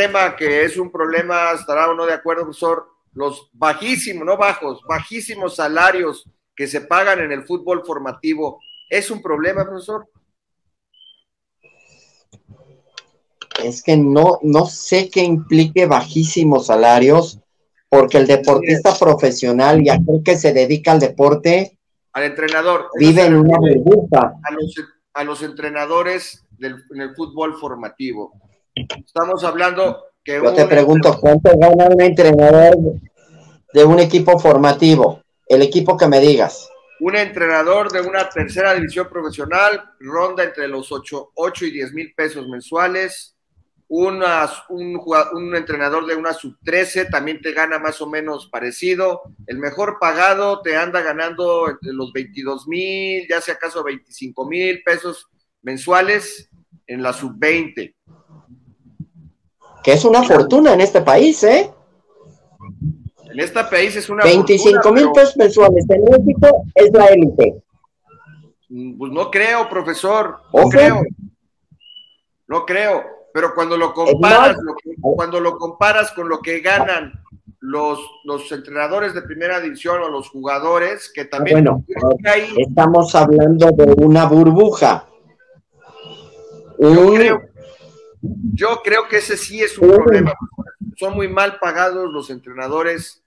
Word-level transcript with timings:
tema 0.00 0.34
que 0.34 0.64
es 0.64 0.78
un 0.78 0.90
problema, 0.90 1.52
estará 1.52 1.90
o 1.90 1.94
no 1.94 2.06
de 2.06 2.14
acuerdo, 2.14 2.44
profesor, 2.44 2.86
los 3.12 3.50
bajísimos, 3.52 4.24
no 4.24 4.38
bajos, 4.38 4.80
bajísimos 4.88 5.56
salarios 5.56 6.26
que 6.56 6.66
se 6.66 6.80
pagan 6.80 7.20
en 7.20 7.32
el 7.32 7.44
fútbol 7.44 7.84
formativo, 7.84 8.60
¿es 8.88 9.10
un 9.10 9.20
problema, 9.20 9.66
profesor? 9.66 10.08
Es 13.62 13.82
que 13.82 13.98
no, 13.98 14.38
no 14.42 14.64
sé 14.64 15.10
qué 15.10 15.22
implique 15.22 15.84
bajísimos 15.84 16.68
salarios, 16.68 17.38
porque 17.90 18.16
el 18.16 18.26
deportista 18.26 18.94
profesional 18.98 19.82
y 19.82 19.90
aquel 19.90 20.22
que 20.24 20.38
se 20.38 20.54
dedica 20.54 20.92
al 20.92 21.00
deporte, 21.00 21.78
al 22.14 22.24
entrenador, 22.24 22.88
vive 22.98 23.26
en 23.26 23.34
una 23.34 23.58
burbuja. 23.58 24.32
A 24.42 24.52
los, 24.52 24.74
a 25.12 25.24
los 25.24 25.42
entrenadores 25.42 26.46
del, 26.52 26.82
en 26.90 27.02
el 27.02 27.14
fútbol 27.14 27.58
formativo. 27.60 28.39
Estamos 28.74 29.44
hablando 29.44 30.04
que... 30.22 30.40
Yo 30.42 30.52
te 30.54 30.66
pregunto, 30.66 31.18
¿cuánto 31.20 31.50
gana 31.58 31.86
un 31.86 32.00
entrenador 32.00 32.76
de 33.72 33.84
un 33.84 33.98
equipo 33.98 34.38
formativo? 34.38 35.22
El 35.46 35.62
equipo 35.62 35.96
que 35.96 36.06
me 36.06 36.20
digas. 36.20 36.68
Un 37.00 37.16
entrenador 37.16 37.90
de 37.90 38.00
una 38.02 38.28
tercera 38.28 38.74
división 38.74 39.08
profesional 39.08 39.82
ronda 39.98 40.44
entre 40.44 40.68
los 40.68 40.92
8, 40.92 41.32
8 41.34 41.66
y 41.66 41.70
10 41.72 41.92
mil 41.92 42.14
pesos 42.14 42.46
mensuales. 42.46 43.34
Una, 43.88 44.48
un, 44.68 45.00
un, 45.32 45.56
entrenador 45.56 46.06
de 46.06 46.14
una 46.14 46.32
sub-13 46.32 47.10
también 47.10 47.40
te 47.40 47.52
gana 47.52 47.80
más 47.80 48.00
o 48.00 48.06
menos 48.08 48.48
parecido. 48.48 49.22
El 49.48 49.58
mejor 49.58 49.96
pagado 49.98 50.60
te 50.62 50.76
anda 50.76 51.00
ganando 51.00 51.68
entre 51.68 51.92
los 51.92 52.12
22 52.12 52.68
mil, 52.68 53.26
ya 53.28 53.40
sea 53.40 53.54
acaso 53.54 53.82
25 53.82 54.46
mil 54.46 54.80
pesos 54.84 55.28
mensuales 55.62 56.48
en 56.86 57.02
la 57.02 57.12
sub-20 57.12 57.96
que 59.82 59.92
es 59.92 60.04
una 60.04 60.22
fortuna 60.22 60.74
en 60.74 60.80
este 60.80 61.00
país, 61.00 61.42
¿eh? 61.44 61.70
En 63.32 63.38
este 63.38 63.62
país 63.64 63.94
es 63.96 64.08
una 64.08 64.24
25 64.24 64.92
mil 64.92 65.10
pesos 65.12 65.36
mensuales. 65.36 65.84
En 65.88 66.04
México 66.04 66.64
es 66.74 66.90
la 66.92 67.06
élite. 67.06 67.62
Pues 68.98 69.12
no 69.12 69.30
creo, 69.30 69.68
profesor. 69.68 70.38
No 70.52 70.68
creo. 70.68 71.02
No 72.48 72.66
creo. 72.66 73.04
Pero 73.32 73.54
cuando 73.54 73.76
lo 73.76 73.94
comparas, 73.94 74.56
cuando 75.00 75.40
lo 75.40 75.56
comparas 75.56 76.10
con 76.12 76.28
lo 76.28 76.40
que 76.40 76.60
ganan 76.60 77.12
los, 77.60 78.00
los 78.24 78.50
entrenadores 78.50 79.14
de 79.14 79.22
primera 79.22 79.60
división 79.60 80.02
o 80.02 80.08
los 80.08 80.28
jugadores, 80.28 81.12
que 81.14 81.26
también. 81.26 81.64
Bueno, 81.64 81.84
estamos 82.56 83.14
hablando 83.14 83.70
de 83.70 84.04
una 84.04 84.24
burbuja. 84.24 85.06
Yo 86.80 87.12
creo 87.14 87.49
yo 88.22 88.82
creo 88.82 89.08
que 89.08 89.18
ese 89.18 89.36
sí 89.36 89.62
es 89.62 89.78
un 89.78 89.90
problema. 89.90 90.34
Son 90.96 91.14
muy 91.14 91.28
mal 91.28 91.58
pagados 91.58 92.12
los 92.12 92.30
entrenadores 92.30 93.22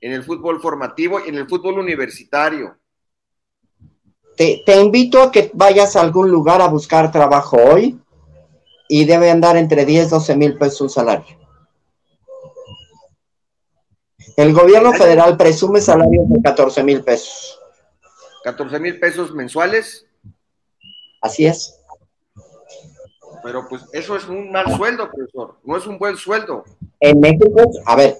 en 0.00 0.12
el 0.12 0.24
fútbol 0.24 0.60
formativo 0.60 1.20
y 1.20 1.28
en 1.28 1.36
el 1.36 1.48
fútbol 1.48 1.78
universitario. 1.78 2.76
Te, 4.36 4.80
invito 4.80 5.22
a 5.22 5.30
que 5.30 5.50
vayas 5.52 5.96
a 5.96 6.00
algún 6.00 6.30
lugar 6.30 6.62
a 6.62 6.68
buscar 6.68 7.12
trabajo 7.12 7.58
hoy 7.58 8.00
y 8.88 9.04
debe 9.04 9.30
andar 9.30 9.58
entre 9.58 9.84
10 9.84 10.06
y 10.06 10.10
12 10.10 10.36
mil 10.36 10.56
pesos 10.56 10.80
un 10.80 10.90
salario. 10.90 11.38
El 14.38 14.54
gobierno 14.54 14.94
federal 14.94 15.36
presume 15.36 15.82
salarios 15.82 16.26
de 16.30 16.40
14 16.40 16.82
mil 16.82 17.04
pesos. 17.04 17.58
¿14 18.42 18.80
mil 18.80 18.98
pesos 18.98 19.34
mensuales? 19.34 20.06
Así 21.20 21.44
es. 21.44 21.79
Pero 23.42 23.66
pues 23.68 23.82
eso 23.92 24.16
es 24.16 24.26
un 24.28 24.50
mal 24.50 24.66
sueldo, 24.76 25.10
profesor. 25.10 25.56
No 25.64 25.76
es 25.76 25.86
un 25.86 25.98
buen 25.98 26.16
sueldo. 26.16 26.64
En 26.98 27.20
México, 27.20 27.70
a 27.86 27.96
ver, 27.96 28.16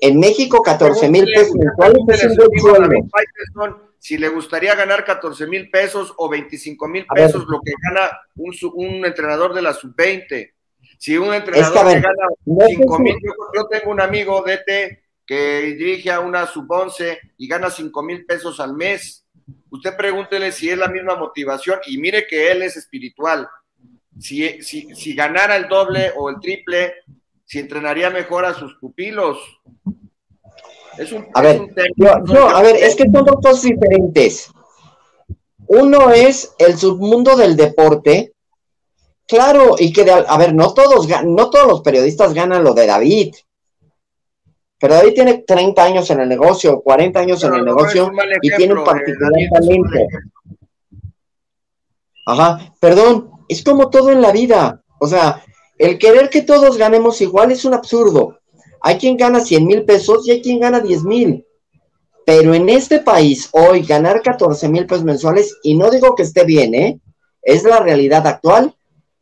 en 0.00 0.20
México 0.20 0.62
14 0.62 1.08
mil 1.08 1.24
pesos 1.24 1.56
es 1.56 2.38
un 2.38 2.48
buen 2.50 2.50
sueldo. 2.58 3.80
Si 3.98 4.18
le 4.18 4.28
gustaría 4.28 4.74
ganar 4.74 5.02
14 5.02 5.46
mil 5.46 5.70
pesos 5.70 6.12
o 6.18 6.28
25 6.28 6.88
mil 6.88 7.06
pesos, 7.06 7.46
lo 7.48 7.58
que 7.64 7.72
gana 7.82 8.10
un, 8.36 8.54
un, 8.74 9.06
entrenador 9.06 9.54
de 9.54 9.62
la 9.62 9.72
sub-20. 9.72 10.52
Si 10.98 11.16
un 11.16 11.32
entrenador 11.32 11.88
que, 11.88 12.00
gana 12.00 12.26
5 12.44 12.98
mil, 12.98 13.16
yo, 13.54 13.66
tengo 13.66 13.90
un 13.90 14.02
amigo 14.02 14.42
DT 14.42 15.04
que 15.26 15.62
dirige 15.78 16.10
a 16.10 16.20
una 16.20 16.46
sub-11 16.46 17.18
y 17.38 17.48
gana 17.48 17.70
5 17.70 18.02
mil 18.02 18.26
pesos 18.26 18.60
al 18.60 18.74
mes. 18.74 19.24
Usted 19.70 19.96
pregúntele 19.96 20.52
si 20.52 20.68
es 20.68 20.76
la 20.76 20.88
misma 20.88 21.16
motivación 21.16 21.78
y 21.86 21.96
mire 21.96 22.26
que 22.26 22.52
él 22.52 22.62
es 22.62 22.76
espiritual 22.76 23.48
si, 24.18 24.62
si, 24.62 24.94
si 24.94 25.14
ganara 25.14 25.56
el 25.56 25.68
doble 25.68 26.12
o 26.16 26.30
el 26.30 26.40
triple, 26.40 26.94
si 27.44 27.58
entrenaría 27.58 28.10
mejor 28.10 28.44
a 28.44 28.54
sus 28.54 28.74
pupilos. 28.76 29.38
Es 30.98 31.12
un, 31.12 31.26
a 31.34 31.42
ver, 31.42 31.62
a 32.06 32.62
ver, 32.62 32.76
es 32.76 32.94
que 32.94 33.04
son 33.04 33.24
dos 33.24 33.36
cosas 33.42 33.62
diferentes. 33.62 34.50
Uno 35.66 36.10
es 36.10 36.54
el 36.58 36.76
submundo 36.76 37.36
del 37.36 37.56
deporte. 37.56 38.32
Claro, 39.26 39.76
y 39.78 39.92
que, 39.92 40.08
a 40.10 40.38
ver, 40.38 40.54
no 40.54 40.74
todos, 40.74 41.08
no 41.24 41.50
todos 41.50 41.66
los 41.66 41.80
periodistas 41.80 42.34
ganan 42.34 42.62
lo 42.62 42.74
de 42.74 42.86
David. 42.86 43.34
Pero 44.78 44.94
David 44.94 45.14
tiene 45.14 45.44
30 45.46 45.82
años 45.82 46.10
en 46.10 46.20
el 46.20 46.28
negocio, 46.28 46.82
40 46.82 47.18
años 47.18 47.42
en 47.42 47.54
el 47.54 47.64
negocio 47.64 48.12
y 48.42 48.54
tiene 48.54 48.74
un 48.74 48.80
eh, 48.80 48.84
particular 48.84 49.32
talento. 49.50 49.98
Ajá, 52.26 52.74
perdón, 52.80 53.30
es 53.48 53.62
como 53.62 53.90
todo 53.90 54.10
en 54.10 54.22
la 54.22 54.32
vida. 54.32 54.82
O 55.00 55.06
sea, 55.06 55.42
el 55.78 55.98
querer 55.98 56.30
que 56.30 56.42
todos 56.42 56.78
ganemos 56.78 57.20
igual 57.20 57.50
es 57.52 57.64
un 57.64 57.74
absurdo. 57.74 58.38
Hay 58.80 58.98
quien 58.98 59.16
gana 59.16 59.40
100 59.40 59.66
mil 59.66 59.84
pesos 59.84 60.26
y 60.26 60.32
hay 60.32 60.42
quien 60.42 60.60
gana 60.60 60.80
10 60.80 61.04
mil. 61.04 61.46
Pero 62.26 62.54
en 62.54 62.68
este 62.68 63.00
país, 63.00 63.48
hoy, 63.52 63.82
ganar 63.82 64.22
14 64.22 64.68
mil 64.68 64.86
pesos 64.86 65.04
mensuales, 65.04 65.58
y 65.62 65.74
no 65.76 65.90
digo 65.90 66.14
que 66.14 66.22
esté 66.22 66.44
bien, 66.44 66.74
¿eh? 66.74 67.00
Es 67.42 67.64
la 67.64 67.80
realidad 67.80 68.26
actual, 68.26 68.74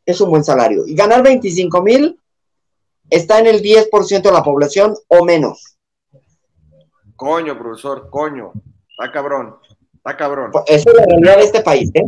es 0.06 0.20
un 0.20 0.30
buen 0.30 0.44
salario. 0.44 0.86
Y 0.86 0.94
ganar 0.94 1.22
25 1.22 1.82
mil 1.82 2.20
está 3.10 3.40
en 3.40 3.46
el 3.46 3.60
10% 3.60 4.22
de 4.22 4.32
la 4.32 4.42
población 4.42 4.94
o 5.08 5.24
menos. 5.24 5.76
Coño, 7.16 7.58
profesor, 7.58 8.08
coño. 8.10 8.52
Está 8.90 9.12
cabrón, 9.12 9.56
está 9.94 10.16
cabrón. 10.16 10.52
Esa 10.66 10.90
es 10.90 10.96
la 10.96 11.04
realidad 11.06 11.36
de 11.38 11.44
este 11.44 11.62
país, 11.62 11.90
¿eh? 11.94 12.04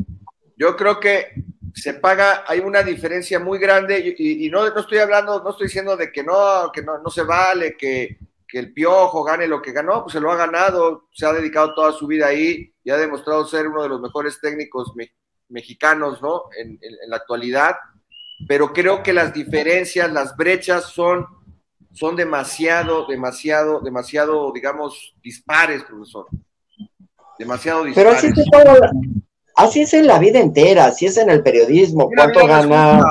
Yo 0.57 0.77
creo 0.77 1.01
que 1.01 1.27
se 1.75 1.95
paga, 1.95 2.45
hay 2.47 2.61
una 2.61 2.83
diferencia 2.83 3.41
muy 3.41 3.59
grande 3.59 4.15
y, 4.17 4.49
no, 4.49 4.69
no, 4.71 4.81
estoy 4.81 4.99
hablando, 4.99 5.43
no 5.43 5.51
estoy 5.51 5.67
diciendo 5.67 5.97
de 5.97 6.13
que 6.13 6.23
no, 6.23 6.71
que 6.73 6.83
no, 6.83 6.99
no 6.99 7.11
se 7.11 7.23
vale, 7.23 7.77
que, 7.77 8.17
que, 8.47 8.61
el 8.61 8.73
piojo 8.73 9.25
gane 9.25 9.49
lo 9.49 9.61
que 9.61 9.73
ganó, 9.73 10.03
pues 10.03 10.13
se 10.13 10.21
lo 10.21 10.31
ha 10.31 10.37
ganado, 10.37 11.09
se 11.13 11.27
ha 11.27 11.33
dedicado 11.33 11.75
toda 11.75 11.93
su 11.93 12.07
vida 12.07 12.29
ahí 12.29 12.73
y 12.85 12.91
ha 12.91 12.97
demostrado 12.97 13.45
ser 13.45 13.67
uno 13.67 13.83
de 13.83 13.89
los 13.89 14.01
mejores 14.01 14.41
técnicos 14.41 14.93
mexicanos, 15.49 16.23
¿no? 16.23 16.45
En, 16.57 16.79
en, 16.81 17.11
la 17.11 17.17
actualidad, 17.17 17.75
pero 18.47 18.73
creo 18.73 19.03
que 19.03 19.13
las 19.13 19.35
diferencias, 19.35 20.13
las 20.13 20.37
brechas 20.37 20.85
son, 20.85 21.27
son 21.93 22.15
demasiado, 22.15 23.07
demasiado, 23.07 23.81
demasiado, 23.81 24.53
digamos, 24.53 25.17
dispares, 25.23 25.83
profesor. 25.83 26.27
Demasiado 27.37 27.83
dispares. 27.83 28.21
Pero 28.23 28.33
así 28.33 28.33
Así 29.57 29.83
es 29.83 29.95
en 29.95 30.07
la 30.07 30.19
vida 30.19 30.41
entera, 30.41 30.87
así 30.87 31.07
es 31.07 31.17
en 31.17 31.31
el 31.31 31.43
periodismo, 31.43 32.11
cuánto 32.15 32.47
gana. 32.47 33.03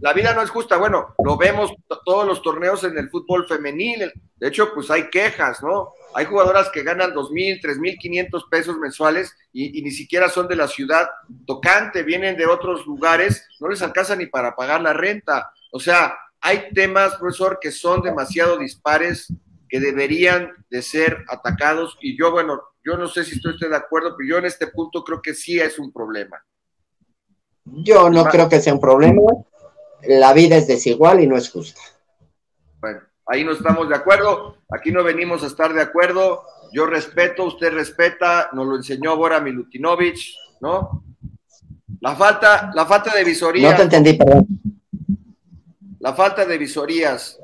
la 0.00 0.12
vida 0.12 0.32
no 0.34 0.42
es 0.42 0.50
justa, 0.50 0.76
bueno, 0.76 1.14
lo 1.24 1.36
vemos 1.36 1.72
todos 2.04 2.26
los 2.26 2.42
torneos 2.42 2.84
en 2.84 2.96
el 2.96 3.10
fútbol 3.10 3.46
femenil, 3.48 4.12
de 4.40 4.48
hecho, 4.48 4.72
pues 4.74 4.90
hay 4.90 5.10
quejas, 5.10 5.62
¿no? 5.62 5.92
Hay 6.14 6.24
jugadoras 6.24 6.70
que 6.70 6.82
ganan 6.82 7.12
dos 7.12 7.30
mil, 7.30 7.60
tres 7.60 7.76
mil 7.76 7.98
quinientos 7.98 8.46
pesos 8.50 8.78
mensuales 8.78 9.36
y, 9.52 9.82
ni 9.82 9.90
siquiera 9.90 10.30
son 10.30 10.48
de 10.48 10.56
la 10.56 10.66
ciudad 10.66 11.08
tocante, 11.46 12.02
vienen 12.02 12.38
de 12.38 12.46
otros 12.46 12.86
lugares, 12.86 13.46
no 13.60 13.68
les 13.68 13.82
alcanza 13.82 14.16
ni 14.16 14.26
para 14.26 14.56
pagar 14.56 14.80
la 14.80 14.94
renta. 14.94 15.52
O 15.72 15.78
sea, 15.78 16.14
hay 16.40 16.72
temas, 16.72 17.16
profesor, 17.16 17.58
que 17.60 17.70
son 17.70 18.00
demasiado 18.00 18.56
dispares, 18.56 19.30
que 19.68 19.78
deberían 19.78 20.52
de 20.70 20.80
ser 20.80 21.22
atacados 21.28 21.98
y 22.00 22.18
yo, 22.18 22.32
bueno, 22.32 22.62
yo 22.84 22.96
no 22.96 23.06
sé 23.06 23.24
si 23.24 23.36
estoy, 23.36 23.56
de 23.58 23.76
acuerdo, 23.76 24.14
pero 24.16 24.28
yo 24.28 24.38
en 24.38 24.46
este 24.46 24.68
punto 24.68 25.04
creo 25.04 25.20
que 25.20 25.34
sí 25.34 25.58
es 25.58 25.78
un 25.78 25.92
problema. 25.92 26.42
Yo 27.64 28.08
no 28.08 28.24
creo 28.24 28.48
que 28.48 28.60
sea 28.60 28.74
un 28.74 28.80
problema. 28.80 29.20
La 30.02 30.32
vida 30.32 30.56
es 30.56 30.66
desigual 30.66 31.20
y 31.20 31.26
no 31.26 31.36
es 31.36 31.50
justa. 31.50 31.80
Bueno, 32.80 33.00
ahí 33.26 33.44
no 33.44 33.52
estamos 33.52 33.88
de 33.88 33.94
acuerdo. 33.94 34.56
Aquí 34.70 34.90
no 34.90 35.04
venimos 35.04 35.42
a 35.42 35.46
estar 35.46 35.74
de 35.74 35.82
acuerdo. 35.82 36.42
Yo 36.72 36.86
respeto, 36.86 37.44
usted 37.44 37.72
respeta, 37.72 38.48
nos 38.52 38.66
lo 38.66 38.76
enseñó 38.76 39.16
Bora 39.16 39.40
Milutinovich, 39.40 40.34
¿no? 40.60 41.04
La 42.00 42.16
falta, 42.16 42.70
la 42.74 42.86
falta 42.86 43.14
de 43.14 43.24
visorías. 43.24 43.72
No 43.72 43.76
te 43.76 43.82
entendí, 43.82 44.14
perdón. 44.14 44.46
La 45.98 46.14
falta 46.14 46.46
de 46.46 46.56
visorías 46.56 47.38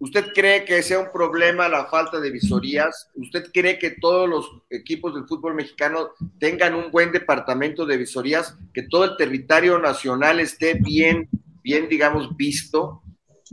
¿Usted 0.00 0.32
cree 0.34 0.64
que 0.64 0.82
sea 0.82 0.98
un 0.98 1.12
problema 1.12 1.68
la 1.68 1.86
falta 1.86 2.20
de 2.20 2.30
visorías? 2.30 3.10
¿Usted 3.14 3.50
cree 3.52 3.78
que 3.78 3.92
todos 3.92 4.28
los 4.28 4.50
equipos 4.70 5.14
del 5.14 5.26
fútbol 5.26 5.54
mexicano 5.54 6.10
tengan 6.38 6.74
un 6.74 6.90
buen 6.90 7.12
departamento 7.12 7.86
de 7.86 7.96
visorías, 7.96 8.56
que 8.72 8.82
todo 8.82 9.04
el 9.04 9.16
territorio 9.16 9.78
nacional 9.78 10.40
esté 10.40 10.74
bien, 10.74 11.28
bien, 11.62 11.88
digamos, 11.88 12.36
visto? 12.36 13.02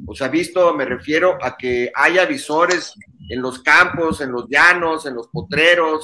O 0.08 0.16
sea, 0.16 0.30
visto, 0.30 0.74
me 0.74 0.86
refiero 0.86 1.38
a 1.42 1.58
que 1.58 1.92
haya 1.94 2.26
visores 2.26 2.94
en 3.30 3.42
los 3.42 3.60
campos, 3.60 4.22
en 4.22 4.32
los 4.32 4.48
llanos, 4.50 5.06
en 5.06 5.16
los 5.16 5.28
potreros, 5.28 6.02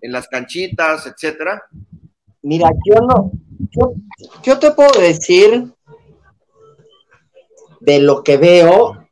en 0.00 0.12
las 0.12 0.28
canchitas, 0.28 1.06
etcétera. 1.06 1.62
Mira, 2.42 2.70
yo 2.84 3.00
no, 3.00 3.32
yo, 4.42 4.58
te 4.58 4.70
puedo 4.72 5.00
decir 5.00 5.72
de 7.80 8.00
lo 8.00 8.22
que 8.22 8.36
veo, 8.36 9.07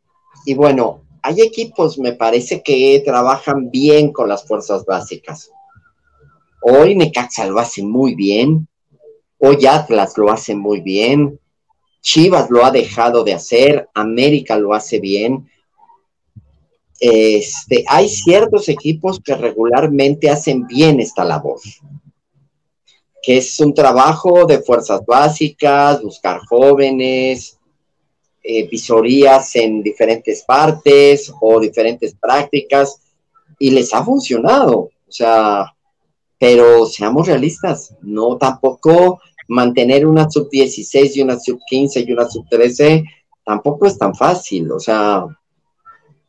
y 0.46 0.54
bueno, 0.54 1.02
hay 1.22 1.42
equipos, 1.42 1.98
me 1.98 2.12
parece 2.12 2.62
que 2.62 3.02
trabajan 3.04 3.68
bien 3.68 4.12
con 4.12 4.28
las 4.28 4.46
fuerzas 4.46 4.84
básicas. 4.86 5.50
Hoy 6.62 6.94
Necaxa 6.94 7.46
lo 7.46 7.58
hace 7.58 7.82
muy 7.82 8.14
bien, 8.14 8.68
hoy 9.38 9.66
Atlas 9.66 10.16
lo 10.16 10.30
hace 10.30 10.54
muy 10.54 10.80
bien, 10.80 11.40
Chivas 12.00 12.48
lo 12.48 12.64
ha 12.64 12.70
dejado 12.70 13.24
de 13.24 13.34
hacer, 13.34 13.88
América 13.92 14.56
lo 14.56 14.72
hace 14.72 15.00
bien. 15.00 15.50
Este, 17.00 17.84
hay 17.88 18.08
ciertos 18.08 18.68
equipos 18.68 19.20
que 19.20 19.34
regularmente 19.34 20.30
hacen 20.30 20.64
bien 20.68 21.00
esta 21.00 21.24
labor 21.24 21.58
que 23.26 23.38
es 23.38 23.58
un 23.58 23.74
trabajo 23.74 24.46
de 24.46 24.60
fuerzas 24.60 25.04
básicas, 25.04 26.00
buscar 26.00 26.38
jóvenes, 26.46 27.55
eh, 28.46 28.68
visorías 28.68 29.56
en 29.56 29.82
diferentes 29.82 30.44
partes 30.44 31.32
o 31.40 31.58
diferentes 31.58 32.14
prácticas, 32.14 33.00
y 33.58 33.70
les 33.70 33.92
ha 33.94 34.04
funcionado. 34.04 34.90
O 35.08 35.12
sea, 35.12 35.74
pero 36.38 36.86
seamos 36.86 37.26
realistas, 37.26 37.94
no 38.02 38.36
tampoco 38.36 39.20
mantener 39.48 40.06
una 40.06 40.30
sub 40.30 40.50
16 40.50 41.16
y 41.16 41.22
una 41.22 41.38
sub 41.38 41.60
15 41.66 42.04
y 42.06 42.12
una 42.12 42.28
sub 42.28 42.46
13 42.48 43.04
tampoco 43.44 43.86
es 43.86 43.96
tan 43.96 44.14
fácil. 44.14 44.70
O 44.72 44.80
sea, 44.80 45.24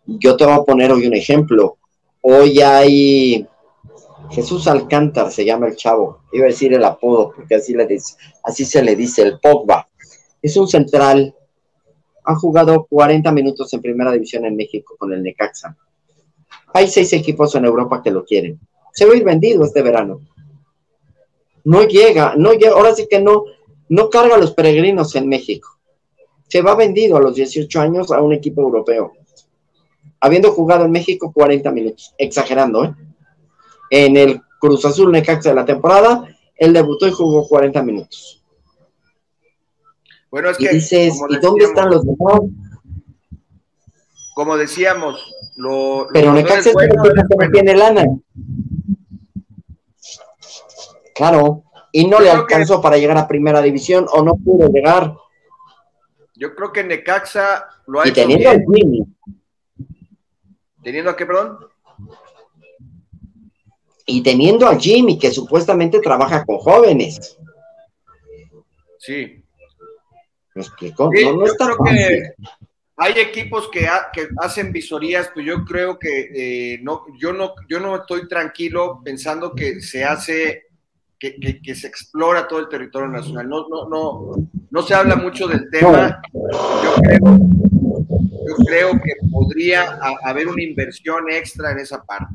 yo 0.05 0.37
te 0.37 0.45
voy 0.45 0.53
a 0.53 0.63
poner 0.63 0.91
hoy 0.91 1.07
un 1.07 1.15
ejemplo. 1.15 1.77
Hoy 2.21 2.61
hay 2.61 3.47
Jesús 4.29 4.67
Alcántar 4.67 5.31
se 5.31 5.45
llama 5.45 5.67
el 5.67 5.75
chavo, 5.75 6.19
iba 6.31 6.45
a 6.45 6.49
decir 6.49 6.73
el 6.73 6.83
apodo, 6.83 7.31
porque 7.35 7.55
así, 7.55 7.73
le 7.73 7.85
dice, 7.85 8.15
así 8.43 8.65
se 8.65 8.83
le 8.83 8.95
dice, 8.95 9.21
el 9.21 9.39
Pogba. 9.39 9.87
Es 10.41 10.57
un 10.57 10.67
central, 10.67 11.35
ha 12.27 12.35
jugado 12.35 12.85
40 12.89 13.31
minutos 13.31 13.73
en 13.73 13.81
primera 13.81 14.11
división 14.11 14.43
en 14.43 14.57
México 14.57 14.95
con 14.99 15.13
el 15.13 15.23
Necaxa. 15.23 15.77
Hay 16.73 16.89
seis 16.89 17.13
equipos 17.13 17.55
en 17.55 17.63
Europa 17.63 18.01
que 18.03 18.11
lo 18.11 18.25
quieren. 18.25 18.59
Se 18.91 19.05
va 19.05 19.13
a 19.13 19.15
ir 19.15 19.23
vendido 19.23 19.63
este 19.63 19.81
verano. 19.81 20.19
No 21.63 21.83
llega, 21.83 22.35
no 22.35 22.51
llega, 22.51 22.73
ahora 22.73 22.93
sí 22.93 23.07
que 23.09 23.21
no, 23.21 23.45
no 23.87 24.09
carga 24.09 24.35
a 24.35 24.39
los 24.39 24.51
peregrinos 24.51 25.15
en 25.15 25.29
México. 25.29 25.69
Se 26.49 26.61
va 26.61 26.75
vendido 26.75 27.15
a 27.15 27.21
los 27.21 27.33
18 27.33 27.79
años 27.79 28.11
a 28.11 28.21
un 28.21 28.33
equipo 28.33 28.61
europeo. 28.61 29.13
Habiendo 30.19 30.51
jugado 30.51 30.83
en 30.83 30.91
México 30.91 31.31
40 31.31 31.71
minutos, 31.71 32.13
exagerando, 32.17 32.83
¿eh? 32.83 32.93
en 33.89 34.17
el 34.17 34.41
Cruz 34.59 34.83
Azul 34.83 35.13
Necaxa 35.13 35.49
de 35.49 35.55
la 35.55 35.65
temporada, 35.65 36.27
él 36.57 36.73
debutó 36.73 37.07
y 37.07 37.11
jugó 37.11 37.47
40 37.47 37.81
minutos. 37.83 38.36
Bueno, 40.29 40.49
es 40.49 40.57
que. 40.57 40.69
dices, 40.69 41.19
¿y 41.29 41.37
dónde 41.39 41.65
están 41.65 41.89
los 41.89 42.05
demás? 42.05 42.41
Como 44.35 44.57
decíamos, 44.57 45.33
lo. 45.55 46.07
Pero 46.13 46.33
Necaxa 46.33 46.69
es 46.69 46.75
el 46.75 46.89
que 46.89 47.35
no 47.45 47.51
tiene 47.51 47.75
lana. 47.75 48.05
Claro, 51.15 51.63
y 51.91 52.05
no 52.05 52.19
le 52.19 52.29
alcanzó 52.29 52.81
para 52.81 52.97
llegar 52.97 53.17
a 53.17 53.27
primera 53.27 53.61
división 53.61 54.05
o 54.11 54.23
no 54.23 54.35
pudo 54.35 54.69
llegar. 54.69 55.15
Yo 56.35 56.53
creo 56.55 56.71
que 56.71 56.83
Necaxa 56.83 57.65
lo 57.87 58.01
ha 58.01 58.07
y 58.07 58.11
teniendo 58.11 58.49
al 58.49 58.63
Jimmy. 58.71 59.03
¿Teniendo 60.83 61.09
a 61.09 61.15
qué, 61.15 61.25
perdón? 61.25 61.57
y 64.09 64.23
teniendo 64.23 64.67
a 64.67 64.79
Jimmy, 64.79 65.19
que 65.19 65.31
supuestamente 65.31 65.99
trabaja 65.99 66.45
con 66.45 66.57
jóvenes. 66.57 67.37
Sí. 68.99 69.36
¿Me 70.57 70.63
explicó? 70.63 71.11
no, 71.13 71.33
no 71.33 71.45
está 71.45 71.69
que 71.85 72.33
hay 72.99 73.13
equipos 73.19 73.69
que, 73.71 73.87
hacen 74.41 74.71
visorías, 74.71 75.29
pues 75.31 75.45
yo 75.45 75.63
creo 75.63 75.99
que 75.99 76.29
eh, 76.33 76.79
no, 76.81 77.05
yo 77.19 77.31
no, 77.31 77.53
yo 77.69 77.79
no 77.79 77.97
estoy 77.97 78.27
tranquilo 78.27 79.01
pensando 79.05 79.53
que 79.53 79.81
se 79.81 80.03
hace, 80.03 80.63
que, 81.19 81.75
se 81.75 81.85
explora 81.85 82.47
todo 82.47 82.59
el 82.59 82.69
territorio 82.69 83.07
nacional. 83.07 83.47
No, 83.47 83.67
no, 83.69 83.87
no, 83.87 84.49
no 84.71 84.81
se 84.81 84.95
habla 84.95 85.15
mucho 85.15 85.47
del 85.47 85.69
tema. 85.69 86.19
Yo 86.33 86.95
creo, 87.03 87.19
yo 88.47 88.55
creo 88.65 88.91
que 88.93 89.11
podría 89.31 89.99
haber 90.23 90.47
una 90.47 90.63
inversión 90.63 91.29
extra 91.29 91.73
en 91.73 91.79
esa 91.79 92.03
parte. 92.03 92.33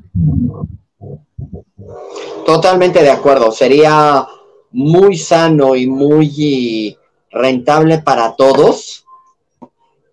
Totalmente 2.46 3.02
de 3.02 3.10
acuerdo. 3.10 3.50
Sería 3.50 4.24
muy 4.70 5.16
sano 5.16 5.74
y 5.74 5.88
muy 5.88 6.96
rentable 7.32 7.98
para 7.98 8.36
todos 8.36 9.04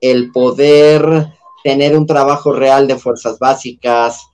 el 0.01 0.31
poder 0.31 1.27
tener 1.63 1.97
un 1.97 2.05
trabajo 2.05 2.53
real 2.53 2.87
de 2.87 2.97
fuerzas 2.97 3.37
básicas, 3.37 4.27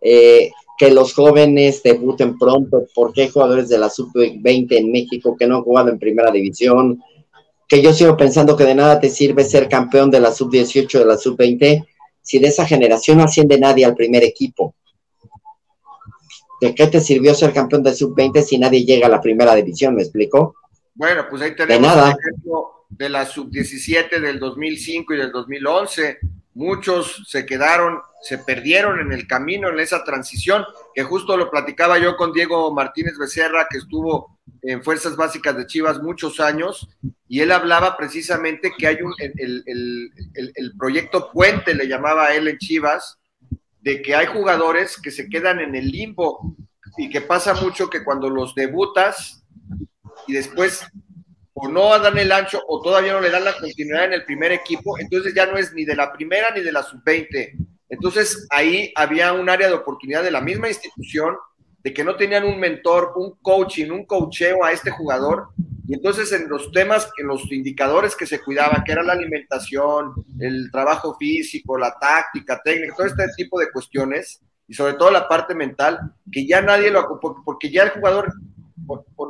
eh, 0.00 0.50
que 0.76 0.90
los 0.90 1.14
jóvenes 1.14 1.82
debuten 1.82 2.36
pronto, 2.38 2.86
porque 2.94 3.22
hay 3.22 3.28
jugadores 3.28 3.68
de 3.68 3.78
la 3.78 3.88
sub-20 3.88 4.76
en 4.76 4.90
México 4.90 5.36
que 5.38 5.46
no 5.46 5.56
han 5.56 5.62
jugado 5.62 5.90
en 5.90 5.98
primera 5.98 6.30
división, 6.32 7.00
que 7.68 7.80
yo 7.80 7.92
sigo 7.92 8.16
pensando 8.16 8.56
que 8.56 8.64
de 8.64 8.74
nada 8.74 8.98
te 8.98 9.08
sirve 9.08 9.44
ser 9.44 9.68
campeón 9.68 10.10
de 10.10 10.20
la 10.20 10.32
sub-18 10.32 10.98
de 10.98 11.04
la 11.04 11.16
sub-20 11.16 11.86
si 12.20 12.38
de 12.38 12.48
esa 12.48 12.66
generación 12.66 13.18
no 13.18 13.24
asciende 13.24 13.58
nadie 13.58 13.84
al 13.84 13.94
primer 13.94 14.24
equipo. 14.24 14.74
¿De 16.60 16.74
qué 16.74 16.86
te 16.86 17.00
sirvió 17.00 17.34
ser 17.34 17.52
campeón 17.52 17.82
de 17.82 17.94
sub-20 17.94 18.42
si 18.42 18.58
nadie 18.58 18.84
llega 18.84 19.06
a 19.06 19.10
la 19.10 19.20
primera 19.20 19.54
división? 19.54 19.94
¿Me 19.94 20.02
explico? 20.02 20.54
Bueno, 20.94 21.26
pues 21.28 21.42
ahí 21.42 21.56
tenemos 21.56 21.92
el 21.96 22.14
ejemplo 22.18 22.86
de 22.90 23.08
la 23.08 23.24
sub-17 23.24 24.20
del 24.20 24.38
2005 24.38 25.14
y 25.14 25.16
del 25.16 25.32
2011. 25.32 26.18
Muchos 26.54 27.24
se 27.26 27.46
quedaron, 27.46 28.00
se 28.22 28.38
perdieron 28.38 29.00
en 29.00 29.12
el 29.12 29.26
camino 29.26 29.70
en 29.70 29.80
esa 29.80 30.04
transición, 30.04 30.64
que 30.94 31.02
justo 31.02 31.36
lo 31.36 31.50
platicaba 31.50 31.98
yo 31.98 32.16
con 32.16 32.32
Diego 32.32 32.72
Martínez 32.74 33.16
Becerra, 33.18 33.66
que 33.70 33.78
estuvo 33.78 34.38
en 34.60 34.82
Fuerzas 34.84 35.16
Básicas 35.16 35.56
de 35.56 35.66
Chivas 35.66 36.02
muchos 36.02 36.40
años, 36.40 36.88
y 37.26 37.40
él 37.40 37.52
hablaba 37.52 37.96
precisamente 37.96 38.72
que 38.76 38.86
hay 38.86 38.98
un, 39.02 39.14
el, 39.18 39.64
el 40.34 40.72
proyecto 40.78 41.30
Puente, 41.32 41.74
le 41.74 41.88
llamaba 41.88 42.34
él 42.34 42.48
en 42.48 42.58
Chivas, 42.58 43.18
de 43.80 44.02
que 44.02 44.14
hay 44.14 44.26
jugadores 44.26 45.00
que 45.00 45.10
se 45.10 45.28
quedan 45.28 45.60
en 45.60 45.74
el 45.74 45.88
limbo 45.88 46.54
y 46.98 47.08
que 47.08 47.22
pasa 47.22 47.54
mucho 47.54 47.88
que 47.88 48.04
cuando 48.04 48.28
los 48.28 48.54
debutas 48.54 49.41
y 50.26 50.32
después 50.34 50.84
o 51.54 51.68
no 51.68 51.98
dan 51.98 52.18
el 52.18 52.32
ancho 52.32 52.62
o 52.66 52.80
todavía 52.80 53.12
no 53.12 53.20
le 53.20 53.30
dan 53.30 53.44
la 53.44 53.56
continuidad 53.58 54.06
en 54.06 54.14
el 54.14 54.24
primer 54.24 54.52
equipo, 54.52 54.98
entonces 54.98 55.34
ya 55.34 55.46
no 55.46 55.58
es 55.58 55.72
ni 55.74 55.84
de 55.84 55.96
la 55.96 56.12
primera 56.12 56.50
ni 56.50 56.62
de 56.62 56.72
la 56.72 56.82
sub-20. 56.82 57.52
Entonces 57.88 58.46
ahí 58.50 58.92
había 58.96 59.32
un 59.32 59.50
área 59.50 59.68
de 59.68 59.74
oportunidad 59.74 60.22
de 60.22 60.30
la 60.30 60.40
misma 60.40 60.68
institución 60.68 61.36
de 61.82 61.92
que 61.92 62.04
no 62.04 62.16
tenían 62.16 62.44
un 62.44 62.58
mentor, 62.58 63.12
un 63.16 63.36
coaching, 63.42 63.90
un 63.90 64.06
coacheo 64.06 64.64
a 64.64 64.72
este 64.72 64.90
jugador 64.90 65.48
y 65.86 65.94
entonces 65.94 66.32
en 66.32 66.48
los 66.48 66.70
temas, 66.72 67.10
en 67.18 67.26
los 67.26 67.50
indicadores 67.50 68.14
que 68.14 68.26
se 68.26 68.40
cuidaban, 68.40 68.82
que 68.84 68.92
era 68.92 69.02
la 69.02 69.12
alimentación, 69.14 70.14
el 70.38 70.70
trabajo 70.70 71.16
físico, 71.18 71.76
la 71.76 71.94
táctica, 72.00 72.60
técnica, 72.62 72.94
todo 72.96 73.06
este 73.08 73.26
tipo 73.36 73.58
de 73.58 73.70
cuestiones, 73.70 74.40
y 74.68 74.74
sobre 74.74 74.94
todo 74.94 75.10
la 75.10 75.28
parte 75.28 75.54
mental, 75.54 75.98
que 76.30 76.46
ya 76.46 76.62
nadie 76.62 76.90
lo 76.90 77.20
porque 77.44 77.70
ya 77.70 77.82
el 77.82 77.90
jugador 77.90 78.32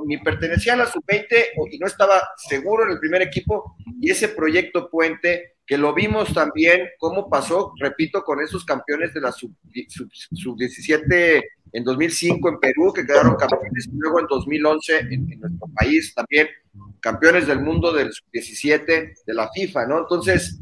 ni 0.04 0.18
pertenecía 0.18 0.74
a 0.74 0.76
la 0.76 0.86
sub-20 0.86 1.26
y 1.70 1.78
no 1.78 1.86
estaba 1.86 2.20
seguro 2.36 2.84
en 2.84 2.90
el 2.92 2.98
primer 2.98 3.22
equipo, 3.22 3.76
y 4.00 4.10
ese 4.10 4.28
proyecto 4.28 4.90
puente, 4.90 5.52
que 5.66 5.78
lo 5.78 5.94
vimos 5.94 6.34
también, 6.34 6.88
cómo 6.98 7.30
pasó, 7.30 7.72
repito, 7.78 8.22
con 8.22 8.40
esos 8.40 8.64
campeones 8.64 9.14
de 9.14 9.20
la 9.20 9.32
sub-17 9.32 11.42
en 11.72 11.84
2005 11.84 12.48
en 12.48 12.60
Perú, 12.60 12.92
que 12.92 13.06
quedaron 13.06 13.36
campeones, 13.36 13.86
y 13.86 13.96
luego 13.96 14.20
en 14.20 14.26
2011 14.26 14.98
en, 14.98 15.40
nuestro 15.40 15.68
país 15.74 16.14
también, 16.14 16.48
campeones 17.00 17.46
del 17.46 17.60
mundo 17.60 17.92
del 17.92 18.10
17 18.32 19.14
de 19.26 19.34
la 19.34 19.48
FIFA, 19.50 19.86
¿no? 19.86 20.00
Entonces, 20.00 20.60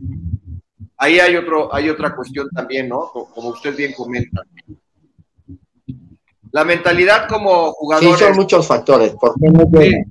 ahí 0.97 1.19
hay, 1.19 1.37
otro, 1.37 1.75
hay 1.75 1.89
otra 1.89 2.15
cuestión 2.15 2.49
también, 2.51 2.89
¿no? 2.89 3.11
Como 3.11 3.49
usted 3.49 3.77
bien 3.77 3.93
comenta. 3.93 4.43
La 6.53 6.65
mentalidad 6.65 7.29
como 7.29 7.73
jugadores. 7.73 8.19
Sí, 8.19 8.25
son 8.25 8.37
muchos 8.37 8.67
factores. 8.67 9.15
¿Por 9.15 9.35
qué 9.41 9.49
no 9.49 9.71
llegan? 9.71 10.05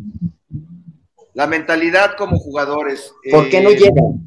La 1.33 1.47
mentalidad 1.47 2.15
como 2.17 2.37
jugadores. 2.37 3.13
¿Por 3.31 3.49
qué 3.49 3.61
no 3.61 3.69
eh, 3.69 3.75
llegan? 3.77 4.25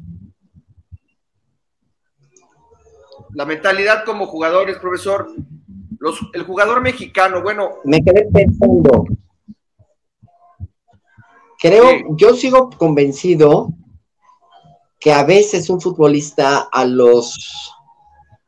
La 3.33 3.45
mentalidad 3.45 4.05
como 4.05 4.27
jugadores, 4.27 4.77
profesor 4.77 5.27
el 6.33 6.43
jugador 6.43 6.81
mexicano, 6.81 7.41
bueno. 7.41 7.75
Me 7.83 8.03
quedé 8.03 8.25
pensando. 8.31 9.05
Creo, 11.59 12.15
yo 12.17 12.35
sigo 12.35 12.69
convencido 12.71 13.69
que 14.99 15.13
a 15.13 15.23
veces 15.23 15.69
un 15.69 15.79
futbolista 15.79 16.67
a 16.71 16.85
los, 16.85 17.71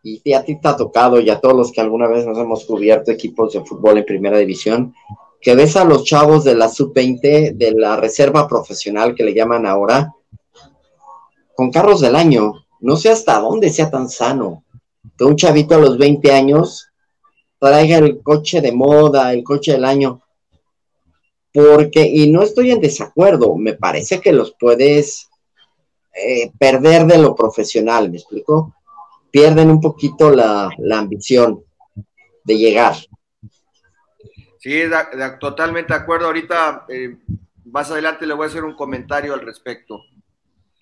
y 0.07 0.33
a 0.33 0.43
ti 0.43 0.59
te 0.59 0.67
ha 0.67 0.77
tocado 0.77 1.19
y 1.19 1.31
a 1.31 1.39
todos 1.39 1.55
los 1.55 1.71
que 1.71 1.81
alguna 1.81 2.07
vez 2.07 2.27
nos 2.27 2.37
hemos 2.37 2.63
cubierto 2.65 3.09
equipos 3.09 3.53
de 3.53 3.65
fútbol 3.65 3.97
en 3.97 4.05
primera 4.05 4.37
división, 4.37 4.93
que 5.41 5.55
ves 5.55 5.75
a 5.77 5.83
los 5.83 6.03
chavos 6.03 6.43
de 6.43 6.53
la 6.53 6.69
sub-20, 6.69 7.55
de 7.55 7.71
la 7.71 7.95
reserva 7.95 8.47
profesional 8.47 9.15
que 9.15 9.23
le 9.23 9.33
llaman 9.33 9.65
ahora, 9.65 10.13
con 11.55 11.71
carros 11.71 12.01
del 12.01 12.15
año. 12.15 12.53
No 12.81 12.97
sé 12.97 13.09
hasta 13.09 13.39
dónde 13.39 13.71
sea 13.71 13.89
tan 13.89 14.07
sano 14.07 14.63
que 15.17 15.23
un 15.23 15.35
chavito 15.35 15.73
a 15.73 15.79
los 15.79 15.97
20 15.97 16.31
años 16.31 16.87
traiga 17.57 17.97
el 17.97 18.21
coche 18.21 18.61
de 18.61 18.71
moda, 18.71 19.33
el 19.33 19.43
coche 19.43 19.71
del 19.71 19.85
año. 19.85 20.21
Porque, 21.51 22.05
y 22.05 22.29
no 22.29 22.43
estoy 22.43 22.69
en 22.69 22.79
desacuerdo, 22.79 23.55
me 23.55 23.73
parece 23.73 24.21
que 24.21 24.33
los 24.33 24.53
puedes 24.59 25.29
eh, 26.13 26.51
perder 26.59 27.07
de 27.07 27.17
lo 27.17 27.33
profesional, 27.33 28.11
¿me 28.11 28.17
explico? 28.17 28.75
Pierden 29.35 29.69
un 29.69 29.81
poquito 29.81 30.31
la, 30.31 30.69
ambición 30.93 31.61
de 32.45 32.57
llegar. 32.57 32.95
Sí, 34.59 34.83
totalmente 35.41 35.93
de 35.93 35.99
acuerdo. 35.99 36.27
Ahorita, 36.27 36.85
eh, 36.87 37.17
más 37.65 37.91
adelante 37.91 38.25
le 38.25 38.33
voy 38.33 38.45
a 38.45 38.47
hacer 38.47 38.63
un 38.63 38.77
comentario 38.77 39.33
al 39.33 39.41
respecto. 39.41 39.99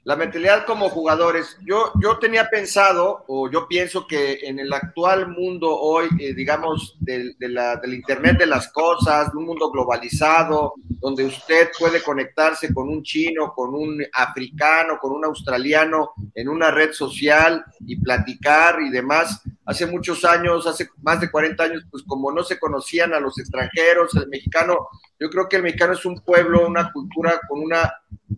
La 0.05 0.17
mentalidad 0.17 0.65
como 0.65 0.89
jugadores, 0.89 1.57
yo, 1.65 1.93
yo 2.01 2.19
tenía 2.19 2.49
pensado, 2.49 3.23
o 3.27 3.49
yo 3.49 3.69
pienso 3.69 4.05
que 4.05 4.39
en 4.43 4.59
el 4.59 4.73
actual 4.73 5.29
mundo 5.29 5.73
hoy, 5.73 6.09
eh, 6.19 6.33
digamos, 6.33 6.97
del, 6.99 7.37
del 7.39 7.93
Internet 7.93 8.37
de 8.37 8.45
las 8.45 8.67
cosas, 8.73 9.31
de 9.31 9.37
un 9.37 9.45
mundo 9.45 9.71
globalizado, 9.71 10.73
donde 10.99 11.23
usted 11.23 11.69
puede 11.79 12.01
conectarse 12.03 12.73
con 12.73 12.89
un 12.89 13.01
chino, 13.01 13.53
con 13.53 13.73
un 13.73 14.03
africano, 14.11 14.97
con 14.99 15.13
un 15.13 15.23
australiano 15.23 16.11
en 16.35 16.49
una 16.49 16.69
red 16.69 16.91
social 16.91 17.63
y 17.85 17.95
platicar 17.95 18.81
y 18.81 18.89
demás. 18.89 19.41
Hace 19.65 19.85
muchos 19.85 20.25
años, 20.25 20.67
hace 20.67 20.89
más 21.01 21.21
de 21.21 21.31
40 21.31 21.63
años, 21.63 21.83
pues 21.89 22.03
como 22.05 22.31
no 22.31 22.43
se 22.43 22.59
conocían 22.59 23.13
a 23.13 23.19
los 23.19 23.39
extranjeros, 23.39 24.13
el 24.15 24.27
mexicano, 24.27 24.89
yo 25.19 25.29
creo 25.29 25.47
que 25.47 25.55
el 25.55 25.63
mexicano 25.63 25.93
es 25.93 26.05
un 26.05 26.19
pueblo, 26.21 26.67
una 26.67 26.91
cultura 26.91 27.39
con 27.47 27.61
una 27.61 27.91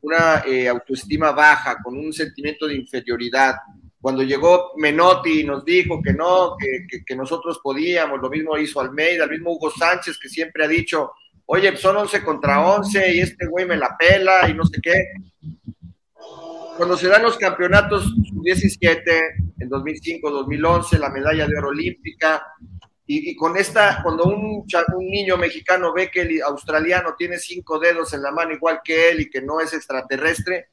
una 0.06 0.44
eh, 0.46 0.68
autoestima 0.68 1.32
baja, 1.32 1.78
con 1.84 1.98
un 1.98 2.14
sentimiento 2.14 2.68
de 2.68 2.76
inferioridad. 2.76 3.56
Cuando 4.00 4.22
llegó 4.22 4.74
Menotti 4.78 5.42
y 5.42 5.44
nos 5.44 5.66
dijo 5.66 6.00
que 6.02 6.14
no, 6.14 6.56
que, 6.58 7.16
nosotros 7.16 7.60
podíamos, 7.64 8.22
lo 8.22 8.30
mismo 8.30 8.56
hizo 8.58 8.80
Almeida, 8.80 9.24
el 9.24 9.32
mismo 9.32 9.54
Hugo 9.54 9.72
Sánchez 9.72 10.20
que 10.22 10.30
siempre 10.30 10.64
ha 10.64 10.68
dicho, 10.68 11.12
oye, 11.48 11.76
son 11.76 11.98
11 11.98 12.24
contra 12.24 12.64
11 12.76 13.16
y 13.16 13.20
este 13.22 13.48
güey 13.48 13.66
me 13.66 13.78
la 13.78 13.98
pela 13.98 14.48
y 14.48 14.54
no 14.54 14.64
sé 14.66 14.80
qué. 14.82 15.06
Cuando 16.78 16.98
se 16.98 17.08
dan 17.08 17.24
los 17.24 17.38
campeonatos 17.38 18.14
17, 18.44 19.22
en 19.60 19.70
2005, 19.70 20.30
2011, 20.30 21.00
la 21.00 21.10
medalla 21.10 21.48
de 21.48 21.58
oro 21.58 21.70
olímpica, 21.70 22.44
y, 23.08 23.36
con 23.36 23.56
esta, 23.56 24.02
cuando 24.02 24.24
un, 24.24 24.66
un 24.66 25.08
niño 25.08 25.38
mexicano 25.38 25.94
ve 25.94 26.10
que 26.10 26.22
el 26.22 26.42
australiano 26.42 27.14
tiene 27.16 27.38
cinco 27.38 27.78
dedos 27.78 28.14
en 28.14 28.24
la 28.24 28.32
mano 28.32 28.54
igual 28.54 28.80
que 28.84 29.12
él 29.12 29.22
y 29.22 29.30
que 29.30 29.44
no 29.44 29.60
es 29.60 29.74
extraterrestre, 29.74 30.70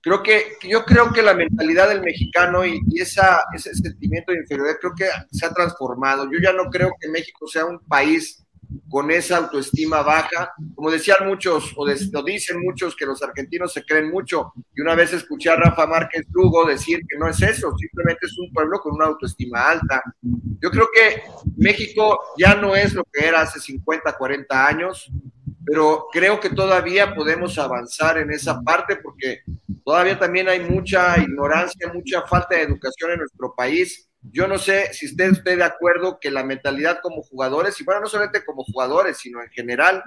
creo 0.00 0.22
que 0.22 0.56
yo 0.68 0.84
creo 0.84 1.12
que 1.12 1.22
la 1.22 1.34
mentalidad 1.34 1.88
del 1.88 2.00
mexicano 2.00 2.64
y, 2.66 2.80
esa, 2.96 3.44
ese 3.54 3.74
sentimiento 3.74 4.32
de 4.32 4.38
inferioridad 4.38 4.78
creo 4.80 4.94
que 4.96 5.08
se 5.30 5.46
ha 5.46 5.52
transformado. 5.52 6.30
Yo 6.30 6.38
ya 6.42 6.52
no 6.52 6.70
creo 6.70 6.90
que 7.00 7.08
México 7.08 7.46
sea 7.46 7.64
un 7.64 7.78
país 7.80 8.45
con 8.88 9.10
esa 9.10 9.38
autoestima 9.38 10.02
baja. 10.02 10.52
Como 10.74 10.90
decían 10.90 11.26
muchos, 11.26 11.72
o 11.76 11.86
lo 11.86 12.22
dicen 12.22 12.60
muchos, 12.60 12.96
que 12.96 13.06
los 13.06 13.22
argentinos 13.22 13.72
se 13.72 13.84
creen 13.84 14.10
mucho. 14.10 14.52
Y 14.74 14.80
una 14.80 14.94
vez 14.94 15.12
escuché 15.12 15.50
a 15.50 15.56
Rafa 15.56 15.86
Márquez 15.86 16.26
Lugo 16.32 16.64
decir 16.64 17.00
que 17.08 17.18
no 17.18 17.28
es 17.28 17.40
eso, 17.42 17.74
simplemente 17.76 18.26
es 18.26 18.38
un 18.38 18.52
pueblo 18.52 18.80
con 18.80 18.94
una 18.94 19.06
autoestima 19.06 19.68
alta. 19.68 20.02
Yo 20.60 20.70
creo 20.70 20.88
que 20.94 21.22
México 21.56 22.18
ya 22.38 22.54
no 22.54 22.74
es 22.74 22.94
lo 22.94 23.04
que 23.12 23.26
era 23.26 23.42
hace 23.42 23.60
50, 23.60 24.16
40 24.16 24.66
años, 24.66 25.10
pero 25.64 26.06
creo 26.12 26.38
que 26.38 26.50
todavía 26.50 27.14
podemos 27.14 27.58
avanzar 27.58 28.18
en 28.18 28.30
esa 28.30 28.62
parte 28.62 28.96
porque 28.96 29.40
todavía 29.84 30.18
también 30.18 30.48
hay 30.48 30.60
mucha 30.60 31.18
ignorancia, 31.18 31.92
mucha 31.92 32.22
falta 32.22 32.54
de 32.54 32.62
educación 32.62 33.10
en 33.12 33.18
nuestro 33.18 33.52
país 33.54 34.08
yo 34.32 34.46
no 34.48 34.58
sé 34.58 34.92
si 34.92 35.06
usted 35.06 35.32
esté 35.32 35.56
de 35.56 35.64
acuerdo 35.64 36.18
que 36.20 36.30
la 36.30 36.44
mentalidad 36.44 36.98
como 37.02 37.22
jugadores, 37.22 37.80
y 37.80 37.84
bueno, 37.84 38.02
no 38.02 38.06
solamente 38.06 38.44
como 38.44 38.64
jugadores, 38.64 39.18
sino 39.18 39.42
en 39.42 39.48
general, 39.50 40.02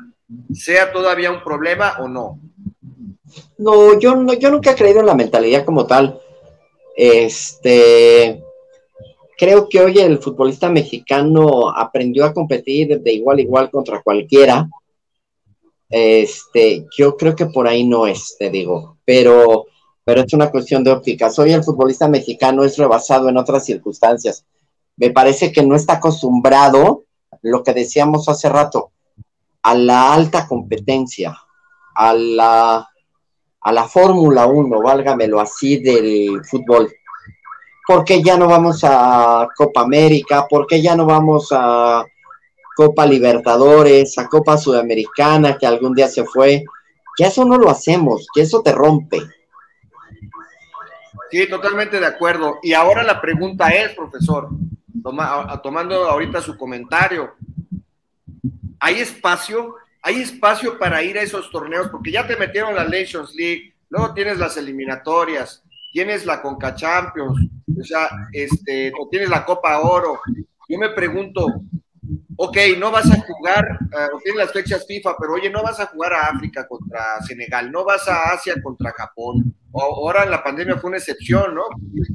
sea 0.54 0.92
todavía 0.92 1.32
un 1.32 1.44
problema 1.44 1.96
o 2.00 2.08
no. 2.08 2.40
No, 3.58 4.00
yo, 4.00 4.16
no, 4.16 4.34
yo 4.34 4.52
nunca 4.52 4.72
he 4.72 4.76
creído 4.76 5.00
en 5.02 5.06
la 5.06 5.16
mentalidad 5.16 5.66
como 5.66 5.86
tal. 5.86 6.20
Este, 6.96 8.44
creo 9.38 9.70
que 9.70 9.80
hoy 9.80 10.00
el 10.00 10.20
futbolista 10.20 10.70
mexicano 10.70 11.70
aprendió 11.70 12.26
a 12.26 12.34
competir 12.34 13.00
de 13.00 13.14
igual 13.14 13.38
a 13.38 13.42
igual 13.42 13.70
contra 13.70 14.02
cualquiera. 14.02 14.68
Este, 15.90 16.86
yo 16.98 17.16
creo 17.16 17.36
que 17.36 17.48
por 17.48 17.68
ahí 17.68 17.84
no 17.84 18.06
es, 18.06 18.36
te 18.38 18.50
digo, 18.50 18.98
pero 19.06 19.66
pero 20.04 20.22
es 20.22 20.34
una 20.34 20.50
cuestión 20.50 20.84
de 20.84 20.92
óptica. 20.92 21.30
Hoy 21.38 21.54
el 21.54 21.64
futbolista 21.64 22.08
mexicano 22.08 22.64
es 22.64 22.78
rebasado 22.78 23.30
en 23.30 23.38
otras 23.38 23.66
circunstancias. 23.66 24.46
Me 24.98 25.12
parece 25.12 25.52
que 25.52 25.64
no 25.64 25.76
está 25.76 25.94
acostumbrado, 25.94 27.04
lo 27.42 27.64
que 27.64 27.74
decíamos 27.74 28.28
hace 28.28 28.50
rato, 28.50 28.92
a 29.62 29.76
la 29.76 30.14
alta 30.14 30.48
competencia, 30.48 31.38
a 31.96 32.14
la, 32.14 32.90
a 33.62 33.72
la 33.72 33.88
Fórmula 33.88 34.48
1, 34.48 34.82
válgamelo 34.82 35.40
así, 35.40 35.78
del 35.78 36.44
fútbol. 36.44 36.92
¿Por 37.88 38.04
qué 38.04 38.22
ya 38.22 38.38
no 38.38 38.48
vamos 38.48 38.82
a 38.84 39.48
Copa 39.56 39.82
América? 39.82 40.48
¿Por 40.50 40.68
qué 40.68 40.82
ya 40.82 40.96
no 40.96 41.06
vamos 41.06 41.50
a 41.52 42.04
Copa 42.76 43.06
Libertadores, 43.06 44.18
a 44.18 44.28
Copa 44.28 44.58
Sudamericana, 44.58 45.58
que 45.58 45.66
algún 45.66 45.94
día 45.94 46.08
se 46.08 46.24
fue? 46.24 46.64
Que 47.16 47.26
eso 47.26 47.46
no 47.46 47.58
lo 47.58 47.70
hacemos, 47.70 48.28
que 48.34 48.42
eso 48.42 48.62
te 48.62 48.72
rompe 48.72 49.20
Sí, 51.32 51.48
totalmente 51.48 52.00
de 52.00 52.06
acuerdo. 52.06 52.60
Y 52.64 52.74
ahora 52.74 53.04
la 53.04 53.22
pregunta 53.22 53.70
es, 53.70 53.94
profesor, 53.94 54.50
tomando 55.62 56.10
ahorita 56.10 56.42
su 56.42 56.58
comentario, 56.58 57.36
¿hay 58.80 59.00
espacio? 59.00 59.76
¿Hay 60.02 60.22
espacio 60.22 60.78
para 60.80 61.04
ir 61.04 61.18
a 61.18 61.22
esos 61.22 61.52
torneos? 61.52 61.90
Porque 61.90 62.12
ya 62.12 62.26
te 62.26 62.38
metieron 62.38 62.76
la 62.76 62.86
Nations 62.86 63.36
League, 63.36 63.74
luego 63.90 64.14
tienes 64.14 64.38
las 64.38 64.58
eliminatorias, 64.58 65.64
tienes 65.92 66.26
la 66.26 66.42
Conca 66.42 66.74
Champions, 66.74 67.50
o 67.80 67.84
sea, 67.84 68.10
este, 68.32 68.92
o 69.00 69.08
tienes 69.10 69.30
la 69.30 69.46
Copa 69.46 69.80
Oro. 69.80 70.20
Yo 70.68 70.78
me 70.78 70.90
pregunto, 70.90 71.62
ok, 72.42 72.58
no 72.78 72.90
vas 72.90 73.12
a 73.12 73.20
jugar, 73.22 73.66
uh, 73.82 74.18
tienes 74.24 74.46
las 74.46 74.54
fechas 74.54 74.86
FIFA, 74.88 75.18
pero 75.20 75.34
oye, 75.34 75.50
no 75.50 75.62
vas 75.62 75.78
a 75.82 75.88
jugar 75.88 76.14
a 76.14 76.28
África 76.28 76.66
contra 76.66 77.22
Senegal, 77.28 77.70
no 77.70 77.84
vas 77.84 78.08
a 78.08 78.32
Asia 78.32 78.56
contra 78.64 78.94
Japón, 78.94 79.54
ahora 79.74 80.26
la 80.26 80.42
pandemia 80.42 80.78
fue 80.78 80.88
una 80.88 81.00
excepción, 81.00 81.54
¿no? 81.54 81.64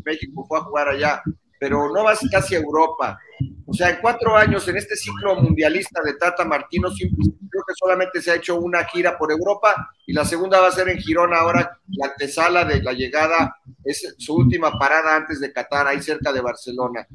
México 0.02 0.46
fue 0.48 0.58
a 0.58 0.62
jugar 0.62 0.88
allá, 0.88 1.22
pero 1.60 1.92
no 1.92 2.04
vas 2.04 2.20
casi 2.32 2.54
a 2.54 2.60
Europa. 2.60 3.18
O 3.66 3.74
sea, 3.74 3.90
en 3.90 3.98
cuatro 4.00 4.34
años, 4.34 4.66
en 4.66 4.78
este 4.78 4.96
ciclo 4.96 5.34
mundialista 5.36 6.00
de 6.02 6.14
Tata 6.14 6.46
Martino, 6.46 6.88
creo 6.88 7.64
que 7.68 7.74
solamente 7.74 8.22
se 8.22 8.30
ha 8.30 8.36
hecho 8.36 8.56
una 8.56 8.82
gira 8.84 9.18
por 9.18 9.30
Europa 9.30 9.90
y 10.06 10.14
la 10.14 10.24
segunda 10.24 10.58
va 10.58 10.68
a 10.68 10.72
ser 10.72 10.88
en 10.88 11.00
Girona 11.00 11.40
ahora, 11.40 11.78
la 11.88 12.06
antesala 12.06 12.64
de 12.64 12.82
la 12.82 12.94
llegada, 12.94 13.56
es 13.84 14.14
su 14.16 14.36
última 14.36 14.78
parada 14.78 15.16
antes 15.16 15.38
de 15.38 15.52
Qatar, 15.52 15.86
ahí 15.86 16.00
cerca 16.00 16.32
de 16.32 16.40
Barcelona. 16.40 17.06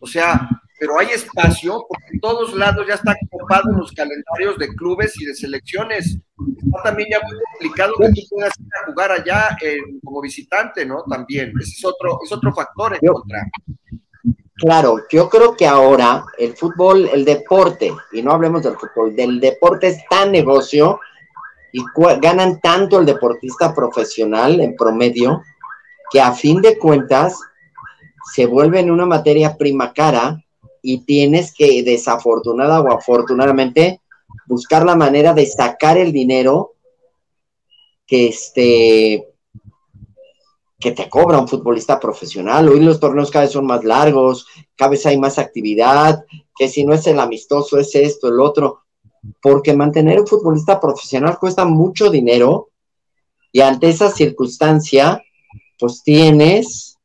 O 0.00 0.06
sea, 0.06 0.48
pero 0.78 0.98
hay 0.98 1.08
espacio 1.08 1.86
porque 1.88 2.04
en 2.12 2.20
todos 2.20 2.54
lados 2.54 2.86
ya 2.86 2.94
están 2.94 3.16
ocupados 3.30 3.74
los 3.76 3.92
calendarios 3.92 4.58
de 4.58 4.68
clubes 4.74 5.18
y 5.20 5.24
de 5.24 5.34
selecciones. 5.34 6.18
Está 6.64 6.82
también 6.84 7.08
ya 7.10 7.20
muy 7.26 7.38
complicado 7.52 7.94
que 7.98 8.08
tú 8.08 8.20
puedas 8.30 8.52
ir 8.58 8.66
a 8.82 8.86
jugar 8.86 9.12
allá 9.12 9.56
como 10.04 10.20
visitante, 10.20 10.84
¿no? 10.84 11.02
También, 11.08 11.52
ese 11.60 11.72
es 11.78 11.84
otro, 11.84 12.18
es 12.24 12.32
otro 12.32 12.52
factor 12.52 12.94
en 13.00 13.12
contra. 13.12 13.46
Claro, 14.56 15.00
yo 15.10 15.28
creo 15.28 15.54
que 15.54 15.66
ahora 15.66 16.24
el 16.38 16.54
fútbol, 16.54 17.08
el 17.12 17.24
deporte, 17.24 17.92
y 18.12 18.22
no 18.22 18.32
hablemos 18.32 18.62
del 18.62 18.76
fútbol, 18.76 19.14
del 19.14 19.38
deporte 19.38 19.88
es 19.88 19.98
tan 20.08 20.32
negocio 20.32 21.00
y 21.72 21.82
ganan 22.20 22.60
tanto 22.60 22.98
el 22.98 23.06
deportista 23.06 23.74
profesional 23.74 24.60
en 24.60 24.74
promedio 24.74 25.42
que 26.10 26.20
a 26.20 26.32
fin 26.32 26.62
de 26.62 26.78
cuentas 26.78 27.38
se 28.32 28.46
vuelve 28.46 28.80
en 28.80 28.90
una 28.90 29.04
materia 29.04 29.56
prima 29.56 29.92
cara 29.92 30.42
y 30.88 30.98
tienes 30.98 31.52
que, 31.52 31.82
desafortunada 31.82 32.80
o 32.80 32.92
afortunadamente, 32.92 34.00
buscar 34.46 34.86
la 34.86 34.94
manera 34.94 35.34
de 35.34 35.44
sacar 35.44 35.98
el 35.98 36.12
dinero 36.12 36.74
que 38.06 38.28
este 38.28 39.26
que 40.78 40.92
te 40.92 41.08
cobra 41.08 41.40
un 41.40 41.48
futbolista 41.48 41.98
profesional. 41.98 42.68
Hoy 42.68 42.78
los 42.78 43.00
torneos 43.00 43.32
cada 43.32 43.46
vez 43.46 43.52
son 43.52 43.66
más 43.66 43.82
largos, 43.82 44.46
cada 44.76 44.92
vez 44.92 45.04
hay 45.06 45.18
más 45.18 45.40
actividad, 45.40 46.24
que 46.56 46.68
si 46.68 46.84
no 46.84 46.94
es 46.94 47.04
el 47.08 47.18
amistoso, 47.18 47.80
es 47.80 47.92
esto, 47.96 48.28
el 48.28 48.38
otro, 48.38 48.82
porque 49.42 49.74
mantener 49.74 50.20
un 50.20 50.26
futbolista 50.28 50.78
profesional 50.78 51.36
cuesta 51.40 51.64
mucho 51.64 52.10
dinero 52.10 52.68
y 53.50 53.60
ante 53.60 53.88
esa 53.88 54.08
circunstancia, 54.08 55.20
pues 55.80 56.04
tienes 56.04 56.96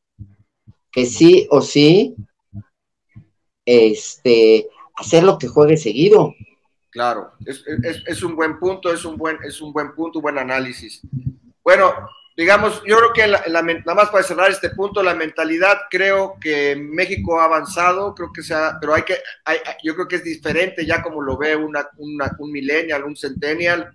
que 0.91 1.07
sí 1.07 1.47
o 1.49 1.61
sí 1.61 2.15
este, 3.71 4.67
hacer 4.95 5.23
lo 5.23 5.37
que 5.37 5.47
juegue 5.47 5.77
seguido. 5.77 6.33
Claro, 6.91 7.31
es, 7.45 8.21
un 8.21 8.35
buen 8.35 8.59
punto, 8.59 8.91
es 8.91 9.05
un 9.05 9.15
buen, 9.17 9.37
es 9.43 9.61
un 9.61 9.71
buen 9.71 9.93
punto, 9.95 10.19
un 10.19 10.23
buen 10.23 10.37
análisis. 10.37 11.01
Bueno, 11.63 11.93
digamos, 12.35 12.81
yo 12.85 12.97
creo 12.97 13.13
que 13.13 13.27
la, 13.27 13.61
nada 13.61 13.95
más 13.95 14.09
para 14.09 14.23
cerrar 14.23 14.51
este 14.51 14.71
punto, 14.71 15.01
la 15.01 15.15
mentalidad, 15.15 15.77
creo 15.89 16.35
que 16.41 16.75
México 16.75 17.39
ha 17.39 17.45
avanzado, 17.45 18.13
creo 18.13 18.31
que 18.33 18.43
sea, 18.43 18.77
pero 18.81 18.93
hay 18.93 19.03
que, 19.03 19.15
yo 19.83 19.95
creo 19.95 20.07
que 20.07 20.17
es 20.17 20.23
diferente 20.23 20.85
ya 20.85 21.01
como 21.01 21.21
lo 21.21 21.37
ve 21.37 21.55
una, 21.55 21.87
un 21.97 22.51
millennial, 22.51 23.05
un 23.05 23.15
centennial, 23.15 23.93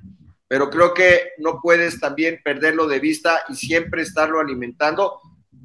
pero 0.48 0.70
creo 0.70 0.94
que 0.94 1.32
no 1.38 1.60
puedes 1.60 2.00
también 2.00 2.40
perderlo 2.42 2.86
de 2.86 3.00
vista 3.00 3.42
y 3.48 3.54
siempre 3.56 4.02
estarlo 4.02 4.40
alimentando 4.40 5.20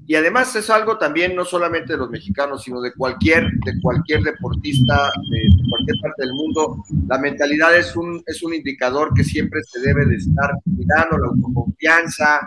y 0.07 0.15
además 0.15 0.55
es 0.55 0.69
algo 0.69 0.97
también 0.97 1.35
no 1.35 1.45
solamente 1.45 1.93
de 1.93 1.99
los 1.99 2.09
mexicanos, 2.09 2.63
sino 2.63 2.81
de 2.81 2.93
cualquier, 2.93 3.43
de 3.65 3.79
cualquier 3.81 4.21
deportista 4.21 5.09
de, 5.29 5.49
cualquier 5.69 5.97
parte 6.01 6.23
del 6.23 6.33
mundo. 6.33 6.83
La 7.07 7.17
mentalidad 7.17 7.75
es 7.77 7.95
un, 7.95 8.21
es 8.25 8.43
un 8.43 8.53
indicador 8.53 9.13
que 9.13 9.23
siempre 9.23 9.61
se 9.63 9.79
debe 9.79 10.05
de 10.05 10.15
estar 10.15 10.51
cuidando, 10.63 11.17
la 11.17 11.27
autoconfianza, 11.27 12.41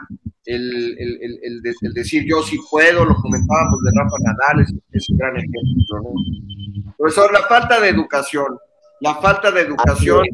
el, 0.45 0.97
el, 0.99 1.41
el, 1.43 1.93
decir 1.95 2.25
yo 2.29 2.43
sí 2.43 2.59
puedo, 2.71 3.05
lo 3.05 3.15
comentábamos 3.15 3.83
de 3.83 3.91
Rafa 3.95 4.17
Nadal, 4.21 4.67
es, 4.93 5.09
un 5.09 5.17
gran 5.17 5.37
ejemplo. 5.37 6.01
¿no? 6.03 6.95
Profesor, 6.99 7.33
la 7.33 7.43
falta 7.43 7.81
de 7.81 7.89
educación, 7.89 8.59
la 9.01 9.15
falta 9.15 9.51
de 9.51 9.63
educación 9.63 10.25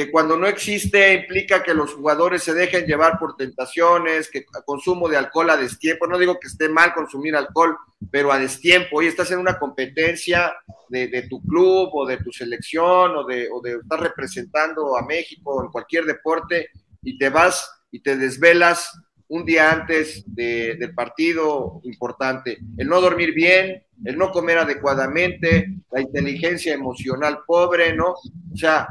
que 0.00 0.10
cuando 0.10 0.34
no 0.34 0.46
existe 0.46 1.12
implica 1.12 1.62
que 1.62 1.74
los 1.74 1.92
jugadores 1.92 2.42
se 2.42 2.54
dejen 2.54 2.86
llevar 2.86 3.18
por 3.18 3.36
tentaciones, 3.36 4.30
que 4.30 4.46
consumo 4.64 5.10
de 5.10 5.18
alcohol 5.18 5.50
a 5.50 5.58
destiempo, 5.58 6.06
no 6.06 6.16
digo 6.16 6.40
que 6.40 6.48
esté 6.48 6.70
mal 6.70 6.94
consumir 6.94 7.36
alcohol, 7.36 7.76
pero 8.10 8.32
a 8.32 8.38
destiempo, 8.38 8.96
hoy 8.96 9.08
estás 9.08 9.30
en 9.30 9.40
una 9.40 9.58
competencia 9.58 10.54
de, 10.88 11.26
tu 11.28 11.42
club 11.42 11.90
o 11.92 12.06
de 12.06 12.16
tu 12.16 12.32
selección 12.32 13.14
o 13.14 13.26
de, 13.26 13.50
o 13.52 13.62
estar 13.62 14.00
representando 14.00 14.96
a 14.96 15.04
México 15.04 15.62
en 15.62 15.70
cualquier 15.70 16.06
deporte 16.06 16.70
y 17.02 17.18
te 17.18 17.28
vas 17.28 17.70
y 17.90 18.00
te 18.00 18.16
desvelas 18.16 18.90
un 19.28 19.44
día 19.44 19.70
antes 19.70 20.24
del 20.26 20.94
partido 20.94 21.82
importante. 21.84 22.56
El 22.78 22.88
no 22.88 23.02
dormir 23.02 23.34
bien, 23.34 23.84
el 24.02 24.16
no 24.16 24.32
comer 24.32 24.56
adecuadamente, 24.56 25.74
la 25.92 26.00
inteligencia 26.00 26.72
emocional 26.72 27.40
pobre, 27.46 27.94
¿no? 27.94 28.12
O 28.12 28.56
sea, 28.56 28.88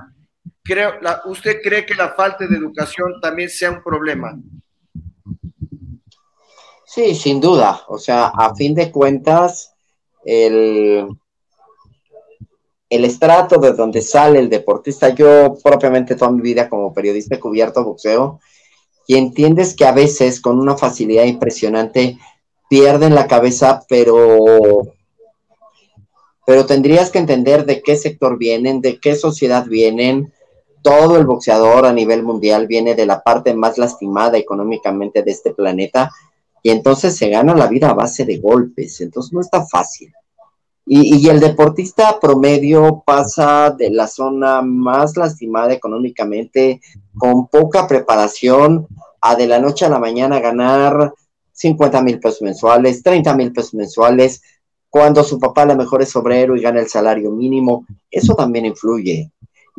creo, 0.70 0.94
¿usted 1.26 1.62
cree 1.64 1.86
que 1.86 1.96
la 1.96 2.10
falta 2.10 2.46
de 2.46 2.56
educación 2.56 3.20
también 3.20 3.50
sea 3.50 3.72
un 3.72 3.82
problema? 3.84 4.40
Sí, 6.86 7.16
sin 7.16 7.42
duda. 7.42 7.82
O 7.88 7.98
sea, 7.98 8.28
a 8.28 8.54
fin 8.54 8.76
de 8.76 8.92
cuentas, 8.92 9.74
el, 10.24 11.08
el 12.90 13.06
estrato 13.06 13.58
de 13.58 13.74
donde 13.74 14.02
sale 14.02 14.40
el 14.40 14.50
deportista, 14.50 15.10
yo 15.10 15.58
propiamente 15.64 16.16
toda 16.16 16.32
mi 16.32 16.42
vida 16.42 16.70
como 16.70 16.94
periodista 16.94 17.36
he 17.36 17.40
cubierto 17.40 17.84
boxeo, 17.84 18.40
y 19.08 19.16
entiendes 19.16 19.76
que 19.76 19.86
a 19.86 19.92
veces 19.92 20.40
con 20.40 20.60
una 20.60 20.78
facilidad 20.78 21.24
impresionante 21.24 22.20
pierden 22.70 23.16
la 23.16 23.28
cabeza, 23.28 23.84
pero 23.90 24.94
pero 26.46 26.66
tendrías 26.66 27.12
que 27.12 27.20
entender 27.20 27.64
de 27.68 27.84
qué 27.84 27.96
sector 27.96 28.40
vienen, 28.40 28.82
de 28.82 29.00
qué 29.00 29.16
sociedad 29.16 29.68
vienen, 29.68 30.34
todo 30.82 31.18
el 31.18 31.26
boxeador 31.26 31.86
a 31.86 31.94
nivel 31.94 32.24
mundial 32.24 32.68
viene 32.68 32.96
de 32.96 33.06
la 33.06 33.22
parte 33.22 33.54
más 33.54 33.78
lastimada 33.78 34.38
económicamente 34.38 35.24
de 35.24 35.32
este 35.32 35.54
planeta 35.54 36.12
y 36.62 36.72
entonces 36.72 37.16
se 37.16 37.30
gana 37.30 37.56
la 37.56 37.68
vida 37.68 37.90
a 37.90 37.94
base 37.94 38.26
de 38.26 38.38
golpes, 38.38 39.00
entonces 39.02 39.34
no 39.34 39.42
está 39.42 39.66
fácil. 39.66 40.14
Y, 40.92 41.30
el 41.30 41.40
deportista 41.40 42.20
promedio 42.20 43.04
pasa 43.06 43.70
de 43.70 43.92
la 43.92 44.08
zona 44.08 44.64
más 44.64 45.16
lastimada 45.16 45.72
económicamente, 45.72 46.82
con 47.16 47.46
poca 47.48 47.88
preparación, 47.88 48.88
a 49.22 49.36
de 49.36 49.46
la 49.46 49.60
noche 49.60 49.86
a 49.86 49.90
la 49.90 50.00
mañana 50.00 50.40
ganar 50.40 51.14
50 51.52 52.02
mil 52.02 52.20
pesos 52.20 52.42
mensuales, 52.42 53.04
30 53.04 53.36
mil 53.36 53.54
pesos 53.54 53.76
mensuales, 53.76 54.42
cuando 54.90 55.24
su 55.24 55.38
papá 55.38 55.62
a 55.62 55.76
mejor 55.76 56.02
es 56.02 56.16
obrero 56.16 56.56
y 56.56 56.62
gana 56.62 56.80
el 56.80 56.88
salario 56.88 57.30
mínimo, 57.30 57.86
eso 58.10 58.34
también 58.34 58.66
influye 58.66 59.32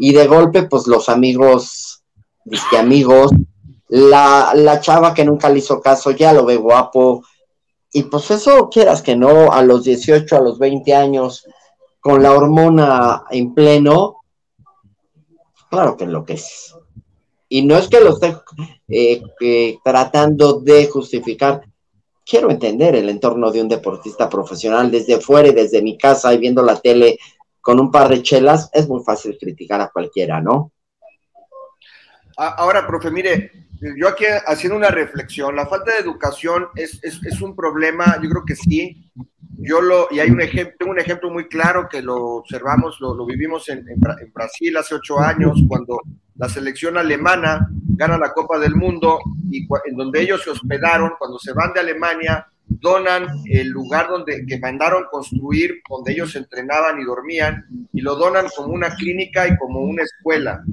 y 0.03 0.15
de 0.15 0.27
golpe, 0.27 0.63
pues 0.63 0.87
los 0.87 1.11
amigos, 1.11 2.03
disque 2.47 2.79
amigos, 2.79 3.33
la, 3.89 4.53
la 4.55 4.81
chava 4.81 5.13
que 5.13 5.27
nunca 5.27 5.51
le 5.51 5.59
hizo 5.59 5.83
caso 5.83 6.11
ya 6.13 6.33
lo 6.33 6.47
ve 6.47 6.57
guapo, 6.57 7.23
y 7.93 8.05
pues 8.05 8.31
eso 8.31 8.71
quieras 8.71 9.03
que 9.03 9.15
no, 9.15 9.53
a 9.53 9.63
los 9.63 9.85
18, 9.85 10.35
a 10.35 10.41
los 10.41 10.59
20 10.59 10.95
años, 10.95 11.47
con 12.01 12.23
la 12.23 12.33
hormona 12.33 13.25
en 13.31 13.53
pleno, 13.53 14.23
claro 15.69 15.99
que 15.99 16.07
lo 16.07 16.25
que 16.25 16.33
es. 16.33 16.75
Y 17.51 17.67
no 17.67 17.77
es 17.77 17.89
que 17.89 18.01
lo 18.01 18.15
esté 18.15 18.35
eh, 18.89 19.79
tratando 19.85 20.61
de 20.61 20.87
justificar, 20.87 21.61
quiero 22.25 22.51
entender 22.51 22.97
el 22.97 23.11
entorno 23.11 23.51
de 23.51 23.61
un 23.61 23.69
deportista 23.69 24.31
profesional 24.31 24.91
desde 24.91 25.21
fuera 25.21 25.49
y 25.49 25.53
desde 25.53 25.83
mi 25.83 25.99
casa 25.99 26.33
y 26.33 26.39
viendo 26.39 26.63
la 26.63 26.77
tele 26.77 27.19
con 27.61 27.81
un 27.81 27.91
par 27.91 28.09
de 28.09 28.23
chelas 28.23 28.71
es 28.73 28.89
muy 28.89 29.03
fácil 29.05 29.37
criticar 29.39 29.81
a 29.81 29.91
cualquiera, 29.91 30.41
¿no? 30.41 30.73
Ahora, 32.37 32.87
profe, 32.87 33.11
mire, 33.11 33.69
yo 33.97 34.09
aquí 34.09 34.25
haciendo 34.47 34.77
una 34.77 34.89
reflexión, 34.89 35.57
la 35.57 35.67
falta 35.67 35.93
de 35.93 35.99
educación 35.99 36.69
es, 36.75 36.99
es, 37.03 37.41
un 37.43 37.55
problema, 37.55 38.19
yo 38.23 38.31
creo 38.31 38.45
que 38.47 38.57
sí. 38.57 39.11
Yo 39.63 39.83
lo, 39.83 40.09
y 40.11 40.21
hay 40.21 40.31
un 40.31 40.41
ejemplo, 40.41 40.89
un 40.89 40.99
ejemplo 40.99 41.31
muy 41.31 41.49
claro 41.49 41.87
que 41.87 42.01
lo 42.01 42.37
observamos, 42.37 42.99
lo, 43.01 43.27
vivimos 43.27 43.69
en, 43.69 43.85
Brasil 44.33 44.75
hace 44.79 44.95
ocho 44.95 45.19
años, 45.19 45.61
cuando 45.69 46.01
la 46.37 46.49
selección 46.49 46.97
alemana 46.97 47.69
gana 47.89 48.17
la 48.17 48.33
Copa 48.33 48.59
del 48.59 48.75
Mundo 48.75 49.19
y 49.51 49.69
en 49.85 49.97
donde 49.97 50.23
ellos 50.23 50.43
se 50.43 50.51
hospedaron, 50.51 51.13
cuando 51.19 51.39
se 51.39 51.53
van 51.53 51.75
de 51.75 51.81
Alemania, 51.81 52.47
donan 52.71 53.29
el 53.47 53.69
lugar 53.69 54.09
donde 54.09 54.47
que 54.47 54.59
mandaron 54.59 55.05
construir, 55.11 55.83
donde 55.89 56.13
ellos 56.13 56.35
entrenaban 56.37 57.01
y 57.01 57.05
dormían, 57.05 57.67
y 57.93 58.01
lo 58.01 58.15
donan 58.15 58.47
como 58.57 58.73
una 58.73 58.95
clínica 58.95 59.49
y 59.49 59.57
como 59.57 59.81
una 59.81 60.05
escuela. 60.05 60.65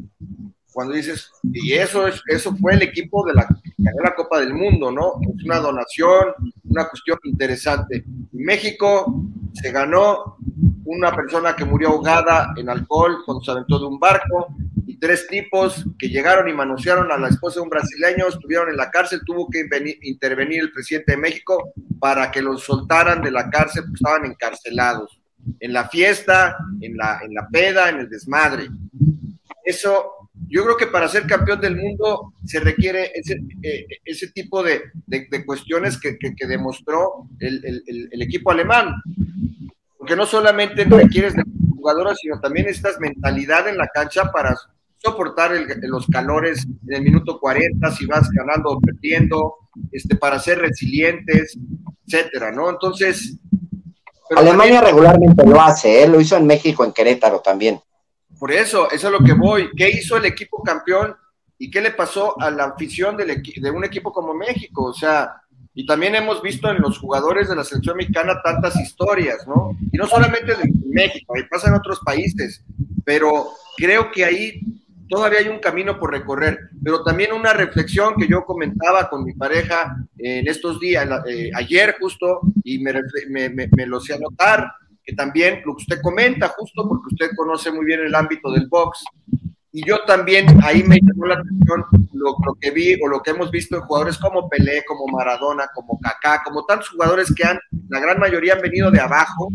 Cuando 0.71 0.93
dices, 0.93 1.31
y 1.43 1.73
eso 1.73 2.07
es, 2.07 2.21
eso 2.27 2.55
fue 2.55 2.75
el 2.75 2.83
equipo 2.83 3.25
de 3.25 3.33
la, 3.33 3.47
de 3.77 4.03
la 4.03 4.13
Copa 4.13 4.39
del 4.39 4.53
Mundo, 4.53 4.91
¿no? 4.91 5.13
Es 5.35 5.43
una 5.43 5.57
donación, 5.57 6.27
una 6.65 6.87
cuestión 6.87 7.17
interesante. 7.23 8.05
México 8.31 9.23
se 9.53 9.71
ganó 9.71 10.37
una 10.87 11.15
persona 11.15 11.55
que 11.55 11.65
murió 11.65 11.89
ahogada 11.89 12.53
en 12.55 12.69
alcohol 12.69 13.17
cuando 13.25 13.43
se 13.43 13.51
aventó 13.51 13.79
de 13.79 13.85
un 13.85 13.99
barco, 13.99 14.47
tres 14.99 15.27
tipos 15.27 15.85
que 15.97 16.09
llegaron 16.09 16.47
y 16.47 16.53
manosearon 16.53 17.11
a 17.11 17.17
la 17.17 17.29
esposa 17.29 17.55
de 17.55 17.63
un 17.63 17.69
brasileño, 17.69 18.27
estuvieron 18.27 18.69
en 18.69 18.77
la 18.77 18.89
cárcel, 18.89 19.21
tuvo 19.25 19.49
que 19.49 19.67
intervenir 20.01 20.61
el 20.61 20.71
presidente 20.71 21.13
de 21.13 21.17
México 21.17 21.73
para 21.99 22.31
que 22.31 22.41
los 22.41 22.63
soltaran 22.63 23.21
de 23.21 23.31
la 23.31 23.49
cárcel, 23.49 23.83
porque 23.83 23.95
estaban 23.95 24.25
encarcelados, 24.25 25.21
en 25.59 25.73
la 25.73 25.87
fiesta, 25.87 26.57
en 26.81 26.97
la, 26.97 27.19
en 27.23 27.33
la 27.33 27.47
peda, 27.47 27.89
en 27.89 27.99
el 27.99 28.09
desmadre. 28.09 28.67
Eso, 29.63 30.29
yo 30.47 30.63
creo 30.63 30.77
que 30.77 30.87
para 30.87 31.07
ser 31.07 31.27
campeón 31.27 31.59
del 31.59 31.75
mundo 31.75 32.33
se 32.45 32.59
requiere 32.59 33.11
ese, 33.13 33.41
eh, 33.61 33.85
ese 34.05 34.29
tipo 34.31 34.63
de, 34.63 34.81
de, 35.05 35.45
cuestiones 35.45 35.99
que, 35.99 36.17
que, 36.17 36.47
demostró 36.47 37.27
el, 37.39 37.83
el, 37.85 38.21
equipo 38.21 38.51
alemán. 38.51 38.93
Porque 40.07 40.21
no 40.21 40.25
solamente 40.25 40.85
requieres 40.85 41.35
de 41.35 41.43
jugadoras, 41.75 42.17
sino 42.21 42.39
también 42.39 42.69
estas 42.69 42.97
mentalidad 42.97 43.67
en 43.67 43.77
la 43.77 43.89
cancha 43.89 44.31
para 44.31 44.55
soportar 44.99 45.51
los 45.81 46.07
calores 46.07 46.65
en 46.87 46.95
el 46.95 47.01
minuto 47.01 47.37
40, 47.37 47.91
si 47.91 48.05
vas 48.05 48.29
ganando 48.29 48.69
o 48.69 48.79
perdiendo, 48.79 49.55
este, 49.91 50.15
para 50.15 50.39
ser 50.39 50.59
resilientes, 50.59 51.57
etcétera, 52.05 52.53
¿no? 52.53 52.69
Entonces. 52.69 53.37
Alemania 54.33 54.79
regularmente 54.79 55.45
lo 55.45 55.59
hace, 55.59 56.01
¿eh? 56.01 56.07
lo 56.07 56.21
hizo 56.21 56.37
en 56.37 56.47
México, 56.47 56.85
en 56.85 56.93
Querétaro 56.93 57.41
también. 57.41 57.77
Por 58.39 58.53
eso, 58.53 58.89
eso 58.89 59.07
es 59.07 59.11
lo 59.11 59.19
que 59.19 59.33
voy. 59.33 59.71
¿Qué 59.75 59.89
hizo 59.89 60.15
el 60.15 60.23
equipo 60.23 60.63
campeón 60.63 61.17
y 61.57 61.69
qué 61.69 61.81
le 61.81 61.91
pasó 61.91 62.39
a 62.39 62.49
la 62.49 62.63
afición 62.63 63.17
del 63.17 63.43
de 63.43 63.71
un 63.71 63.83
equipo 63.83 64.13
como 64.13 64.33
México? 64.33 64.85
O 64.85 64.93
sea, 64.93 65.41
y 65.77 65.85
también 65.85 66.15
hemos 66.15 66.41
visto 66.41 66.71
en 66.71 66.81
los 66.81 66.97
jugadores 66.97 67.47
de 67.47 67.55
la 67.55 67.63
selección 67.63 67.97
mexicana 67.97 68.41
tantas 68.43 68.75
historias, 68.79 69.45
¿no? 69.45 69.77
Y 69.91 69.97
no 69.97 70.07
solamente 70.07 70.55
de 70.55 70.73
México, 70.87 71.35
ahí 71.35 71.43
pasa 71.43 71.67
en 71.67 71.75
otros 71.75 71.99
países, 72.03 72.65
pero 73.05 73.49
creo 73.77 74.09
que 74.09 74.25
ahí 74.25 74.59
todavía 75.07 75.37
hay 75.37 75.49
un 75.49 75.59
camino 75.59 75.99
por 75.99 76.11
recorrer, 76.11 76.71
pero 76.83 77.03
también 77.03 77.31
una 77.31 77.53
reflexión 77.53 78.15
que 78.15 78.27
yo 78.27 78.43
comentaba 78.43 79.07
con 79.07 79.23
mi 79.23 79.33
pareja 79.33 79.95
en 80.17 80.47
estos 80.47 80.79
días, 80.79 81.07
eh, 81.27 81.51
ayer 81.53 81.95
justo, 81.99 82.41
y 82.63 82.79
me, 82.79 82.93
me, 83.29 83.85
lo 83.85 83.99
sé 83.99 84.15
anotar, 84.15 84.71
que 85.03 85.13
también 85.13 85.61
lo 85.63 85.75
que 85.75 85.83
usted 85.83 86.01
comenta, 86.01 86.47
justo 86.57 86.89
porque 86.89 87.13
usted 87.13 87.35
conoce 87.35 87.71
muy 87.71 87.85
bien 87.85 87.99
el 87.99 88.15
ámbito 88.15 88.51
del 88.51 88.67
box, 88.67 89.03
y 89.77 89.85
yo 89.85 89.99
también 90.07 90.47
ahí 90.63 90.81
me 90.83 90.97
llamó 90.99 91.27
la 91.27 91.35
atención 91.35 91.85
lo, 92.13 92.35
que 92.59 92.71
vi 92.71 92.95
o 92.99 93.07
lo 93.07 93.21
que 93.21 93.29
hemos 93.29 93.51
visto 93.51 93.75
en 93.75 93.83
jugadores 93.83 94.17
como 94.17 94.49
Pelé, 94.49 94.83
como 94.83 95.05
Maradona, 95.05 95.67
como 95.71 95.99
Kaká, 95.99 96.41
como 96.43 96.65
tantos 96.65 96.89
jugadores 96.89 97.31
que 97.31 97.45
han, 97.45 97.59
la 97.87 97.99
gran 97.99 98.17
mayoría 98.17 98.55
han 98.55 98.61
venido 98.61 98.89
de 98.89 98.99
abajo. 98.99 99.49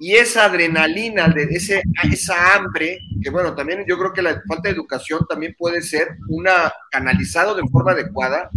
Y 0.00 0.14
esa 0.14 0.46
adrenalina, 0.46 1.28
de 1.28 1.44
ese, 1.44 1.84
esa 2.12 2.56
hambre, 2.56 2.98
que 3.22 3.30
bueno, 3.30 3.54
también 3.54 3.84
yo 3.86 3.96
creo 3.96 4.12
que 4.12 4.20
la 4.20 4.42
falta 4.48 4.68
de 4.68 4.74
educación 4.74 5.24
también 5.28 5.54
puede 5.56 5.80
ser 5.80 6.16
una 6.28 6.72
canalizado 6.90 7.54
de 7.54 7.62
forma 7.70 7.92
adecuada, 7.92 8.50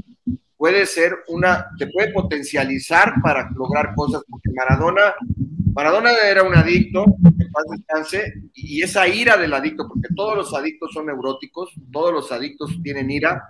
puede 0.58 0.88
ser 0.88 1.20
una, 1.28 1.68
te 1.78 1.86
puede 1.86 2.12
potencializar 2.12 3.14
para 3.22 3.48
lograr 3.52 3.94
cosas, 3.94 4.24
porque 4.28 4.50
Maradona 4.56 5.14
Maradona 5.78 6.10
era 6.28 6.42
un 6.42 6.56
adicto, 6.56 7.06
en 7.24 7.52
paz 7.52 7.66
descanse, 7.70 8.34
y 8.56 8.82
esa 8.82 9.08
ira 9.08 9.38
del 9.38 9.54
adicto, 9.54 9.88
porque 9.88 10.08
todos 10.16 10.36
los 10.36 10.52
adictos 10.56 10.90
son 10.92 11.06
neuróticos, 11.06 11.72
todos 11.92 12.12
los 12.12 12.32
adictos 12.32 12.80
tienen 12.82 13.12
ira. 13.12 13.44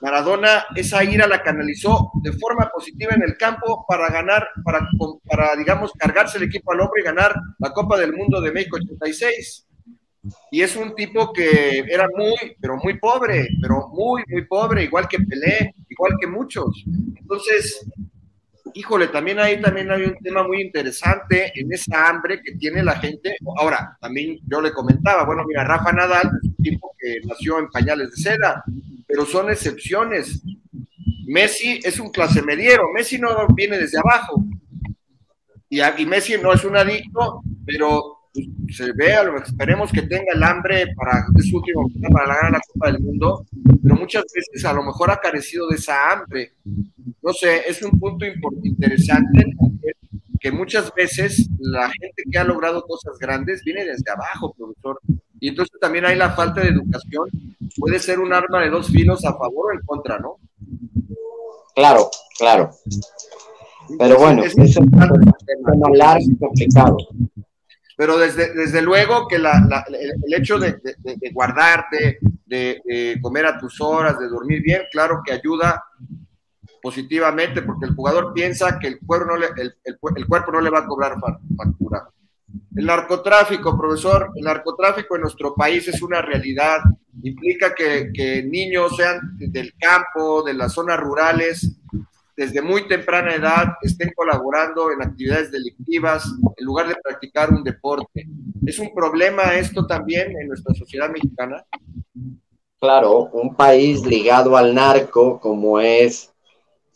Maradona 0.00 0.64
esa 0.74 1.04
ira 1.04 1.28
la 1.28 1.40
canalizó 1.44 2.10
de 2.24 2.32
forma 2.32 2.68
positiva 2.74 3.12
en 3.14 3.22
el 3.22 3.36
campo 3.36 3.86
para 3.86 4.10
ganar, 4.10 4.48
para, 4.64 4.88
para 5.24 5.54
digamos, 5.54 5.92
cargarse 5.92 6.38
el 6.38 6.44
equipo 6.44 6.72
al 6.72 6.80
hombro 6.80 7.00
y 7.00 7.04
ganar 7.04 7.36
la 7.60 7.72
Copa 7.72 7.96
del 7.96 8.14
Mundo 8.14 8.40
de 8.40 8.50
México 8.50 8.76
86. 8.76 9.64
Y 10.50 10.60
es 10.60 10.74
un 10.74 10.92
tipo 10.96 11.32
que 11.32 11.84
era 11.88 12.08
muy, 12.16 12.56
pero 12.60 12.78
muy 12.78 12.98
pobre, 12.98 13.46
pero 13.62 13.86
muy, 13.92 14.24
muy 14.26 14.44
pobre, 14.44 14.82
igual 14.82 15.06
que 15.06 15.20
Pelé, 15.20 15.72
igual 15.88 16.14
que 16.20 16.26
muchos. 16.26 16.84
Entonces, 17.16 17.86
híjole, 18.74 19.08
también 19.08 19.38
ahí 19.38 19.60
también 19.60 19.90
hay 19.90 20.02
un 20.02 20.16
tema 20.18 20.42
muy 20.42 20.60
interesante 20.60 21.52
en 21.54 21.72
esa 21.72 22.08
hambre 22.08 22.40
que 22.42 22.52
tiene 22.52 22.82
la 22.82 22.96
gente. 22.96 23.36
Ahora, 23.58 23.96
también 24.00 24.38
yo 24.46 24.60
le 24.60 24.72
comentaba, 24.72 25.24
bueno, 25.24 25.44
mira, 25.46 25.64
Rafa 25.64 25.92
Nadal 25.92 26.30
es 26.42 26.48
un 26.48 26.56
tipo 26.56 26.94
que 26.98 27.20
nació 27.24 27.58
en 27.58 27.68
pañales 27.68 28.10
de 28.10 28.16
seda, 28.16 28.64
pero 29.06 29.24
son 29.24 29.50
excepciones. 29.50 30.42
Messi 31.26 31.80
es 31.82 32.00
un 32.00 32.10
clase 32.10 32.42
mediero, 32.42 32.84
Messi 32.94 33.18
no 33.18 33.46
viene 33.48 33.78
desde 33.78 33.98
abajo. 33.98 34.44
Y, 35.68 35.80
y 35.82 36.06
Messi 36.06 36.38
no 36.38 36.52
es 36.52 36.64
un 36.64 36.76
adicto, 36.76 37.42
pero 37.66 38.17
se 38.70 38.92
ve, 38.92 39.14
esperemos 39.44 39.90
que 39.90 40.02
tenga 40.02 40.32
el 40.34 40.42
hambre 40.42 40.86
para 40.94 41.26
su 41.42 41.56
último 41.56 41.86
para 42.12 42.34
ganar 42.34 42.52
la 42.52 42.60
Copa 42.72 42.92
del 42.92 43.00
Mundo, 43.00 43.46
pero 43.82 43.96
muchas 43.96 44.24
veces 44.34 44.64
a 44.64 44.72
lo 44.72 44.82
mejor 44.82 45.10
ha 45.10 45.20
carecido 45.20 45.68
de 45.68 45.76
esa 45.76 46.12
hambre. 46.12 46.52
No 47.22 47.32
sé, 47.32 47.68
es 47.68 47.82
un 47.82 47.98
punto 47.98 48.24
interesante 48.62 49.44
que 50.40 50.52
muchas 50.52 50.92
veces 50.94 51.48
la 51.58 51.90
gente 51.90 52.22
que 52.30 52.38
ha 52.38 52.44
logrado 52.44 52.82
cosas 52.82 53.18
grandes 53.18 53.64
viene 53.64 53.84
desde 53.84 54.10
abajo, 54.10 54.54
profesor. 54.56 55.00
Y 55.40 55.48
entonces 55.48 55.78
también 55.80 56.04
hay 56.04 56.16
la 56.16 56.30
falta 56.30 56.60
de 56.60 56.68
educación. 56.68 57.28
Puede 57.76 57.98
ser 57.98 58.20
un 58.20 58.32
arma 58.32 58.60
de 58.60 58.70
dos 58.70 58.88
filos 58.88 59.24
a 59.24 59.32
favor 59.32 59.72
o 59.72 59.74
en 59.74 59.84
contra, 59.84 60.18
¿no? 60.18 60.36
Claro, 61.74 62.08
claro. 62.38 62.70
Pero 63.98 64.18
bueno, 64.18 64.44
es, 64.44 64.54
un 64.76 64.90
tema 64.90 65.90
largo 65.94 66.24
y 66.24 66.36
complicado 66.36 66.96
pero 67.98 68.16
desde, 68.16 68.54
desde 68.54 68.80
luego 68.80 69.26
que 69.26 69.40
la, 69.40 69.84
el, 69.88 70.32
hecho 70.32 70.56
de, 70.56 70.80
guardarte, 71.32 72.20
de, 72.46 73.18
comer 73.20 73.46
a 73.46 73.58
tus 73.58 73.80
horas, 73.80 74.20
de 74.20 74.28
dormir 74.28 74.62
bien, 74.62 74.82
claro 74.92 75.20
que 75.26 75.32
ayuda 75.32 75.82
positivamente 76.80 77.60
porque 77.62 77.86
el 77.86 77.96
jugador 77.96 78.32
piensa 78.32 78.78
que 78.78 78.86
el 78.86 79.00
cuerpo 79.00 79.32
no 79.32 79.36
le, 79.36 79.48
el, 79.56 79.74
el, 79.84 80.26
cuerpo 80.28 80.52
no 80.52 80.60
le 80.60 80.70
va 80.70 80.78
a 80.78 80.86
cobrar 80.86 81.16
factura. 81.56 82.08
El 82.76 82.86
narcotráfico, 82.86 83.76
profesor, 83.76 84.30
el 84.36 84.44
narcotráfico 84.44 85.16
en 85.16 85.22
nuestro 85.22 85.56
país 85.56 85.88
es 85.88 86.00
una 86.00 86.22
realidad. 86.22 86.78
Implica 87.24 87.74
que, 87.74 88.12
que 88.14 88.44
niños 88.44 88.96
sean 88.96 89.36
del 89.38 89.74
campo, 89.76 90.44
de 90.44 90.54
las 90.54 90.72
zonas 90.72 91.00
rurales, 91.00 91.80
desde 92.38 92.62
muy 92.62 92.86
temprana 92.86 93.34
edad 93.34 93.64
estén 93.82 94.12
colaborando 94.14 94.92
en 94.92 95.02
actividades 95.02 95.50
delictivas 95.50 96.24
en 96.56 96.64
lugar 96.64 96.86
de 96.86 96.94
practicar 97.02 97.52
un 97.52 97.64
deporte. 97.64 98.28
¿Es 98.64 98.78
un 98.78 98.94
problema 98.94 99.56
esto 99.56 99.84
también 99.88 100.30
en 100.40 100.46
nuestra 100.46 100.72
sociedad 100.74 101.10
mexicana? 101.10 101.66
Claro, 102.78 103.28
un 103.32 103.56
país 103.56 104.06
ligado 104.06 104.56
al 104.56 104.72
narco 104.72 105.40
como 105.40 105.80
es 105.80 106.30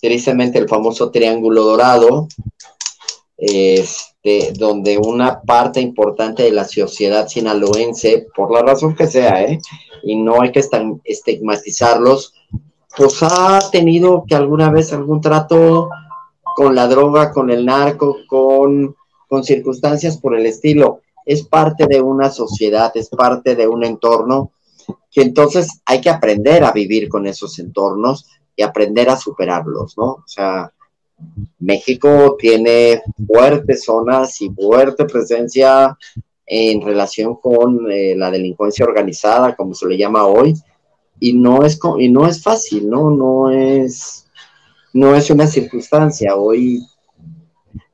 tristemente 0.00 0.60
el 0.60 0.68
famoso 0.68 1.10
Triángulo 1.10 1.64
Dorado, 1.64 2.28
este, 3.36 4.52
donde 4.56 4.96
una 4.96 5.42
parte 5.42 5.80
importante 5.80 6.44
de 6.44 6.52
la 6.52 6.66
sociedad 6.66 7.26
sinaloense, 7.26 8.28
por 8.32 8.52
la 8.52 8.62
razón 8.62 8.94
que 8.94 9.08
sea, 9.08 9.42
¿eh? 9.42 9.58
y 10.04 10.14
no 10.14 10.40
hay 10.40 10.52
que 10.52 10.62
estigmatizarlos, 11.02 12.32
pues 12.96 13.22
ha 13.22 13.60
tenido 13.70 14.24
que 14.26 14.34
alguna 14.34 14.70
vez 14.70 14.92
algún 14.92 15.20
trato 15.20 15.88
con 16.54 16.74
la 16.74 16.86
droga, 16.86 17.32
con 17.32 17.50
el 17.50 17.64
narco, 17.64 18.18
con, 18.26 18.94
con 19.28 19.44
circunstancias 19.44 20.18
por 20.18 20.36
el 20.36 20.46
estilo. 20.46 21.00
Es 21.24 21.44
parte 21.44 21.86
de 21.86 22.00
una 22.00 22.30
sociedad, 22.30 22.92
es 22.94 23.08
parte 23.08 23.54
de 23.54 23.66
un 23.66 23.84
entorno 23.84 24.52
que 25.10 25.22
entonces 25.22 25.80
hay 25.86 26.00
que 26.00 26.10
aprender 26.10 26.64
a 26.64 26.72
vivir 26.72 27.08
con 27.08 27.26
esos 27.26 27.58
entornos 27.58 28.26
y 28.56 28.62
aprender 28.62 29.08
a 29.08 29.16
superarlos, 29.16 29.96
¿no? 29.96 30.04
O 30.04 30.24
sea, 30.26 30.72
México 31.60 32.36
tiene 32.38 33.02
fuertes 33.26 33.84
zonas 33.84 34.40
y 34.40 34.50
fuerte 34.50 35.04
presencia 35.04 35.96
en 36.44 36.82
relación 36.82 37.36
con 37.36 37.90
eh, 37.90 38.14
la 38.16 38.30
delincuencia 38.30 38.84
organizada, 38.84 39.54
como 39.54 39.74
se 39.74 39.86
le 39.86 39.96
llama 39.96 40.26
hoy, 40.26 40.54
y 41.22 41.34
no 41.34 41.62
es 41.62 41.78
y 42.00 42.08
no 42.08 42.26
es 42.26 42.42
fácil, 42.42 42.90
¿no? 42.90 43.08
No 43.12 43.48
es 43.48 44.26
no 44.92 45.14
es 45.14 45.30
una 45.30 45.46
circunstancia. 45.46 46.34
Hoy 46.34 46.84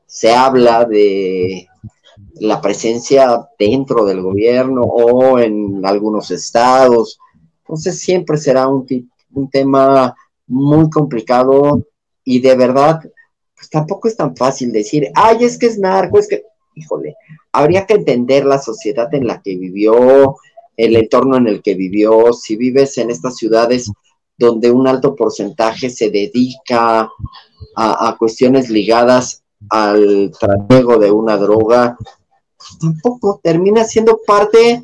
se 0.07 0.35
habla 0.35 0.87
de 0.87 1.69
la 2.41 2.59
presencia 2.63 3.47
dentro 3.59 4.07
del 4.07 4.23
gobierno 4.23 4.81
o 4.81 5.39
en 5.39 5.85
algunos 5.85 6.31
estados. 6.31 7.19
Entonces 7.59 8.01
siempre 8.01 8.39
será 8.39 8.67
un, 8.67 8.87
un 9.35 9.51
tema 9.51 10.17
muy 10.47 10.89
complicado 10.89 11.83
y 12.25 12.41
de 12.41 12.57
verdad, 12.57 13.03
pues 13.55 13.69
tampoco 13.69 14.09
es 14.09 14.17
tan 14.17 14.35
fácil 14.35 14.73
decir, 14.73 15.11
ay, 15.15 15.45
es 15.45 15.59
que 15.59 15.67
es 15.67 15.79
narco, 15.79 16.19
es 16.19 16.29
que, 16.29 16.45
híjole, 16.75 17.15
habría 17.53 17.85
que 17.85 17.95
entender 17.95 18.47
la 18.47 18.59
sociedad 18.59 19.13
en 19.15 19.27
la 19.27 19.43
que 19.43 19.55
vivió, 19.55 20.37
el 20.79 20.97
entorno 20.97 21.37
en 21.37 21.49
el 21.49 21.61
que 21.61 21.75
vivió, 21.75 22.33
si 22.33 22.57
vives 22.57 22.97
en 22.99 23.11
estas 23.11 23.37
ciudades 23.37 23.91
donde 24.39 24.71
un 24.71 24.87
alto 24.87 25.17
porcentaje 25.17 25.91
se 25.91 26.11
dedica 26.11 27.11
a, 27.75 28.17
cuestiones 28.17 28.71
ligadas 28.71 29.43
al 29.69 30.31
tratego 30.39 30.97
de 30.97 31.11
una 31.11 31.37
droga, 31.37 31.99
pues 32.57 32.79
tampoco 32.79 33.41
termina 33.43 33.85
siendo 33.85 34.21
parte 34.25 34.83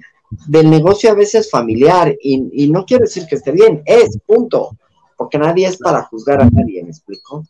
del 0.49 0.69
negocio 0.69 1.11
a 1.11 1.15
veces 1.15 1.49
familiar 1.49 2.13
y, 2.21 2.65
y 2.65 2.71
no 2.71 2.85
quiero 2.85 3.05
decir 3.05 3.27
que 3.27 3.37
esté 3.37 3.53
bien, 3.53 3.83
es 3.87 4.19
punto, 4.27 4.77
porque 5.17 5.39
nadie 5.39 5.69
es 5.69 5.77
para 5.77 6.03
juzgar 6.03 6.43
a 6.43 6.51
nadie, 6.51 6.83
¿me 6.83 6.91
explico? 6.91 7.47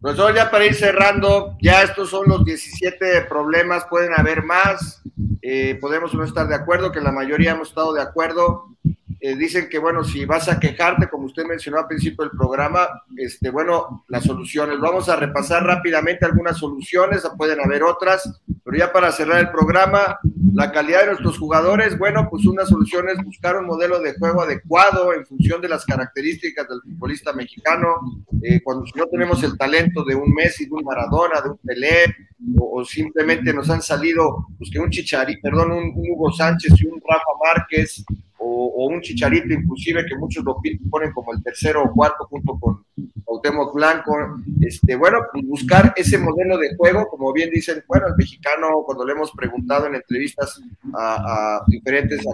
Profesor, 0.00 0.32
ya 0.32 0.48
para 0.48 0.64
ir 0.64 0.74
cerrando, 0.74 1.56
ya 1.60 1.82
estos 1.82 2.10
son 2.10 2.28
los 2.28 2.44
17 2.44 3.22
problemas, 3.22 3.84
pueden 3.90 4.12
haber 4.14 4.44
más, 4.44 5.02
eh, 5.42 5.76
podemos 5.80 6.14
no 6.14 6.22
estar 6.22 6.46
de 6.46 6.54
acuerdo, 6.54 6.92
que 6.92 7.00
la 7.00 7.10
mayoría 7.10 7.50
hemos 7.50 7.70
estado 7.70 7.92
de 7.92 8.02
acuerdo. 8.02 8.76
Eh, 9.20 9.34
dicen 9.36 9.68
que, 9.68 9.78
bueno, 9.78 10.04
si 10.04 10.24
vas 10.24 10.48
a 10.48 10.60
quejarte, 10.60 11.08
como 11.08 11.26
usted 11.26 11.44
mencionó 11.44 11.78
al 11.78 11.88
principio 11.88 12.24
del 12.24 12.36
programa, 12.36 12.86
este, 13.16 13.50
bueno, 13.50 14.04
las 14.08 14.24
soluciones. 14.24 14.78
Vamos 14.78 15.08
a 15.08 15.16
repasar 15.16 15.64
rápidamente 15.64 16.24
algunas 16.24 16.56
soluciones, 16.56 17.28
pueden 17.36 17.60
haber 17.60 17.82
otras, 17.82 18.40
pero 18.64 18.76
ya 18.76 18.92
para 18.92 19.10
cerrar 19.10 19.40
el 19.40 19.50
programa, 19.50 20.18
la 20.54 20.70
calidad 20.70 21.00
de 21.00 21.06
nuestros 21.08 21.38
jugadores, 21.38 21.98
bueno, 21.98 22.28
pues 22.30 22.46
una 22.46 22.64
solución 22.64 23.08
es 23.08 23.22
buscar 23.24 23.56
un 23.56 23.66
modelo 23.66 23.98
de 24.00 24.14
juego 24.14 24.42
adecuado 24.42 25.12
en 25.12 25.26
función 25.26 25.60
de 25.60 25.68
las 25.68 25.84
características 25.84 26.68
del 26.68 26.80
futbolista 26.82 27.32
mexicano. 27.32 27.96
Eh, 28.42 28.60
cuando 28.62 28.84
no 28.94 29.06
tenemos 29.06 29.42
el 29.42 29.58
talento 29.58 30.04
de 30.04 30.14
un 30.14 30.32
Messi, 30.32 30.66
de 30.66 30.74
un 30.74 30.84
Maradona, 30.84 31.40
de 31.40 31.50
un 31.50 31.58
Pelé, 31.58 32.14
o, 32.56 32.84
simplemente 32.84 33.52
nos 33.52 33.68
han 33.68 33.82
salido, 33.82 34.46
pues 34.56 34.70
que 34.70 34.78
un 34.78 34.90
Chichari, 34.90 35.40
perdón, 35.40 35.72
un 35.72 35.92
Hugo 35.96 36.30
Sánchez 36.30 36.72
y 36.80 36.86
un 36.86 37.00
Rafa 37.00 37.24
Márquez, 37.42 38.04
o, 38.48 38.88
un 38.88 39.00
chicharito 39.00 39.52
inclusive 39.52 40.04
que 40.06 40.16
muchos 40.16 40.44
lo 40.44 40.56
ponen 40.90 41.12
como 41.12 41.32
el 41.32 41.42
tercero 41.42 41.82
o 41.82 41.92
cuarto 41.92 42.26
junto 42.26 42.58
con 42.58 42.84
Cuauhtémoc 43.24 43.74
Blanco, 43.74 44.16
este, 44.60 44.96
bueno, 44.96 45.18
pues 45.32 45.46
buscar 45.46 45.92
ese 45.96 46.16
modelo 46.18 46.56
de 46.56 46.74
juego, 46.76 47.06
como 47.08 47.32
bien 47.32 47.50
dicen, 47.50 47.82
bueno, 47.86 48.06
el 48.06 48.16
mexicano, 48.16 48.82
cuando 48.86 49.04
le 49.04 49.12
hemos 49.12 49.32
preguntado 49.32 49.86
en 49.86 49.96
entrevistas 49.96 50.60
a, 50.94 51.60
diferentes 51.66 52.24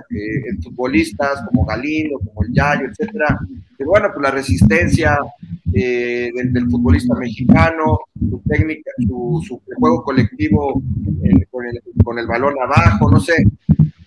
futbolistas 0.62 1.42
como 1.48 1.64
Galindo, 1.64 2.18
como 2.20 2.44
el 2.44 2.52
Yayo, 2.52 2.86
etcétera, 2.86 3.38
que 3.76 3.84
bueno, 3.84 4.08
pues 4.12 4.22
la 4.22 4.30
resistencia 4.30 5.18
eh, 5.72 6.30
del, 6.32 6.70
futbolista 6.70 7.14
mexicano, 7.16 7.98
su 8.14 8.40
técnica, 8.46 8.90
su, 9.04 9.60
juego 9.76 10.04
colectivo 10.04 10.80
eh, 11.24 11.46
con, 11.50 11.66
el, 11.66 11.82
con 12.04 12.18
el 12.18 12.26
balón 12.26 12.54
abajo, 12.62 13.10
no 13.10 13.18
sé, 13.18 13.44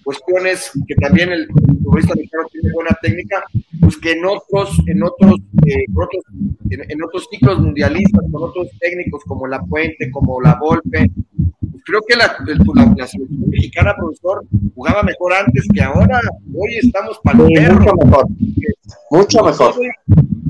cuestiones 0.07 0.71
que 0.87 0.95
también 0.95 1.33
el 1.33 1.47
futbolista 1.83 2.15
mexicano 2.15 2.47
tiene 2.49 2.71
buena 2.71 2.97
técnica, 3.01 3.43
pues 3.81 3.97
que 3.97 4.13
en 4.13 4.25
otros, 4.25 4.79
en 4.85 5.03
otros, 5.03 5.35
eh, 5.65 5.83
en, 6.69 7.03
otros 7.03 7.27
ciclos 7.29 7.59
mundialistas, 7.59 8.23
con 8.31 8.41
otros 8.41 8.69
técnicos 8.79 9.21
como 9.25 9.47
La 9.47 9.61
Puente, 9.63 10.09
como 10.11 10.39
La 10.41 10.55
Volpe, 10.61 11.11
pues 11.59 11.83
creo 11.83 11.99
que 12.07 12.15
la, 12.15 12.37
selección 13.05 13.49
mexicana, 13.49 13.93
profesor, 13.97 14.45
jugaba 14.73 15.03
mejor 15.03 15.33
antes 15.33 15.65
que 15.73 15.81
ahora. 15.81 16.21
Hoy 16.55 16.77
estamos 16.81 17.19
para 17.21 17.39
sí, 17.39 17.53
Mucho 17.53 17.93
mejor. 18.05 18.27
Mucho 19.11 19.43
mejor. 19.43 19.73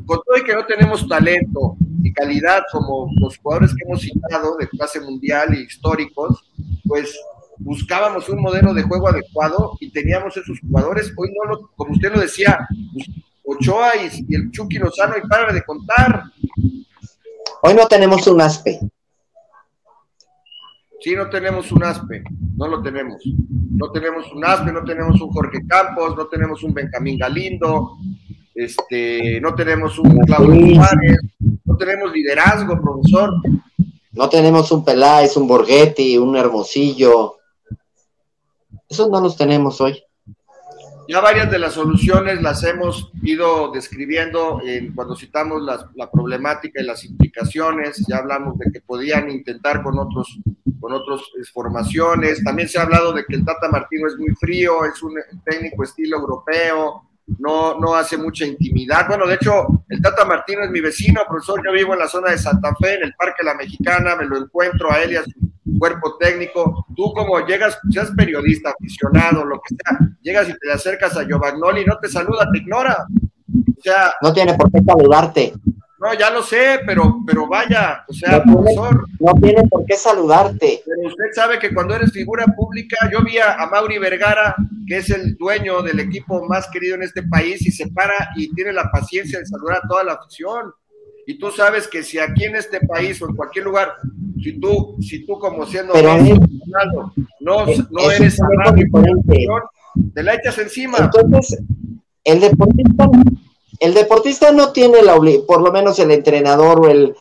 con 0.05 0.19
todo 0.23 0.37
y 0.39 0.43
que 0.43 0.53
no 0.53 0.67
tenemos 0.67 1.07
talento 1.07 1.77
y 2.03 2.13
calidad 2.13 2.61
como 2.71 3.09
los 3.19 3.35
jugadores 3.39 3.73
que 3.73 3.87
hemos 3.87 4.01
citado 4.01 4.55
de 4.57 4.69
clase 4.69 5.01
mundial 5.01 5.55
y 5.55 5.63
históricos, 5.63 6.47
pues 6.85 7.11
buscábamos 7.59 8.29
un 8.29 8.41
modelo 8.41 8.73
de 8.73 8.83
juego 8.83 9.09
adecuado 9.09 9.77
y 9.79 9.91
teníamos 9.91 10.35
esos 10.37 10.59
jugadores. 10.59 11.13
Hoy 11.15 11.29
no 11.35 11.51
lo, 11.51 11.71
como 11.75 11.93
usted 11.93 12.13
lo 12.13 12.19
decía, 12.19 12.67
pues, 12.93 13.09
Ochoa 13.43 13.91
y, 13.95 14.35
el 14.35 14.51
Chucky 14.51 14.77
Lozano 14.77 15.15
y 15.17 15.27
para 15.27 15.53
de 15.53 15.63
contar. 15.63 16.23
Hoy 17.61 17.73
no 17.73 17.87
tenemos 17.87 18.27
un 18.27 18.41
aspe. 18.41 18.79
Sí, 20.99 21.15
no 21.15 21.29
tenemos 21.29 21.71
un 21.71 21.83
aspe, 21.83 22.23
no 22.55 22.67
lo 22.67 22.81
tenemos. 22.81 23.23
No 23.71 23.91
tenemos 23.91 24.31
un 24.33 24.43
aspe, 24.43 24.71
no 24.71 24.83
tenemos 24.83 25.21
un 25.21 25.29
Jorge 25.29 25.59
Campos, 25.67 26.15
no 26.17 26.27
tenemos 26.27 26.63
un 26.63 26.73
Benjamín 26.73 27.19
Galindo, 27.19 27.97
este, 28.53 29.39
no 29.39 29.53
tenemos 29.53 29.99
un 29.99 30.17
Claudio 30.25 30.75
Juárez, 30.75 31.19
no 31.63 31.77
tenemos 31.77 32.11
liderazgo, 32.11 32.81
profesor. 32.81 33.31
No 34.17 34.27
tenemos 34.29 34.71
un 34.71 34.83
Peláez, 34.83 35.37
un 35.37 35.47
Borghetti, 35.47 36.17
un 36.17 36.35
Hermosillo, 36.35 37.36
esos 38.89 39.09
no 39.09 39.21
los 39.21 39.37
tenemos 39.37 39.79
hoy. 39.81 40.01
Ya 41.09 41.21
varias 41.21 41.49
de 41.49 41.59
las 41.59 41.73
soluciones 41.73 42.41
las 42.41 42.63
hemos 42.63 43.11
ido 43.23 43.71
describiendo 43.71 44.59
cuando 44.93 45.15
citamos 45.15 45.61
la 45.61 46.11
problemática 46.11 46.81
y 46.81 46.85
las 46.85 47.05
implicaciones. 47.05 48.03
Ya 48.09 48.17
hablamos 48.17 48.57
de 48.57 48.71
que 48.71 48.81
podían 48.81 49.31
intentar 49.31 49.83
con 49.83 49.97
otros 49.99 50.37
con 50.79 50.93
otras 50.93 51.21
formaciones. 51.53 52.43
También 52.43 52.67
se 52.67 52.79
ha 52.79 52.83
hablado 52.83 53.13
de 53.13 53.25
que 53.25 53.35
el 53.35 53.45
Tata 53.45 53.69
Martino 53.69 54.07
es 54.07 54.17
muy 54.17 54.33
frío, 54.35 54.85
es 54.85 55.01
un 55.01 55.15
técnico 55.43 55.83
estilo 55.83 56.17
europeo, 56.17 57.03
no, 57.39 57.79
no 57.79 57.95
hace 57.95 58.17
mucha 58.17 58.45
intimidad. 58.45 59.07
Bueno, 59.07 59.27
de 59.27 59.35
hecho, 59.35 59.83
el 59.89 60.01
Tata 60.01 60.25
Martino 60.25 60.63
es 60.63 60.71
mi 60.71 60.79
vecino, 60.79 61.21
profesor. 61.27 61.61
Yo 61.65 61.71
vivo 61.71 61.93
en 61.93 61.99
la 61.99 62.07
zona 62.07 62.31
de 62.31 62.37
Santa 62.37 62.73
Fe, 62.75 62.95
en 62.95 63.03
el 63.03 63.13
Parque 63.15 63.43
La 63.43 63.55
Mexicana, 63.55 64.15
me 64.15 64.25
lo 64.25 64.37
encuentro 64.37 64.91
a 64.91 65.01
él 65.01 65.13
y 65.13 65.15
a 65.17 65.23
su 65.23 65.31
cuerpo 65.77 66.17
técnico. 66.17 66.85
Tú 66.95 67.13
como 67.13 67.39
llegas, 67.45 67.77
seas 67.89 68.11
periodista, 68.11 68.71
aficionado, 68.71 69.45
lo 69.45 69.59
que 69.61 69.75
sea, 69.75 69.99
llegas 70.21 70.49
y 70.49 70.53
te 70.57 70.71
acercas 70.71 71.17
a 71.17 71.23
Giovanni, 71.23 71.85
no 71.85 71.97
te 71.99 72.07
saluda, 72.07 72.47
te 72.51 72.59
ignora. 72.59 73.05
O 73.77 73.81
sea, 73.81 74.13
no 74.21 74.33
tiene 74.33 74.53
por 74.55 74.71
qué 74.71 74.81
saludarte. 74.83 75.53
No, 75.99 76.13
ya 76.13 76.29
lo 76.29 76.43
sé, 76.43 76.79
pero, 76.85 77.21
pero 77.25 77.47
vaya, 77.47 78.03
o 78.07 78.13
sea, 78.13 78.43
profesor. 78.43 79.07
no 79.19 79.33
tiene 79.41 79.67
por 79.67 79.83
qué 79.85 79.95
saludarte. 79.95 80.83
Pero 80.85 81.07
usted 81.07 81.25
sabe 81.33 81.57
que 81.57 81.73
cuando 81.73 81.95
eres 81.95 82.11
figura 82.11 82.45
pública, 82.55 83.09
yo 83.11 83.23
vi 83.23 83.39
a, 83.39 83.65
Mauri 83.71 83.97
Vergara, 83.97 84.55
que 84.87 84.97
es 84.97 85.09
el 85.09 85.35
dueño 85.37 85.81
del 85.81 85.99
equipo 85.99 86.45
más 86.47 86.69
querido 86.69 86.95
en 86.95 87.01
este 87.01 87.23
país, 87.23 87.65
y 87.65 87.71
se 87.71 87.87
para 87.87 88.29
y 88.35 88.53
tiene 88.53 88.73
la 88.73 88.91
paciencia 88.91 89.39
de 89.39 89.47
saludar 89.47 89.77
a 89.77 89.87
toda 89.87 90.03
la 90.03 90.13
afición. 90.13 90.71
Y 91.29 91.37
tú 91.37 91.51
sabes 91.51 91.89
que 91.89 92.03
si 92.03 92.17
aquí 92.19 92.45
en 92.45 92.55
este 92.55 92.79
país 92.79 93.21
o 93.21 93.27
en 93.27 93.35
cualquier 93.35 93.65
lugar, 93.65 93.95
si 94.41 94.57
tú, 94.61 94.95
si 95.01 95.25
tú 95.25 95.37
como 95.37 95.65
siendo 95.65 95.91
Pero 95.91 96.17
no, 97.41 97.65
no 97.65 98.11
eres 98.11 98.39
amable 98.41 98.89
te 100.13 100.23
la 100.23 100.35
echas 100.35 100.57
encima. 100.59 100.97
Entonces, 100.99 101.61
el 102.23 102.39
deportista, 102.39 103.09
el 103.81 103.93
deportista 103.93 104.53
no 104.53 104.71
tiene 104.71 105.01
la 105.01 105.19
por 105.45 105.61
lo 105.61 105.73
menos 105.73 105.99
el 105.99 106.11
entrenador 106.11 106.79
o 106.79 106.89
el 106.89 107.13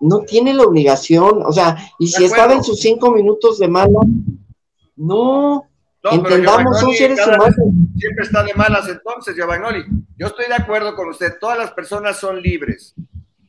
no 0.00 0.20
tiene 0.20 0.52
la 0.52 0.64
obligación, 0.64 1.42
o 1.42 1.50
sea, 1.50 1.78
y 1.98 2.08
si 2.08 2.26
estaba 2.26 2.52
en 2.52 2.62
sus 2.62 2.78
cinco 2.78 3.10
minutos 3.10 3.58
de 3.58 3.68
mala, 3.68 4.00
no, 4.96 5.66
entendamos, 6.02 6.78
son 6.78 6.92
seres 6.92 7.26
humanos. 7.26 7.54
Siempre 7.96 8.26
está 8.26 8.42
de 8.42 8.52
malas 8.52 8.86
entonces, 8.90 9.34
Giovanni. 9.34 9.82
Yo 10.18 10.26
estoy 10.26 10.46
de 10.46 10.56
acuerdo 10.56 10.94
con 10.94 11.08
usted, 11.08 11.38
todas 11.40 11.56
las 11.56 11.70
personas 11.70 12.18
son 12.18 12.42
libres. 12.42 12.94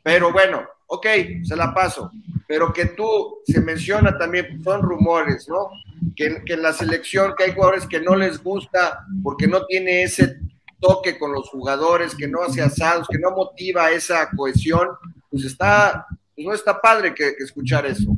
Pero 0.07 0.31
bueno, 0.31 0.61
ok, 0.85 1.05
se 1.43 1.57
la 1.57 1.73
paso. 1.73 2.09
Pero 2.47 2.71
que 2.71 2.85
tú, 2.85 3.39
se 3.45 3.59
menciona 3.59 4.17
también, 4.17 4.63
son 4.63 4.81
rumores, 4.81 5.49
¿no? 5.49 5.67
Que, 6.15 6.41
en 6.45 6.61
la 6.61 6.71
selección, 6.71 7.33
que 7.37 7.43
hay 7.43 7.53
jugadores 7.53 7.85
que 7.85 7.99
no 7.99 8.15
les 8.15 8.41
gusta 8.41 9.05
porque 9.21 9.47
no 9.47 9.65
tiene 9.65 10.03
ese 10.03 10.39
toque 10.79 11.19
con 11.19 11.33
los 11.33 11.49
jugadores, 11.49 12.15
que 12.15 12.29
no 12.29 12.41
hace 12.41 12.61
asados, 12.61 13.05
que 13.09 13.19
no 13.19 13.31
motiva 13.31 13.91
esa 13.91 14.29
cohesión, 14.29 14.87
pues 15.29 15.43
está, 15.43 16.07
pues 16.33 16.47
no 16.47 16.53
está 16.53 16.79
padre 16.79 17.13
que, 17.13 17.33
escuchar 17.39 17.85
eso. 17.85 18.15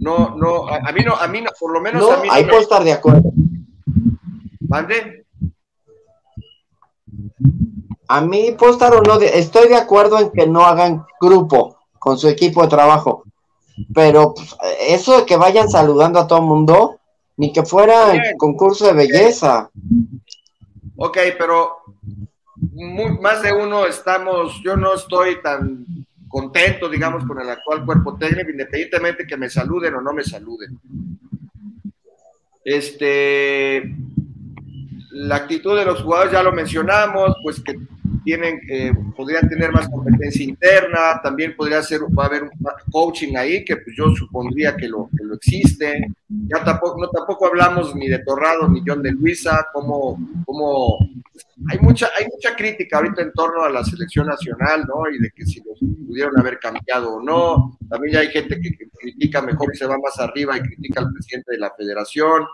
No, 0.00 0.34
no, 0.36 0.66
a, 0.66 0.90
mí 0.90 1.04
no, 1.04 1.14
a 1.14 1.28
mí 1.28 1.42
no, 1.42 1.50
por 1.60 1.72
lo 1.72 1.80
menos 1.80 2.10
a 2.10 2.20
mí 2.20 2.28
Ahí 2.28 2.44
puedo 2.44 2.60
estar 2.60 2.82
de 2.82 2.92
acuerdo. 2.92 3.30
¿Mande? 4.66 5.27
A 8.08 8.22
mí, 8.22 8.54
puedo 8.58 8.72
estar 8.72 8.94
o 8.94 9.02
no, 9.02 9.20
estoy 9.20 9.68
de 9.68 9.76
acuerdo 9.76 10.18
en 10.18 10.30
que 10.30 10.46
no 10.46 10.64
hagan 10.64 11.04
grupo 11.20 11.76
con 11.98 12.18
su 12.18 12.28
equipo 12.28 12.62
de 12.62 12.68
trabajo, 12.68 13.24
pero 13.94 14.34
pues, 14.34 14.56
eso 14.80 15.18
de 15.18 15.26
que 15.26 15.36
vayan 15.36 15.68
saludando 15.68 16.18
a 16.18 16.26
todo 16.26 16.38
el 16.38 16.46
mundo, 16.46 16.98
ni 17.36 17.52
que 17.52 17.64
fuera 17.64 18.14
el 18.14 18.36
concurso 18.38 18.86
de 18.86 18.94
belleza. 18.94 19.70
Ok, 20.96 21.18
pero 21.38 21.82
más 23.20 23.42
de 23.42 23.52
uno 23.52 23.86
estamos, 23.86 24.60
yo 24.64 24.76
no 24.76 24.94
estoy 24.94 25.40
tan 25.42 25.84
contento, 26.28 26.88
digamos, 26.88 27.24
con 27.24 27.40
el 27.40 27.48
actual 27.48 27.84
cuerpo 27.84 28.16
técnico, 28.16 28.50
independientemente 28.50 29.26
que 29.26 29.36
me 29.36 29.50
saluden 29.50 29.94
o 29.94 30.00
no 30.00 30.12
me 30.12 30.24
saluden. 30.24 30.78
Este, 32.64 33.94
la 35.10 35.36
actitud 35.36 35.76
de 35.76 35.84
los 35.84 36.02
jugadores 36.02 36.32
ya 36.32 36.42
lo 36.42 36.52
mencionamos, 36.52 37.36
pues 37.42 37.60
que 37.60 37.78
eh, 38.32 38.92
podrían 39.16 39.48
tener 39.48 39.72
más 39.72 39.88
competencia 39.88 40.44
interna, 40.44 41.20
también 41.22 41.56
podría 41.56 41.82
ser, 41.82 42.00
va 42.16 42.24
a 42.24 42.26
haber 42.26 42.44
un 42.44 42.50
coaching 42.90 43.36
ahí, 43.36 43.64
que 43.64 43.76
pues 43.76 43.96
yo 43.96 44.10
supondría 44.14 44.76
que 44.76 44.88
lo, 44.88 45.08
que 45.16 45.24
lo 45.24 45.34
existe. 45.34 46.06
Ya 46.28 46.62
tampoco, 46.64 47.00
no, 47.00 47.08
tampoco 47.08 47.46
hablamos 47.46 47.94
ni 47.94 48.08
de 48.08 48.18
Torrado 48.20 48.68
ni 48.68 48.82
John 48.86 49.02
de 49.02 49.12
Luisa, 49.12 49.66
como, 49.72 50.18
como 50.44 50.98
hay 51.70 51.78
mucha, 51.80 52.08
hay 52.18 52.26
mucha 52.26 52.54
crítica 52.54 52.98
ahorita 52.98 53.22
en 53.22 53.32
torno 53.32 53.62
a 53.62 53.70
la 53.70 53.84
selección 53.84 54.26
nacional, 54.26 54.84
¿no? 54.86 55.10
Y 55.10 55.18
de 55.18 55.30
que 55.30 55.44
si 55.46 55.60
los 55.60 55.78
pudieron 56.06 56.38
haber 56.38 56.58
cambiado 56.58 57.14
o 57.14 57.22
no. 57.22 57.78
También 57.88 58.14
ya 58.14 58.20
hay 58.20 58.28
gente 58.28 58.60
que, 58.60 58.70
que 58.76 58.88
critica 58.90 59.42
mejor 59.42 59.70
y 59.72 59.76
se 59.76 59.86
va 59.86 59.96
más 59.98 60.18
arriba 60.18 60.56
y 60.56 60.60
critica 60.60 61.00
al 61.00 61.12
presidente 61.12 61.52
de 61.52 61.58
la 61.58 61.72
federación. 61.76 62.44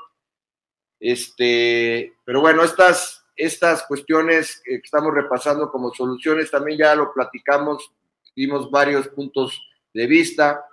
Este, 1.01 2.15
pero 2.25 2.41
bueno, 2.41 2.65
estas, 2.65 3.24
estas 3.37 3.85
cuestiones 3.85 4.63
que 4.65 4.77
estamos 4.77 5.13
repasando 5.13 5.71
como 5.71 5.93
soluciones, 5.93 6.51
también 6.51 6.79
ya 6.79 6.95
lo 6.95 7.13
platicamos, 7.13 7.93
dimos 8.35 8.71
varios 8.71 9.09
puntos 9.09 9.61
de 9.93 10.07
vista. 10.07 10.65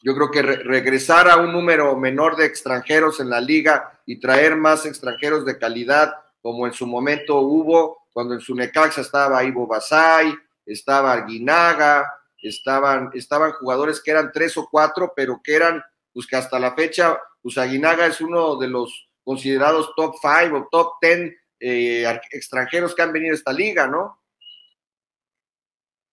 Yo 0.00 0.14
creo 0.14 0.30
que 0.30 0.42
regresar 0.42 1.28
a 1.28 1.36
un 1.36 1.52
número 1.52 1.96
menor 1.96 2.36
de 2.36 2.46
extranjeros 2.46 3.20
en 3.20 3.30
la 3.30 3.40
liga 3.40 4.00
y 4.06 4.20
traer 4.20 4.56
más 4.56 4.86
extranjeros 4.86 5.44
de 5.44 5.58
calidad, 5.58 6.14
como 6.40 6.66
en 6.66 6.72
su 6.72 6.86
momento 6.86 7.40
hubo, 7.40 8.06
cuando 8.12 8.34
en 8.34 8.40
su 8.40 8.54
Necaxa 8.54 9.00
estaba 9.00 9.42
Ivo 9.44 9.66
Basay, 9.66 10.32
estaba 10.64 11.12
Arguinaga, 11.12 12.06
estaban, 12.40 13.10
estaban 13.14 13.52
jugadores 13.52 14.00
que 14.00 14.12
eran 14.12 14.30
tres 14.32 14.56
o 14.56 14.68
cuatro, 14.70 15.12
pero 15.16 15.40
que 15.42 15.54
eran, 15.54 15.82
pues 16.12 16.26
que 16.26 16.36
hasta 16.36 16.58
la 16.58 16.74
fecha, 16.74 17.18
pues 17.42 17.58
Aguinaga 17.58 18.06
es 18.06 18.20
uno 18.20 18.56
de 18.56 18.68
los 18.68 19.07
considerados 19.28 19.92
top 19.94 20.14
five 20.22 20.56
o 20.56 20.68
top 20.70 20.94
ten 21.02 21.36
eh, 21.60 22.18
extranjeros 22.30 22.94
que 22.94 23.02
han 23.02 23.12
venido 23.12 23.34
a 23.34 23.36
esta 23.36 23.52
liga, 23.52 23.86
¿no? 23.86 24.22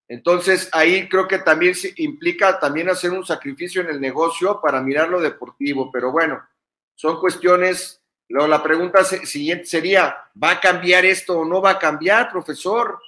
Entonces 0.09 0.67
ahí 0.73 1.07
creo 1.07 1.25
que 1.25 1.37
también 1.37 1.73
implica 1.95 2.59
también 2.59 2.89
hacer 2.89 3.11
un 3.11 3.25
sacrificio 3.25 3.81
en 3.81 3.87
el 3.87 4.01
negocio 4.01 4.59
para 4.59 4.81
mirar 4.81 5.07
lo 5.07 5.21
deportivo, 5.21 5.89
pero 5.93 6.11
bueno, 6.11 6.45
son 6.93 7.17
cuestiones. 7.21 8.01
Luego 8.27 8.49
la 8.49 8.61
pregunta 8.61 9.01
siguiente 9.05 9.63
sería, 9.63 10.17
¿va 10.35 10.51
a 10.51 10.59
cambiar 10.59 11.05
esto 11.05 11.39
o 11.39 11.45
no 11.45 11.61
va 11.61 11.69
a 11.69 11.79
cambiar, 11.79 12.29
profesor? 12.29 12.99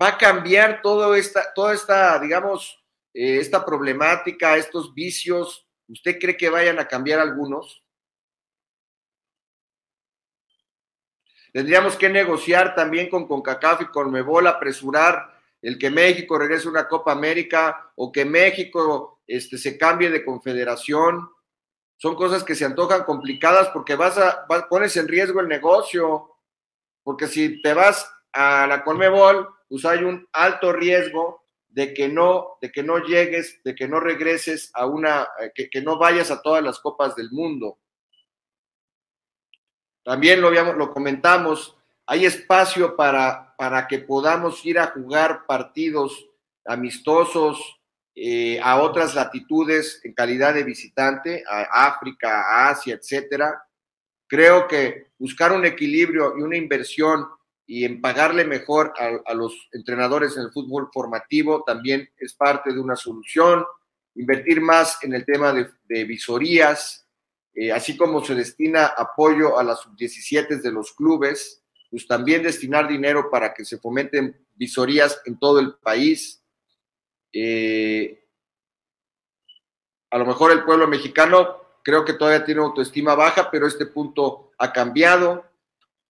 ¿Va 0.00 0.08
a 0.08 0.16
cambiar 0.16 0.80
todo 0.80 1.14
esta, 1.14 1.52
toda 1.52 1.74
esta, 1.74 2.18
digamos, 2.20 2.82
eh, 3.12 3.36
esta 3.38 3.66
problemática, 3.66 4.56
estos 4.56 4.94
vicios? 4.94 5.68
¿Usted 5.88 6.18
cree 6.18 6.38
que 6.38 6.48
vayan 6.48 6.78
a 6.78 6.88
cambiar 6.88 7.20
algunos? 7.20 7.82
Tendríamos 11.56 11.96
que 11.96 12.10
negociar 12.10 12.74
también 12.74 13.08
con 13.08 13.26
CONCACAF 13.26 13.80
y 13.80 13.84
con 13.86 14.12
Mebol, 14.12 14.46
apresurar 14.46 15.40
el 15.62 15.78
que 15.78 15.88
México 15.88 16.38
regrese 16.38 16.68
a 16.68 16.70
una 16.70 16.86
Copa 16.86 17.12
América 17.12 17.92
o 17.96 18.12
que 18.12 18.26
México 18.26 19.22
este, 19.26 19.56
se 19.56 19.78
cambie 19.78 20.10
de 20.10 20.22
confederación. 20.22 21.30
son 21.96 22.14
cosas 22.14 22.44
que 22.44 22.54
se 22.54 22.66
antojan 22.66 23.04
complicadas 23.04 23.70
porque 23.70 23.94
vas 23.94 24.18
a, 24.18 24.46
pones 24.68 24.98
en 24.98 25.08
riesgo 25.08 25.40
el 25.40 25.48
negocio, 25.48 26.30
porque 27.02 27.26
si 27.26 27.62
te 27.62 27.72
vas 27.72 28.06
a 28.34 28.66
la 28.66 28.84
Conmebol, 28.84 29.48
pues 29.66 29.86
hay 29.86 30.04
un 30.04 30.28
alto 30.34 30.74
riesgo 30.74 31.42
de 31.68 31.94
que 31.94 32.10
no, 32.10 32.58
de 32.60 32.70
que 32.70 32.82
no 32.82 32.98
llegues, 32.98 33.62
de 33.64 33.74
que 33.74 33.88
no 33.88 33.98
regreses 33.98 34.70
a 34.74 34.84
una, 34.84 35.26
eh, 35.56 35.70
que 35.70 35.80
no 35.80 35.96
vayas 35.98 36.30
a 36.30 36.42
todas 36.42 36.62
las 36.62 36.80
copas 36.80 37.16
del 37.16 37.30
mundo. 37.30 37.78
También 40.06 40.40
lo, 40.40 40.46
habíamos, 40.46 40.76
lo 40.76 40.92
comentamos, 40.92 41.76
hay 42.06 42.26
espacio 42.26 42.94
para, 42.94 43.56
para 43.58 43.88
que 43.88 43.98
podamos 43.98 44.64
ir 44.64 44.78
a 44.78 44.86
jugar 44.86 45.44
partidos 45.46 46.28
amistosos 46.64 47.80
eh, 48.14 48.60
a 48.62 48.80
otras 48.80 49.16
latitudes 49.16 50.00
en 50.04 50.14
calidad 50.14 50.54
de 50.54 50.62
visitante, 50.62 51.42
a 51.50 51.86
África, 51.88 52.42
a 52.42 52.68
Asia, 52.68 52.94
etcétera. 52.94 53.64
Creo 54.28 54.68
que 54.68 55.08
buscar 55.18 55.52
un 55.52 55.66
equilibrio 55.66 56.34
y 56.38 56.42
una 56.42 56.56
inversión 56.56 57.26
y 57.66 57.84
en 57.84 58.00
pagarle 58.00 58.44
mejor 58.44 58.92
a, 58.96 59.34
los 59.34 59.68
entrenadores 59.72 60.36
en 60.36 60.44
el 60.44 60.52
fútbol 60.52 60.88
formativo 60.92 61.64
también 61.66 62.08
es 62.16 62.32
parte 62.34 62.72
de 62.72 62.78
una 62.78 62.94
solución. 62.94 63.64
Invertir 64.14 64.60
más 64.60 65.02
en 65.02 65.14
el 65.14 65.24
tema 65.24 65.52
de, 65.52 66.04
visorías, 66.04 67.05
eh, 67.58 67.72
así 67.72 67.96
como 67.96 68.22
se 68.22 68.34
destina 68.34 68.84
apoyo 68.86 69.58
a 69.58 69.64
las 69.64 69.80
sub-17 69.80 70.60
de 70.60 70.70
los 70.70 70.92
clubes, 70.92 71.64
pues 71.90 72.06
también 72.06 72.42
destinar 72.42 72.86
dinero 72.86 73.30
para 73.30 73.54
que 73.54 73.64
se 73.64 73.78
fomenten 73.78 74.36
visorías 74.54 75.22
en 75.24 75.38
todo 75.38 75.58
el 75.58 75.74
país. 75.76 76.44
Eh, 77.32 78.22
a 80.10 80.18
lo 80.18 80.26
mejor 80.26 80.52
el 80.52 80.64
pueblo 80.64 80.86
mexicano 80.86 81.80
creo 81.82 82.04
que 82.04 82.12
todavía 82.12 82.44
tiene 82.44 82.60
autoestima 82.60 83.14
baja, 83.14 83.50
pero 83.50 83.66
este 83.66 83.86
punto 83.86 84.52
ha 84.58 84.70
cambiado. 84.70 85.46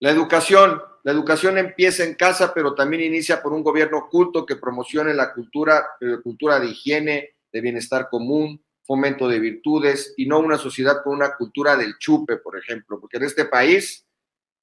La 0.00 0.10
educación, 0.10 0.82
la 1.04 1.12
educación 1.12 1.58
empieza 1.58 2.02
en 2.02 2.14
casa, 2.14 2.52
pero 2.52 2.74
también 2.74 3.04
inicia 3.04 3.40
por 3.40 3.52
un 3.52 3.62
gobierno 3.62 4.08
culto 4.10 4.44
que 4.44 4.56
promocione 4.56 5.14
la 5.14 5.32
cultura, 5.32 5.86
eh, 6.00 6.16
cultura 6.24 6.58
de 6.58 6.66
higiene, 6.66 7.36
de 7.52 7.60
bienestar 7.60 8.08
común, 8.10 8.65
fomento 8.86 9.28
de 9.28 9.40
virtudes 9.40 10.14
y 10.16 10.26
no 10.26 10.38
una 10.38 10.56
sociedad 10.56 11.02
con 11.02 11.14
una 11.14 11.34
cultura 11.36 11.76
del 11.76 11.98
chupe, 11.98 12.36
por 12.36 12.56
ejemplo, 12.56 13.00
porque 13.00 13.16
en 13.16 13.24
este 13.24 13.44
país 13.46 14.06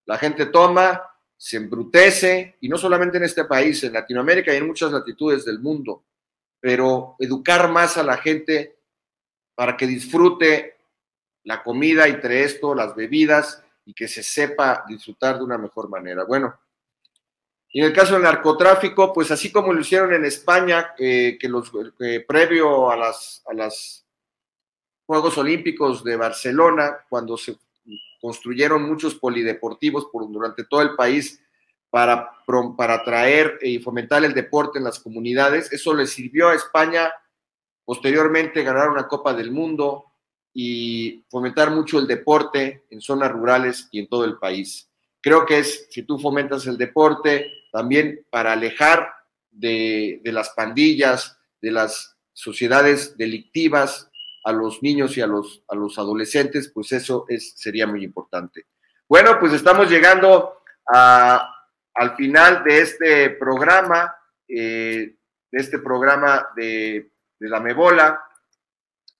la 0.05 0.17
gente 0.17 0.45
toma, 0.45 1.01
se 1.35 1.57
embrutece, 1.57 2.55
y 2.61 2.69
no 2.69 2.77
solamente 2.77 3.17
en 3.17 3.25
este 3.25 3.43
país, 3.43 3.83
en 3.83 3.93
Latinoamérica 3.93 4.53
y 4.53 4.57
en 4.57 4.67
muchas 4.67 4.91
latitudes 4.91 5.43
del 5.43 5.59
mundo, 5.59 6.05
pero 6.59 7.15
educar 7.19 7.69
más 7.69 7.97
a 7.97 8.03
la 8.03 8.17
gente 8.17 8.77
para 9.55 9.75
que 9.75 9.85
disfrute 9.85 10.77
la 11.43 11.61
comida, 11.61 12.07
entre 12.07 12.43
esto, 12.43 12.73
las 12.73 12.95
bebidas, 12.95 13.61
y 13.85 13.93
que 13.93 14.07
se 14.07 14.23
sepa 14.23 14.85
disfrutar 14.87 15.37
de 15.37 15.43
una 15.43 15.57
mejor 15.57 15.89
manera. 15.89 16.23
Bueno, 16.23 16.57
y 17.69 17.81
en 17.81 17.87
el 17.87 17.93
caso 17.93 18.13
del 18.13 18.23
narcotráfico, 18.23 19.11
pues 19.11 19.29
así 19.31 19.51
como 19.51 19.73
lo 19.73 19.81
hicieron 19.81 20.13
en 20.13 20.23
España, 20.23 20.93
que 20.95 21.37
los 21.49 21.71
previo 22.25 22.89
a 22.89 22.95
las, 22.95 23.43
a 23.45 23.53
las 23.53 24.02
Juegos 25.13 25.37
Olímpicos 25.37 26.03
de 26.03 26.15
Barcelona, 26.15 26.97
cuando 27.09 27.37
se 27.37 27.57
construyeron 28.19 28.83
muchos 28.83 29.15
polideportivos 29.15 30.07
por, 30.11 30.31
durante 30.31 30.63
todo 30.63 30.81
el 30.81 30.95
país 30.95 31.41
para, 31.89 32.31
para 32.77 32.95
atraer 32.95 33.59
y 33.61 33.79
fomentar 33.79 34.23
el 34.23 34.33
deporte 34.33 34.79
en 34.79 34.85
las 34.85 34.99
comunidades. 34.99 35.71
Eso 35.71 35.93
le 35.93 36.07
sirvió 36.07 36.49
a 36.49 36.55
España 36.55 37.11
posteriormente 37.85 38.63
ganar 38.63 38.89
una 38.89 39.07
Copa 39.07 39.33
del 39.33 39.51
Mundo, 39.51 40.13
y 40.53 41.25
fomentar 41.29 41.71
mucho 41.71 41.97
el 41.97 42.07
deporte 42.07 42.83
en 42.91 43.01
zonas 43.01 43.31
rurales 43.31 43.87
y 43.91 43.99
en 43.99 44.07
todo 44.07 44.23
el 44.25 44.37
país. 44.37 44.89
Creo 45.19 45.45
que 45.45 45.59
es, 45.59 45.87
si 45.89 46.03
tú 46.03 46.19
fomentas 46.19 46.67
el 46.67 46.77
deporte, 46.77 47.51
también 47.71 48.25
para 48.29 48.53
alejar 48.53 49.09
de, 49.49 50.21
las 50.25 50.49
pandillas, 50.51 51.37
de 51.61 51.71
las 51.71 52.15
sociedades 52.33 53.17
delictivas 53.17 54.09
a 54.43 54.51
los 54.51 54.83
niños 54.83 55.17
y 55.17 55.21
a 55.21 55.27
los, 55.27 55.63
a 55.67 55.75
los 55.75 55.97
adolescentes, 55.97 56.71
pues 56.73 56.91
eso 56.91 57.25
es, 57.29 57.53
sería 57.55 57.87
muy 57.87 58.03
importante. 58.03 58.65
Bueno, 59.07 59.39
pues 59.39 59.53
estamos 59.53 59.89
llegando 59.89 60.61
al 60.85 62.15
final 62.15 62.63
de 62.63 62.81
este 62.81 63.29
programa, 63.31 64.15
eh, 64.47 65.15
de 65.51 65.59
este 65.59 65.79
programa 65.79 66.47
de, 66.55 67.11
de 67.39 67.49
la 67.49 67.59
Mebola 67.59 68.19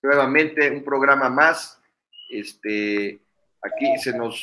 nuevamente 0.04 0.70
un 0.70 0.84
programa 0.84 1.28
más. 1.30 1.80
Este, 2.28 3.20
aquí 3.62 3.98
se 3.98 4.16
nos, 4.16 4.42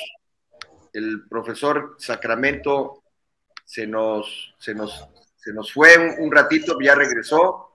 el 0.92 1.28
profesor 1.30 1.96
Sacramento 2.00 3.04
se 3.64 3.86
nos, 3.88 4.56
se 4.58 4.74
nos, 4.74 5.08
se 5.38 5.54
nos 5.54 5.72
fue 5.72 6.18
un, 6.20 6.32
ratito, 6.32 6.78
ya 6.82 6.96
regresó. 6.96 7.71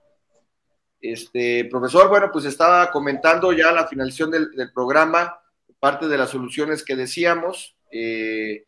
Este, 1.01 1.67
profesor, 1.67 2.09
bueno, 2.09 2.31
pues 2.33 2.45
estaba 2.45 2.91
comentando 2.91 3.53
ya 3.53 3.71
la 3.73 3.87
finalización 3.87 4.31
del, 4.31 4.73
programa, 4.75 5.39
parte 5.79 6.09
de 6.09 6.19
las 6.19 6.31
soluciones 6.31 6.85
que 6.85 6.97
decíamos. 6.97 7.77
Eh, 7.91 8.65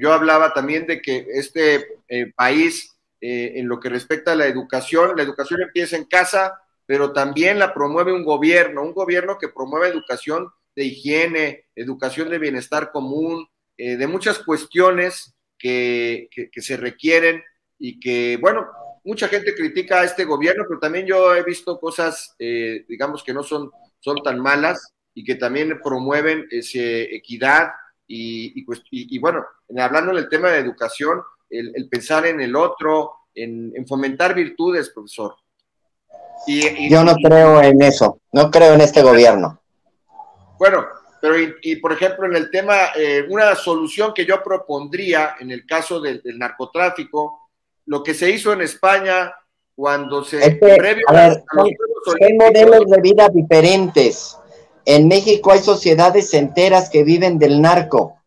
yo 0.00 0.12
hablaba 0.12 0.52
también 0.52 0.86
de 0.86 1.00
que 1.00 1.26
este 1.34 1.86
eh, 2.08 2.32
país, 2.34 2.96
eh, 3.20 3.52
en 3.56 3.68
lo 3.68 3.78
que 3.78 3.88
respecta 3.88 4.32
a 4.32 4.36
la 4.36 4.46
educación, 4.46 5.16
la 5.16 5.22
educación 5.22 5.62
empieza 5.62 5.96
en 5.96 6.04
casa, 6.04 6.60
pero 6.86 7.12
también 7.12 7.58
la 7.58 7.74
promueve 7.74 8.12
un 8.12 8.24
gobierno, 8.24 8.82
un 8.82 8.94
gobierno 8.94 9.38
que 9.38 9.48
promueve 9.48 9.88
educación 9.88 10.48
de 10.74 10.84
higiene, 10.84 11.64
educación 11.74 12.30
de 12.30 12.38
bienestar 12.38 12.90
común, 12.92 13.48
de 13.78 14.06
muchas 14.06 14.38
cuestiones 14.38 15.36
que, 15.58 16.28
se 16.56 16.76
requieren 16.76 17.42
y 17.78 18.00
que, 18.00 18.38
bueno, 18.40 18.66
mucha 19.06 19.28
gente 19.28 19.54
critica 19.54 20.00
a 20.00 20.04
este 20.04 20.24
gobierno, 20.24 20.64
pero 20.68 20.78
también 20.78 21.06
yo 21.06 21.34
he 21.34 21.42
visto 21.42 21.80
cosas, 21.80 22.34
eh, 22.38 22.84
digamos, 22.88 23.24
que 23.24 23.32
no 23.32 23.42
son, 23.42 23.70
son 24.00 24.22
tan 24.22 24.38
malas 24.38 24.92
y 25.14 25.24
que 25.24 25.36
también 25.36 25.80
promueven 25.82 26.46
ese 26.50 27.14
equidad 27.14 27.70
y, 28.06 28.64
y, 28.90 29.18
bueno, 29.18 29.44
hablando 29.78 30.14
del 30.14 30.28
tema 30.28 30.50
de 30.50 30.58
educación, 30.58 31.22
el, 31.48 31.88
pensar 31.88 32.26
en 32.26 32.40
el 32.40 32.54
otro, 32.54 33.12
en 33.34 33.86
fomentar 33.86 34.34
virtudes, 34.34 34.90
profesor. 34.90 35.36
Yo 36.46 37.04
no 37.04 37.14
creo 37.16 37.62
en 37.62 37.82
eso, 37.82 38.20
no 38.32 38.50
creo 38.50 38.74
en 38.74 38.80
este 38.80 39.02
gobierno. 39.02 39.60
Bueno, 40.58 40.86
pero 41.20 41.34
y, 41.62 41.76
por 41.76 41.92
ejemplo 41.92 42.26
en 42.26 42.36
el 42.36 42.50
tema, 42.50 42.92
eh, 42.94 43.26
una 43.28 43.54
solución 43.54 44.12
que 44.14 44.24
yo 44.24 44.42
propondría 44.42 45.36
en 45.40 45.50
el 45.50 45.66
caso 45.66 46.00
del, 46.00 46.22
narcotráfico, 46.36 47.45
lo 47.86 48.02
que 48.02 48.14
se 48.14 48.30
hizo 48.30 48.52
en 48.52 48.60
España 48.60 49.32
cuando 49.74 50.24
se... 50.24 50.42
hay 50.42 50.58
modelos 52.34 52.86
de 52.86 53.00
vida 53.00 53.28
diferentes. 53.28 54.36
En 54.84 55.08
México 55.08 55.52
hay 55.52 55.60
sociedades 55.60 56.32
enteras 56.34 56.90
que 56.90 57.04
viven 57.04 57.38
del 57.38 57.60
narco. 57.60 58.20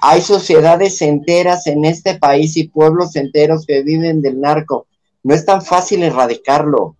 Hay 0.00 0.20
sociedades 0.20 1.02
enteras 1.02 1.66
en 1.66 1.84
este 1.84 2.18
país 2.18 2.56
y 2.56 2.68
pueblos 2.68 3.16
enteros 3.16 3.66
que 3.66 3.82
viven 3.82 4.22
del 4.22 4.40
narco. 4.40 4.86
No 5.22 5.34
es 5.34 5.44
tan 5.44 5.62
fácil 5.62 6.02
erradicarlo. 6.02 6.96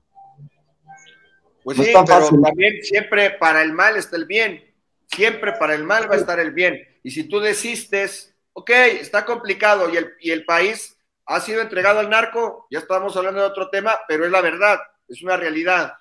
Pues 1.62 1.76
sí, 1.76 1.92
pero 1.92 2.28
también 2.28 2.82
siempre 2.82 3.30
para 3.30 3.62
el 3.62 3.72
mal 3.72 3.96
está 3.96 4.16
el 4.16 4.26
bien. 4.26 4.64
Siempre 5.06 5.52
para 5.52 5.74
el 5.74 5.84
mal 5.84 6.10
va 6.10 6.16
a 6.16 6.18
estar 6.18 6.40
el 6.40 6.52
bien. 6.52 6.80
Y 7.02 7.10
si 7.10 7.24
tú 7.24 7.40
desistes, 7.40 8.34
ok, 8.52 8.70
está 9.00 9.24
complicado 9.24 9.92
y 9.92 9.96
el, 9.96 10.12
y 10.20 10.30
el 10.30 10.44
país 10.44 10.97
ha 11.28 11.40
sido 11.40 11.60
entregado 11.60 12.00
al 12.00 12.08
narco, 12.08 12.66
ya 12.70 12.78
estamos 12.78 13.16
hablando 13.16 13.40
de 13.40 13.46
otro 13.46 13.68
tema, 13.68 13.96
pero 14.08 14.24
es 14.24 14.30
la 14.30 14.40
verdad, 14.40 14.78
es 15.06 15.22
una 15.22 15.36
realidad. 15.36 15.92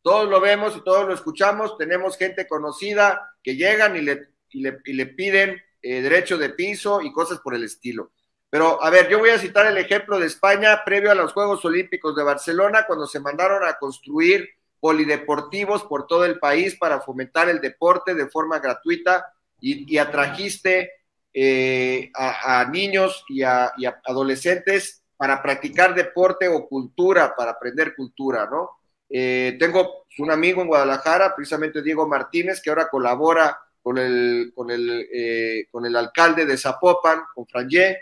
Todos 0.00 0.28
lo 0.28 0.40
vemos 0.40 0.76
y 0.76 0.84
todos 0.84 1.06
lo 1.06 1.12
escuchamos, 1.12 1.76
tenemos 1.76 2.16
gente 2.16 2.46
conocida 2.46 3.34
que 3.42 3.56
llegan 3.56 3.96
y 3.96 4.02
le, 4.02 5.06
piden 5.06 5.60
eh, 5.82 6.00
derecho 6.00 6.38
de 6.38 6.50
piso 6.50 7.02
y 7.02 7.12
cosas 7.12 7.40
por 7.40 7.54
el 7.54 7.64
estilo. 7.64 8.12
Pero, 8.48 8.82
a 8.82 8.88
ver, 8.90 9.08
yo 9.08 9.18
voy 9.18 9.30
a 9.30 9.38
citar 9.38 9.66
el 9.66 9.76
ejemplo 9.76 10.20
de 10.20 10.26
España 10.26 10.84
previo 10.84 11.10
a 11.10 11.16
los 11.16 11.32
Juegos 11.32 11.64
Olímpicos 11.64 12.14
de 12.14 12.22
Barcelona, 12.22 12.84
cuando 12.86 13.08
se 13.08 13.18
mandaron 13.18 13.64
a 13.64 13.76
construir 13.78 14.48
polideportivos 14.78 15.82
por 15.82 16.06
todo 16.06 16.24
el 16.24 16.38
país 16.38 16.76
para 16.76 17.00
fomentar 17.00 17.48
el 17.48 17.60
deporte 17.60 18.14
de 18.14 18.28
forma 18.28 18.60
gratuita 18.60 19.26
y, 19.60 19.98
atrajiste 19.98 20.92
eh, 21.38 22.10
a, 22.14 22.64
niños 22.70 23.22
y 23.28 23.42
a, 23.42 23.70
adolescentes 24.06 25.02
para 25.18 25.42
practicar 25.42 25.94
deporte 25.94 26.48
o 26.48 26.66
cultura, 26.66 27.34
para 27.36 27.50
aprender 27.50 27.94
cultura, 27.94 28.48
¿no? 28.50 28.70
Eh, 29.10 29.56
tengo 29.58 30.06
un 30.18 30.30
amigo 30.30 30.62
en 30.62 30.68
Guadalajara, 30.68 31.34
precisamente 31.36 31.82
Diego 31.82 32.08
Martínez, 32.08 32.62
que 32.62 32.70
ahora 32.70 32.88
colabora 32.88 33.58
con 33.82 33.98
el, 33.98 34.50
con 34.54 34.70
el, 34.70 35.06
eh, 35.12 35.66
con 35.70 35.84
el 35.84 35.94
alcalde 35.94 36.46
de 36.46 36.56
Zapopan, 36.56 37.20
con 37.34 37.46
Frangé, 37.46 37.98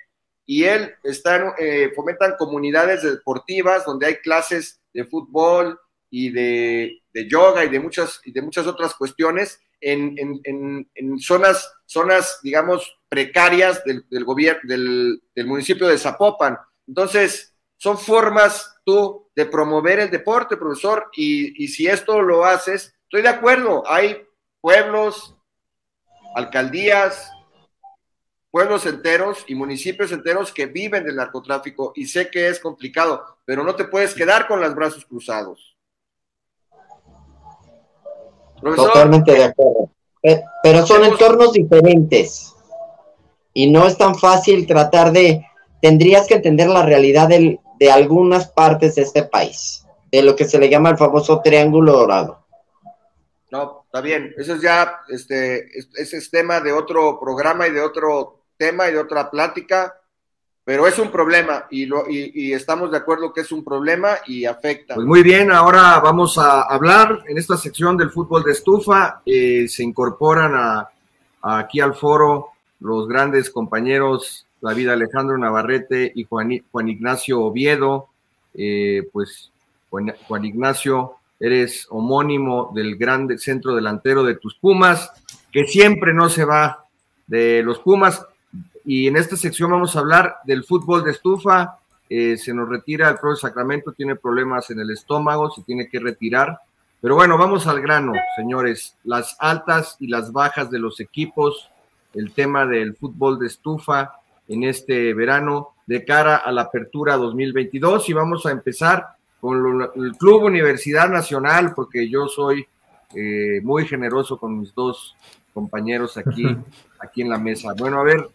y 0.47 0.63
él 0.63 0.95
está, 1.03 1.57
eh, 1.59 1.91
fomentan 1.95 2.37
comunidades 2.39 3.03
deportivas 3.03 3.85
donde 3.85 4.07
hay 4.07 4.17
clases 4.17 4.81
de 4.93 5.05
fútbol 5.07 5.79
y 6.09 6.31
de, 6.31 7.03
yoga 7.29 7.65
y 7.65 7.69
de 7.69 7.81
muchas, 7.81 8.21
y 8.25 8.31
de 8.33 8.43
muchas 8.43 8.67
otras 8.69 8.95
cuestiones 8.95 9.59
en, 9.81 11.19
zonas, 11.19 11.71
zonas, 11.87 12.39
digamos, 12.43 12.97
precarias 13.15 13.81
del, 13.85 14.25
gobierno, 14.25 14.61
del, 14.65 15.47
municipio 15.47 15.87
de 15.87 15.97
Zapopan. 15.97 16.59
Entonces, 16.89 17.55
son 17.77 17.97
formas 17.97 18.75
tú 18.85 19.29
de 19.37 19.47
promover 19.47 20.01
el 20.01 20.11
deporte, 20.11 20.57
profesor, 20.57 21.11
y, 21.15 21.63
y 21.63 21.69
si 21.69 21.87
esto 21.87 22.21
lo 22.21 22.45
haces, 22.45 22.93
estoy 23.05 23.23
de 23.23 23.29
acuerdo, 23.29 23.85
hay 23.87 24.27
pueblos, 24.61 25.37
alcaldías, 26.35 27.31
pueblos 28.51 28.85
enteros 28.85 29.45
y 29.47 29.55
municipios 29.55 30.11
enteros 30.11 30.53
que 30.53 30.67
viven 30.67 31.05
del 31.05 31.15
narcotráfico 31.15 31.93
y 31.95 32.07
sé 32.07 32.31
que 32.31 32.49
es 32.49 32.59
complicado, 32.59 33.39
pero 33.45 33.63
no 33.63 33.77
te 33.77 33.85
puedes 33.85 34.13
quedar 34.13 34.49
con 34.49 34.61
los 34.61 34.75
brazos 34.75 35.05
cruzados. 35.05 35.77
Totalmente 38.61 39.33
de 39.35 39.45
acuerdo. 39.45 39.93
Pero 40.65 40.85
son 40.85 41.05
entornos 41.05 41.53
diferentes 41.53 42.54
y 43.55 43.71
no 43.71 43.87
es 43.87 43.97
tan 43.97 44.17
fácil 44.17 44.67
tratar 44.67 45.13
de, 45.13 45.47
tendrías 45.81 46.27
que 46.27 46.35
entender 46.35 46.69
la 46.69 46.85
realidad 46.85 47.29
de 47.29 47.91
algunas 47.91 48.49
partes 48.49 48.97
de 48.97 49.03
este 49.03 49.23
país, 49.23 49.87
de 50.11 50.23
lo 50.23 50.35
que 50.37 50.45
se 50.45 50.59
le 50.59 50.69
llama 50.69 50.91
el 50.91 50.99
famoso 50.99 51.41
triángulo 51.43 51.93
dorado. 51.93 52.45
No, 53.51 53.85
está 53.85 54.01
bien, 54.01 54.35
eso 54.37 54.55
es 54.55 54.61
ya, 54.61 55.01
este, 55.09 55.69
ese 55.95 56.17
es 56.17 56.31
tema 56.31 56.61
de 56.61 56.73
otro 56.73 57.21
programa 57.21 57.69
y 57.69 57.71
de 57.71 57.81
otro 57.81 58.41
tema 58.57 58.89
y 58.89 58.93
de 58.93 58.99
otra 58.99 59.31
plática, 59.31 59.95
pero 60.65 60.89
es 60.89 60.99
un 60.99 61.11
problema 61.11 61.67
y, 61.71 61.87
lo, 61.87 62.09
y, 62.09 62.53
estamos 62.53 62.91
de 62.91 62.97
acuerdo 62.97 63.33
que 63.33 63.43
es 63.43 63.53
un 63.53 63.63
problema 63.63 64.17
y 64.27 64.47
afecta. 64.47 64.95
Pues 64.95 65.07
muy 65.07 65.23
bien, 65.23 65.53
ahora 65.53 66.01
vamos 66.01 66.39
a 66.39 66.63
hablar 66.63 67.23
en 67.29 67.37
esta 67.37 67.57
sección 67.57 67.97
del 67.97 68.11
fútbol 68.11 68.43
de 68.43 68.53
estufa. 68.53 69.21
Eh, 69.27 69.69
se 69.69 69.85
incorporan 69.85 70.55
a, 70.55 70.89
aquí 71.43 71.81
al 71.81 71.95
foro 71.95 72.54
los 72.81 73.09
grandes 73.09 73.51
compañeros 73.51 74.47
David 74.61 74.89
Alejandro 74.89 75.37
Navarrete 75.37 76.13
y 76.15 76.25
Juan, 76.25 76.89
Ignacio 76.89 77.41
Oviedo. 77.41 78.09
Eh, 78.55 79.03
pues 79.13 79.51
Juan, 79.91 80.45
Ignacio, 80.45 81.15
eres 81.39 81.87
homónimo 81.91 82.73
del 82.75 82.97
gran 82.97 83.39
centro 83.39 83.75
delantero 83.75 84.23
de 84.23 84.37
tus 84.37 84.57
Pumas, 84.57 85.11
que 85.53 85.67
siempre 85.67 86.15
no 86.15 86.29
se 86.29 86.45
va 86.45 86.87
de 87.27 87.63
los 87.63 87.79
Pumas 87.81 88.27
y 88.85 89.09
en 89.09 89.17
esta 89.17 89.37
sección 89.37 89.71
vamos 89.71 89.97
a 89.97 90.01
hablar 90.01 90.37
del 90.45 90.65
fútbol 90.65 91.05
de 91.05 91.13
estufa. 91.13 91.79
Eh, 92.11 92.37
se 92.37 92.53
nos 92.53 92.69
retira 92.69 93.09
el 93.09 93.19
profe 93.19 93.41
Sacramento, 93.41 93.93
tiene 93.93 94.15
problemas 94.15 94.71
en 94.71 94.81
el 94.81 94.91
estómago, 94.91 95.51
se 95.51 95.63
tiene 95.63 95.89
que 95.89 95.99
retirar. 95.99 96.59
Pero 97.01 97.15
bueno, 97.15 97.39
vamos 97.39 97.67
al 97.67 97.81
grano, 97.81 98.13
señores. 98.37 98.97
Las 99.05 99.37
altas 99.41 99.97
y 100.01 100.09
las 100.09 100.33
bajas 100.33 100.71
de 100.71 100.79
los 100.79 101.01
equipos, 101.01 101.71
el 102.15 102.33
tema 102.33 102.67
del 102.67 102.97
fútbol 102.97 103.39
de 103.39 103.47
estufa 103.47 104.13
en 104.49 104.65
este 104.65 105.15
verano 105.15 105.71
de 105.87 106.05
cara 106.05 106.37
a 106.37 106.53
la 106.53 106.63
apertura 106.63 107.17
2022. 107.17 108.09
Y 108.09 108.13
vamos 108.13 108.47
a 108.47 108.51
empezar 108.51 109.07
con 109.41 109.83
el 109.97 110.17
Club 110.17 110.45
Universidad 110.45 111.09
Nacional, 111.09 111.75
porque 111.75 112.09
yo 112.09 112.29
soy 112.29 112.67
eh, 113.15 113.61
muy 113.63 113.87
generoso 113.87 114.39
con 114.39 114.59
mis 114.59 114.75
dos 114.75 115.17
compañeros 115.53 116.17
aquí, 116.17 116.45
aquí 116.99 117.23
en 117.23 117.29
la 117.29 117.39
mesa. 117.39 117.75
Bueno, 117.77 118.01
a 118.01 118.05
ver, 118.05 118.29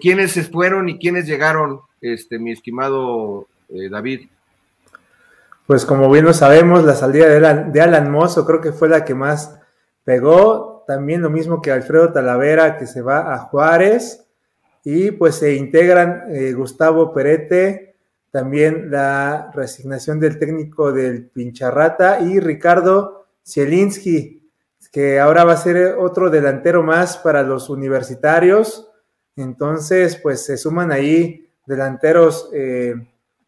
¿Quiénes 0.00 0.32
se 0.32 0.44
fueron 0.44 0.88
y 0.88 0.98
quiénes 0.98 1.26
llegaron, 1.26 1.80
este, 2.00 2.38
mi 2.38 2.52
estimado 2.52 3.46
eh, 3.68 3.88
David? 3.90 4.28
Pues 5.66 5.84
como 5.84 6.10
bien 6.10 6.24
lo 6.24 6.32
sabemos, 6.32 6.84
la 6.84 6.94
salida 6.94 7.28
de 7.28 7.36
Alan, 7.36 7.72
de 7.72 7.80
Alan 7.80 8.10
Mozo 8.10 8.44
creo 8.46 8.60
que 8.60 8.72
fue 8.72 8.88
la 8.88 9.04
que 9.04 9.14
más 9.14 9.58
pegó. 10.04 10.84
También 10.86 11.22
lo 11.22 11.30
mismo 11.30 11.60
que 11.60 11.72
Alfredo 11.72 12.12
Talavera, 12.12 12.76
que 12.78 12.86
se 12.86 13.02
va 13.02 13.34
a 13.34 13.38
Juárez. 13.38 14.26
Y 14.84 15.12
pues 15.12 15.36
se 15.36 15.54
integran 15.54 16.24
eh, 16.28 16.52
Gustavo 16.52 17.12
Perete, 17.12 17.96
también 18.30 18.90
la 18.90 19.50
resignación 19.54 20.20
del 20.20 20.38
técnico 20.38 20.92
del 20.92 21.26
Pincharrata 21.26 22.20
y 22.20 22.38
Ricardo 22.38 23.26
Zielinski, 23.46 24.50
que 24.92 25.20
ahora 25.20 25.44
va 25.44 25.54
a 25.54 25.56
ser 25.56 25.96
otro 25.98 26.30
delantero 26.30 26.82
más 26.82 27.16
para 27.16 27.42
los 27.42 27.70
universitarios. 27.70 28.90
Entonces, 29.36 30.16
pues 30.16 30.44
se 30.44 30.56
suman 30.56 30.92
ahí 30.92 31.48
delanteros 31.66 32.50
eh, 32.52 32.94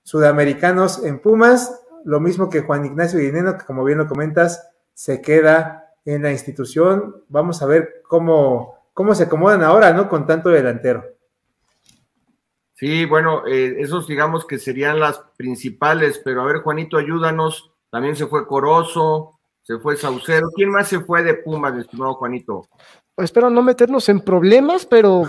sudamericanos 0.03 1.05
en 1.05 1.19
Pumas, 1.19 1.83
lo 2.05 2.21
mismo 2.21 2.49
que 2.49 2.61
Juan 2.61 2.87
Ignacio 2.87 3.19
Dineno, 3.19 3.59
que 3.59 3.67
como 3.67 3.85
bien 3.85 3.99
lo 3.99 4.07
comentas, 4.07 4.69
se 4.95 5.21
queda 5.21 5.86
en 6.07 6.23
la 6.23 6.33
institución. 6.33 7.23
Vamos 7.29 7.61
a 7.61 7.67
ver 7.67 8.03
cómo, 8.09 8.79
cómo 8.95 9.15
se 9.15 9.25
acomodan 9.25 9.63
ahora, 9.63 9.93
¿no? 9.93 10.09
Con 10.09 10.27
tanto 10.27 10.49
delantero. 10.49 11.05
Sí, 12.75 13.05
bueno, 13.05 13.47
eh, 13.47 13.77
esos 13.79 14.07
digamos 14.07 14.47
que 14.47 14.59
serían 14.59 15.01
las 15.01 15.19
principales, 15.37 16.21
pero 16.25 16.43
a 16.43 16.47
ver, 16.47 16.59
Juanito, 16.59 16.97
ayúdanos. 16.97 17.73
También 17.91 18.17
se 18.17 18.27
fue 18.27 18.47
Corozo, 18.47 19.39
se 19.63 19.79
fue 19.79 19.97
Saucedo. 19.97 20.51
¿Quién 20.55 20.71
más 20.71 20.89
se 20.89 21.01
fue 21.01 21.23
de 21.23 21.35
Pumas, 21.35 21.77
estimado 21.77 22.15
Juanito? 22.15 22.69
Espero 23.19 23.49
no 23.51 23.63
meternos 23.63 24.09
en 24.09 24.21
problemas, 24.21 24.85
pero 24.87 25.25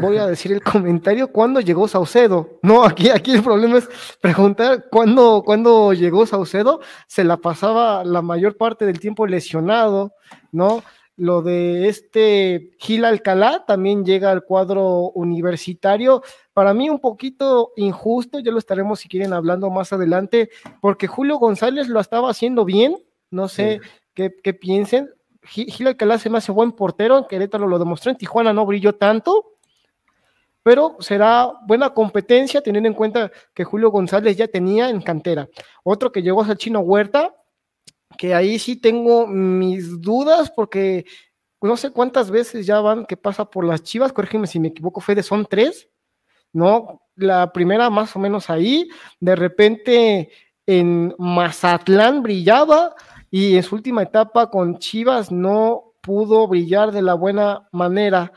voy 0.00 0.16
a 0.16 0.26
decir 0.26 0.52
el 0.52 0.62
comentario, 0.62 1.28
¿cuándo 1.32 1.60
llegó 1.60 1.88
Saucedo? 1.88 2.58
No, 2.62 2.84
aquí, 2.84 3.10
aquí 3.10 3.32
el 3.32 3.42
problema 3.42 3.78
es 3.78 3.88
preguntar 4.20 4.86
¿cuándo, 4.90 5.42
cuándo 5.44 5.92
llegó 5.92 6.26
Saucedo, 6.26 6.80
se 7.06 7.24
la 7.24 7.36
pasaba 7.38 8.04
la 8.04 8.22
mayor 8.22 8.56
parte 8.56 8.86
del 8.86 9.00
tiempo 9.00 9.26
lesionado, 9.26 10.12
¿no? 10.52 10.82
Lo 11.16 11.42
de 11.42 11.88
este 11.88 12.70
Gil 12.78 13.04
Alcalá 13.04 13.64
también 13.66 14.04
llega 14.04 14.30
al 14.30 14.44
cuadro 14.44 15.10
universitario. 15.10 16.22
Para 16.54 16.72
mí 16.72 16.88
un 16.88 17.00
poquito 17.00 17.72
injusto, 17.76 18.38
ya 18.38 18.50
lo 18.50 18.58
estaremos 18.58 19.00
si 19.00 19.08
quieren 19.08 19.34
hablando 19.34 19.68
más 19.70 19.92
adelante, 19.92 20.48
porque 20.80 21.06
Julio 21.06 21.36
González 21.36 21.88
lo 21.88 22.00
estaba 22.00 22.30
haciendo 22.30 22.64
bien, 22.64 22.96
no 23.30 23.48
sé 23.48 23.80
qué, 24.14 24.34
qué 24.42 24.54
piensen, 24.54 25.10
Gil 25.44 25.86
Alcalá 25.88 26.18
se 26.18 26.30
me 26.30 26.38
hace 26.38 26.52
buen 26.52 26.72
portero, 26.72 27.18
en 27.18 27.24
Querétaro 27.24 27.66
lo 27.66 27.78
demostró, 27.78 28.10
en 28.10 28.16
Tijuana 28.16 28.52
no 28.52 28.64
brilló 28.64 28.94
tanto, 28.94 29.56
pero 30.62 30.96
será 31.00 31.52
buena 31.66 31.90
competencia 31.90 32.62
teniendo 32.62 32.88
en 32.88 32.94
cuenta 32.94 33.30
que 33.52 33.64
Julio 33.64 33.90
González 33.90 34.36
ya 34.36 34.46
tenía 34.46 34.88
en 34.88 35.02
cantera. 35.02 35.48
Otro 35.82 36.12
que 36.12 36.22
llegó 36.22 36.42
a 36.42 36.46
ser 36.46 36.56
Chino 36.56 36.80
Huerta, 36.80 37.34
que 38.16 38.34
ahí 38.34 38.58
sí 38.58 38.76
tengo 38.76 39.26
mis 39.26 40.00
dudas 40.00 40.52
porque 40.54 41.04
no 41.60 41.76
sé 41.76 41.90
cuántas 41.90 42.30
veces 42.30 42.66
ya 42.66 42.80
van 42.80 43.06
que 43.06 43.16
pasa 43.16 43.44
por 43.44 43.64
las 43.64 43.82
Chivas, 43.82 44.12
corrígeme 44.12 44.46
si 44.46 44.60
me 44.60 44.68
equivoco, 44.68 45.00
Fede, 45.00 45.22
son 45.22 45.46
tres, 45.46 45.88
¿no? 46.52 47.02
La 47.16 47.52
primera 47.52 47.90
más 47.90 48.14
o 48.16 48.18
menos 48.18 48.50
ahí, 48.50 48.88
de 49.20 49.36
repente 49.36 50.30
en 50.66 51.14
Mazatlán 51.18 52.22
brillaba, 52.22 52.94
y 53.32 53.56
en 53.56 53.62
su 53.62 53.76
última 53.76 54.02
etapa 54.02 54.50
con 54.50 54.78
Chivas 54.78 55.32
no 55.32 55.94
pudo 56.02 56.46
brillar 56.46 56.92
de 56.92 57.00
la 57.00 57.14
buena 57.14 57.66
manera. 57.72 58.30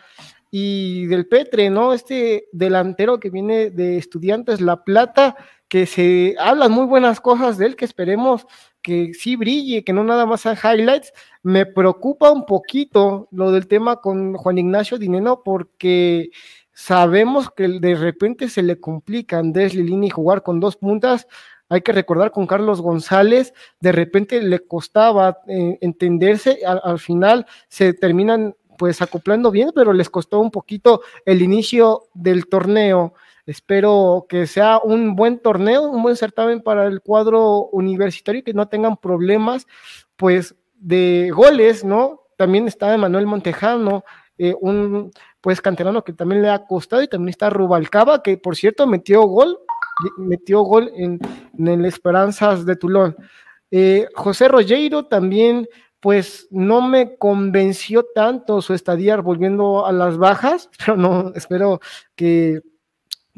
Y 0.49 1.05
del 1.07 1.27
Petre, 1.27 1.69
¿no? 1.69 1.91
Este 1.91 2.47
delantero 2.53 3.19
que 3.19 3.29
viene 3.29 3.71
de 3.71 3.97
Estudiantes 3.97 4.61
La 4.61 4.85
Plata, 4.85 5.35
que 5.67 5.85
se 5.85 6.35
hablan 6.39 6.71
muy 6.71 6.85
buenas 6.85 7.19
cosas 7.19 7.57
de 7.57 7.65
él, 7.65 7.75
que 7.75 7.83
esperemos 7.83 8.47
que 8.81 9.13
sí 9.13 9.35
brille, 9.35 9.83
que 9.83 9.91
no 9.91 10.05
nada 10.05 10.25
más 10.25 10.41
sean 10.41 10.55
highlights. 10.55 11.11
Me 11.43 11.65
preocupa 11.65 12.31
un 12.31 12.45
poquito 12.45 13.27
lo 13.31 13.51
del 13.51 13.67
tema 13.67 13.97
con 13.97 14.35
Juan 14.35 14.59
Ignacio 14.59 14.97
Dineno, 14.97 15.41
porque 15.43 16.29
sabemos 16.71 17.49
que 17.49 17.67
de 17.67 17.95
repente 17.95 18.47
se 18.47 18.63
le 18.63 18.79
complica 18.79 19.35
a 19.35 19.39
Andrés 19.41 19.75
Lilini 19.75 20.09
jugar 20.09 20.41
con 20.41 20.61
dos 20.61 20.77
puntas 20.77 21.27
hay 21.70 21.82
que 21.82 21.91
recordar 21.91 22.32
con 22.32 22.47
Carlos 22.47 22.82
González, 22.82 23.53
de 23.80 23.91
repente 23.91 24.41
le 24.41 24.59
costaba 24.59 25.39
eh, 25.47 25.78
entenderse, 25.82 26.59
al, 26.66 26.99
final 26.99 27.45
se 27.68 27.93
terminan 27.93 28.55
pues 28.78 29.01
acoplando 29.01 29.51
bien, 29.51 29.72
pero 29.74 29.93
les 29.93 30.09
costó 30.09 30.39
un 30.39 30.51
poquito 30.51 31.01
el 31.26 31.41
inicio 31.41 32.03
del 32.13 32.47
torneo. 32.47 33.13
Espero 33.45 34.26
que 34.28 34.47
sea 34.47 34.80
un 34.84 35.16
buen 35.16 35.39
torneo, 35.39 35.84
un 35.84 36.01
buen 36.01 36.16
certamen 36.16 36.61
para 36.61 36.88
el 36.88 37.01
cuadro 37.01 37.68
universitario 37.68 38.43
que 38.43 38.53
no 38.53 38.68
tengan 38.68 38.97
problemas 38.97 39.68
pues 40.16 40.55
de 40.76 41.32
goles, 41.34 41.84
¿no? 41.84 42.22
También 42.38 42.68
está 42.68 42.97
Manuel 42.97 43.28
Montejano, 43.28 44.03
eh, 44.38 44.55
un 44.59 45.11
pues 45.41 45.61
canterano 45.61 46.03
que 46.03 46.11
también 46.11 46.41
le 46.41 46.49
ha 46.49 46.66
costado 46.66 47.03
y 47.03 47.07
también 47.07 47.30
está 47.30 47.49
Rubalcaba, 47.49 48.24
que 48.24 48.38
por 48.38 48.55
cierto 48.55 48.88
metió 48.88 49.22
gol 49.24 49.59
metió 50.17 50.61
gol 50.61 50.91
en, 50.95 51.19
el 51.57 51.85
Esperanzas 51.85 52.65
de 52.65 52.75
Tulón. 52.75 53.15
Eh, 53.71 54.07
José 54.15 54.47
Rogueiro 54.47 55.05
también, 55.05 55.67
pues 55.99 56.47
no 56.51 56.81
me 56.81 57.17
convenció 57.17 58.05
tanto 58.13 58.61
su 58.61 58.73
estadía 58.73 59.17
volviendo 59.17 59.85
a 59.85 59.91
las 59.91 60.17
bajas, 60.17 60.69
pero 60.77 60.97
no, 60.97 61.31
espero 61.35 61.79
que 62.15 62.61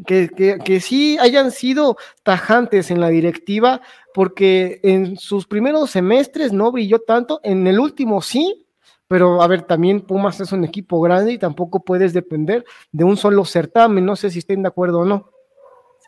que, 0.05 0.29
que, 0.29 0.59
que, 0.63 0.79
sí 0.79 1.17
hayan 1.19 1.51
sido 1.51 1.97
tajantes 2.21 2.91
en 2.91 3.01
la 3.01 3.09
directiva, 3.09 3.81
porque 4.13 4.79
en 4.83 5.17
sus 5.17 5.47
primeros 5.47 5.89
semestres 5.89 6.53
no 6.53 6.71
brilló 6.71 6.99
tanto, 6.99 7.39
en 7.43 7.65
el 7.65 7.79
último 7.79 8.21
sí, 8.21 8.67
pero 9.07 9.41
a 9.41 9.47
ver, 9.47 9.63
también 9.63 10.01
Pumas 10.01 10.39
es 10.39 10.51
un 10.51 10.63
equipo 10.63 10.99
grande 11.01 11.33
y 11.33 11.37
tampoco 11.37 11.83
puedes 11.83 12.13
depender 12.13 12.65
de 12.91 13.03
un 13.05 13.17
solo 13.17 13.45
certamen, 13.45 14.05
no 14.05 14.15
sé 14.15 14.29
si 14.29 14.39
estén 14.39 14.61
de 14.61 14.67
acuerdo 14.67 14.99
o 14.99 15.05
no. 15.05 15.31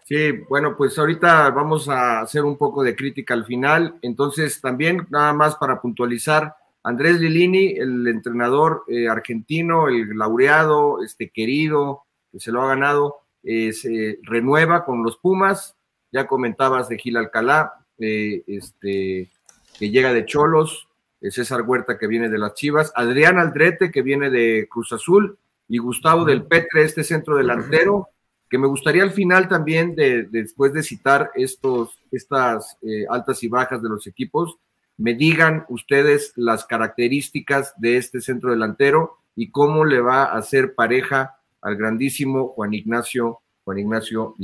Sí, 0.09 0.31
bueno, 0.49 0.75
pues 0.75 0.97
ahorita 0.97 1.51
vamos 1.51 1.87
a 1.87 2.21
hacer 2.21 2.43
un 2.43 2.57
poco 2.57 2.81
de 2.81 2.95
crítica 2.95 3.35
al 3.35 3.45
final, 3.45 3.99
entonces 4.01 4.59
también 4.59 5.05
nada 5.11 5.33
más 5.33 5.55
para 5.57 5.79
puntualizar, 5.79 6.55
Andrés 6.81 7.19
Lilini, 7.19 7.73
el 7.77 8.07
entrenador 8.07 8.85
eh, 8.87 9.07
argentino, 9.07 9.87
el 9.87 10.17
laureado, 10.17 11.03
este 11.03 11.29
querido, 11.29 12.05
que 12.31 12.39
se 12.39 12.51
lo 12.51 12.63
ha 12.63 12.69
ganado, 12.69 13.17
eh, 13.43 13.71
se 13.71 14.17
renueva 14.23 14.83
con 14.83 15.03
los 15.03 15.17
Pumas, 15.17 15.75
ya 16.11 16.25
comentabas 16.25 16.89
de 16.89 16.97
Gil 16.97 17.15
Alcalá, 17.15 17.85
eh, 17.99 18.41
este, 18.47 19.29
que 19.77 19.89
llega 19.91 20.11
de 20.11 20.25
Cholos, 20.25 20.87
César 21.21 21.61
Huerta 21.61 21.99
que 21.99 22.07
viene 22.07 22.29
de 22.29 22.39
las 22.39 22.55
Chivas, 22.55 22.91
Adrián 22.95 23.37
Aldrete 23.37 23.91
que 23.91 24.01
viene 24.01 24.31
de 24.31 24.67
Cruz 24.71 24.91
Azul 24.91 25.37
y 25.67 25.77
Gustavo 25.77 26.25
del 26.25 26.47
Petre, 26.47 26.81
este 26.81 27.03
centro 27.03 27.37
delantero, 27.37 28.09
que 28.49 28.57
me 28.57 28.67
gustaría 28.67 29.03
al 29.03 29.11
final 29.11 29.47
también, 29.47 29.95
de, 29.95 30.23
después 30.23 30.73
de 30.73 30.83
citar 30.83 31.31
estos, 31.35 31.99
estas 32.11 32.77
eh, 32.81 33.05
altas 33.09 33.43
y 33.43 33.47
bajas 33.47 33.81
de 33.81 33.89
los 33.89 34.07
equipos, 34.07 34.57
me 34.97 35.13
digan 35.13 35.65
ustedes 35.69 36.33
las 36.35 36.65
características 36.65 37.73
de 37.77 37.97
este 37.97 38.19
centro 38.19 38.51
delantero 38.51 39.19
y 39.35 39.51
cómo 39.51 39.85
le 39.85 40.01
va 40.01 40.23
a 40.23 40.37
hacer 40.37 40.75
pareja 40.75 41.37
al 41.61 41.77
grandísimo 41.77 42.49
Juan 42.49 42.73
Ignacio, 42.73 43.39
Juan 43.63 43.79
Ignacio. 43.79 44.35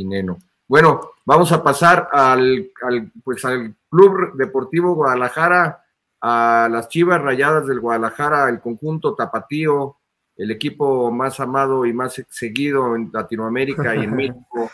Bueno, 0.68 1.12
vamos 1.26 1.52
a 1.52 1.64
pasar 1.64 2.08
al, 2.12 2.72
al, 2.84 3.12
pues 3.24 3.44
al 3.44 3.76
Club 3.90 4.36
Deportivo 4.38 4.96
Guadalajara 4.96 5.84
a 6.22 6.70
las 6.72 6.88
Chivas 6.90 7.22
Rayadas 7.22 7.68
del 7.68 7.80
Guadalajara, 7.80 8.50
el 8.50 8.60
conjunto 8.60 9.14
tapatío, 9.14 9.98
el 10.38 10.52
equipo 10.52 11.12
más 11.12 11.40
amado 11.40 11.86
y 11.86 11.94
más 11.94 12.22
seguido 12.30 12.96
en 12.96 13.10
Latinoamérica 13.14 13.96
y 13.96 14.04
en 14.04 14.16
México, 14.16 14.70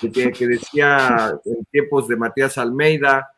que, 0.00 0.46
decía 0.46 1.38
en 1.44 1.64
tiempos 1.66 2.08
de 2.08 2.16
Matías 2.16 2.58
Almeida, 2.58 3.28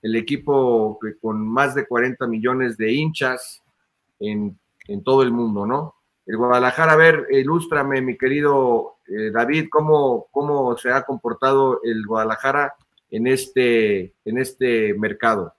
el 0.00 0.16
equipo 0.16 0.98
con 1.20 1.46
más 1.46 1.74
de 1.74 1.86
40 1.86 2.26
millones 2.26 2.76
de 2.76 2.92
hinchas 2.92 3.62
en, 4.20 4.58
todo 5.02 5.22
el 5.22 5.32
mundo, 5.32 5.66
¿no? 5.66 5.94
El 6.26 6.36
Guadalajara, 6.36 6.92
a 6.92 6.96
ver, 6.96 7.26
ilústrame, 7.30 8.00
mi 8.02 8.16
querido 8.16 8.98
eh, 9.06 9.30
David, 9.30 9.68
cómo, 9.70 10.26
cómo 10.30 10.76
se 10.76 10.90
ha 10.90 11.02
comportado 11.02 11.80
el 11.82 12.06
Guadalajara 12.06 12.74
en 13.10 13.26
este, 13.26 14.14
en 14.24 14.38
este 14.38 14.94
mercado. 14.94 15.54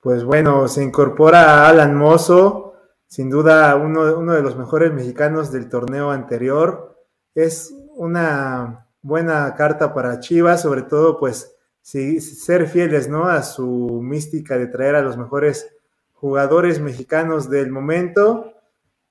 Pues 0.00 0.24
bueno, 0.24 0.66
se 0.68 0.82
incorpora 0.82 1.68
Alan 1.68 1.96
Mozo, 1.96 2.71
sin 3.12 3.28
duda 3.28 3.76
uno, 3.76 4.32
de 4.32 4.40
los 4.40 4.56
mejores 4.56 4.90
mexicanos 4.90 5.52
del 5.52 5.68
torneo 5.68 6.12
anterior. 6.12 6.96
Es 7.34 7.74
una 7.94 8.86
buena 9.02 9.54
carta 9.54 9.92
para 9.92 10.18
Chivas, 10.18 10.62
sobre 10.62 10.80
todo 10.80 11.18
pues 11.18 11.54
ser 11.82 12.66
fieles 12.68 13.10
¿no? 13.10 13.24
a 13.24 13.42
su 13.42 14.00
mística 14.02 14.56
de 14.56 14.66
traer 14.66 14.94
a 14.94 15.02
los 15.02 15.18
mejores 15.18 15.68
jugadores 16.14 16.80
mexicanos 16.80 17.50
del 17.50 17.70
momento. 17.70 18.54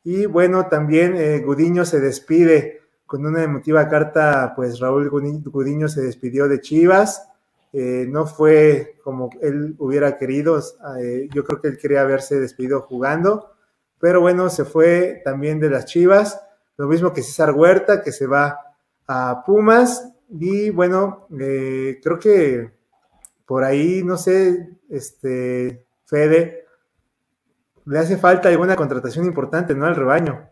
Y 0.04 0.26
bueno, 0.26 0.66
también 0.66 1.16
eh, 1.16 1.38
Gudiño 1.45 1.86
se 1.86 1.99
despide 1.99 2.82
con 3.06 3.24
una 3.24 3.43
emotiva 3.43 3.88
carta, 3.88 4.54
pues 4.56 4.80
Raúl 4.80 5.12
Gudiño 5.12 5.88
se 5.88 6.02
despidió 6.02 6.47
de 6.47 6.60
Chivas 6.60 7.28
eh, 7.74 8.06
no 8.10 8.26
fue 8.26 8.97
como 9.04 9.30
él 9.41 9.76
hubiera 9.78 10.18
querido. 10.18 10.60
Eh, 10.99 11.30
yo 11.34 11.45
creo 11.45 11.62
que 11.62 11.70
él 11.70 11.78
quería 11.78 12.02
haberse 12.02 12.39
despedido 12.39 12.82
jugando, 12.82 13.51
pero 14.02 14.20
bueno, 14.20 14.49
se 14.49 14.66
fue 14.66 15.22
también 15.24 15.60
de 15.60 15.70
las 15.70 15.86
Chivas. 15.86 16.41
Lo 16.76 16.88
mismo 16.88 17.14
que 17.14 17.22
César 17.22 17.52
Huerta, 17.52 18.02
que 18.02 18.12
se 18.12 18.26
va 18.26 18.58
a 19.08 19.43
Pumas. 19.45 20.12
Y 20.30 20.72
bueno, 20.72 21.28
eh, 21.39 21.99
creo 22.04 22.18
que 22.18 22.72
por 23.45 23.64
ahí, 23.64 24.02
no 24.04 24.18
sé, 24.18 24.70
este, 24.89 25.86
Fede, 26.06 26.66
le 27.86 27.99
hace 27.99 28.18
falta 28.18 28.49
alguna 28.49 28.76
contratación 28.76 29.26
importante, 29.26 29.76
¿no? 29.76 29.86
Al 29.86 29.95
rebaño. 29.95 30.49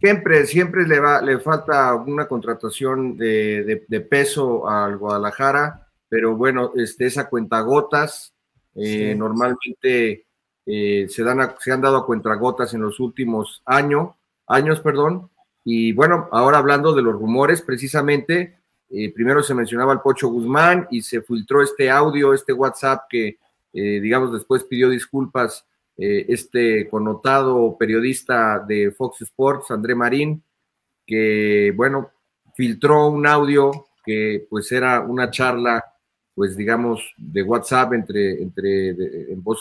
Siempre, 0.00 0.46
siempre 0.46 0.88
le, 0.88 0.98
va, 0.98 1.22
le 1.22 1.38
falta 1.38 1.94
una 1.94 2.26
contratación 2.26 3.16
de, 3.16 4.06
peso 4.10 4.68
al 4.68 4.98
Guadalajara, 4.98 5.86
pero 6.08 6.36
bueno, 6.36 6.72
este, 6.74 7.06
esa 7.06 7.28
cuentagotas, 7.28 8.34
eh, 8.74 9.14
normalmente 9.14 10.26
eh, 10.66 11.06
se, 11.08 11.22
dan 11.22 11.54
se 11.58 11.72
han 11.72 11.80
dado 11.80 11.98
a 11.98 12.06
cuentagotas 12.06 12.74
en 12.74 12.82
los 12.82 13.00
últimos 13.00 13.62
años, 13.64 14.10
años, 14.46 14.80
perdón, 14.80 15.30
y 15.64 15.92
bueno, 15.92 16.28
ahora 16.32 16.58
hablando 16.58 16.92
de 16.92 17.02
los 17.02 17.14
rumores, 17.14 17.62
precisamente, 17.62 18.58
eh, 18.90 19.12
primero 19.12 19.42
se 19.42 19.54
mencionaba 19.54 19.92
el 19.92 20.00
Pocho 20.00 20.28
Guzmán 20.28 20.88
y 20.90 21.02
se 21.02 21.22
filtró 21.22 21.62
este 21.62 21.90
audio, 21.90 22.34
este 22.34 22.52
WhatsApp 22.52 23.04
que, 23.08 23.38
digamos, 23.72 24.32
después 24.34 24.64
pidió 24.64 24.90
disculpas 24.90 25.64
eh, 25.98 26.24
este 26.28 26.88
connotado 26.88 27.76
periodista 27.76 28.58
de 28.58 28.92
Fox 28.92 29.22
Sports, 29.22 29.70
André 29.70 29.94
Marín, 29.94 30.42
que, 31.06 31.72
bueno, 31.76 32.10
filtró 32.56 33.08
un 33.08 33.26
audio 33.26 33.70
que 34.04 34.46
pues 34.48 34.72
era 34.72 35.00
una 35.00 35.30
charla, 35.30 35.91
pues 36.34 36.56
digamos, 36.56 37.12
de 37.16 37.42
WhatsApp 37.42 37.92
entre, 37.92 38.42
entre 38.42 38.96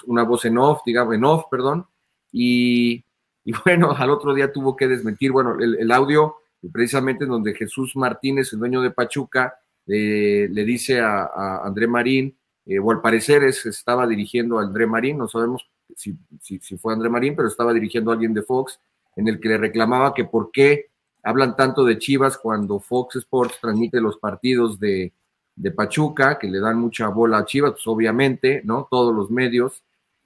una 0.06 0.24
voz 0.24 0.46
en 0.46 0.58
off, 0.58 0.82
digamos, 0.86 1.16
en 1.16 1.26
off, 1.26 1.46
perdón, 1.52 1.86
y, 2.32 3.04
bueno, 3.66 3.92
al 3.92 4.10
otro 4.10 4.34
día 4.34 4.52
tuvo 4.52 4.76
que 4.76 4.88
desmentir, 4.88 5.32
bueno, 5.32 5.58
el, 5.60 5.92
audio 5.92 6.36
precisamente 6.72 7.24
en 7.24 7.32
donde 7.32 7.56
Jesús 7.56 7.96
Martínez, 7.96 8.54
el 8.54 8.60
dueño 8.60 8.82
de 8.82 8.92
Pachuca, 8.92 9.56
eh, 9.88 10.48
le 10.50 10.64
dice 10.64 11.00
a, 11.02 11.62
André 11.64 11.88
Marín, 11.88 12.38
eh, 12.66 12.80
o 12.80 12.92
al 12.92 13.02
parecer 13.02 13.44
es, 13.44 13.66
estaba 13.66 14.06
dirigiendo 14.08 14.60
a 14.60 14.64
André 14.64 14.86
Marín, 14.86 15.18
no 15.18 15.28
sabemos 15.28 15.68
si, 15.96 16.18
si, 16.40 16.78
fue 16.78 16.94
André 16.94 17.10
Marín, 17.10 17.36
pero 17.36 17.48
estaba 17.48 17.74
dirigiendo 17.74 18.12
a 18.12 18.14
alguien 18.14 18.34
de 18.34 18.44
Fox, 18.44 18.80
en 19.16 19.28
el 19.28 19.40
que 19.40 19.50
le 19.50 19.58
reclamaba 19.58 20.14
que 20.14 20.24
por 20.24 20.52
qué 20.52 20.92
hablan 21.24 21.56
tanto 21.56 21.84
de 21.84 21.98
Chivas 21.98 22.38
cuando 22.38 22.80
Fox 22.80 23.18
Sports 23.18 23.58
transmite 23.60 24.00
los 24.00 24.18
partidos 24.18 24.80
de, 24.80 25.14
de 25.56 25.72
Pachuca, 25.72 26.40
que 26.40 26.48
le 26.48 26.60
dan 26.60 26.78
mucha 26.78 27.08
bola 27.10 27.40
a 27.40 27.46
Chivas, 27.46 27.72
pues 27.72 27.88
obviamente, 27.88 28.62
¿no? 28.64 28.88
Todos 28.90 29.16
los 29.16 29.30
medios, 29.30 29.84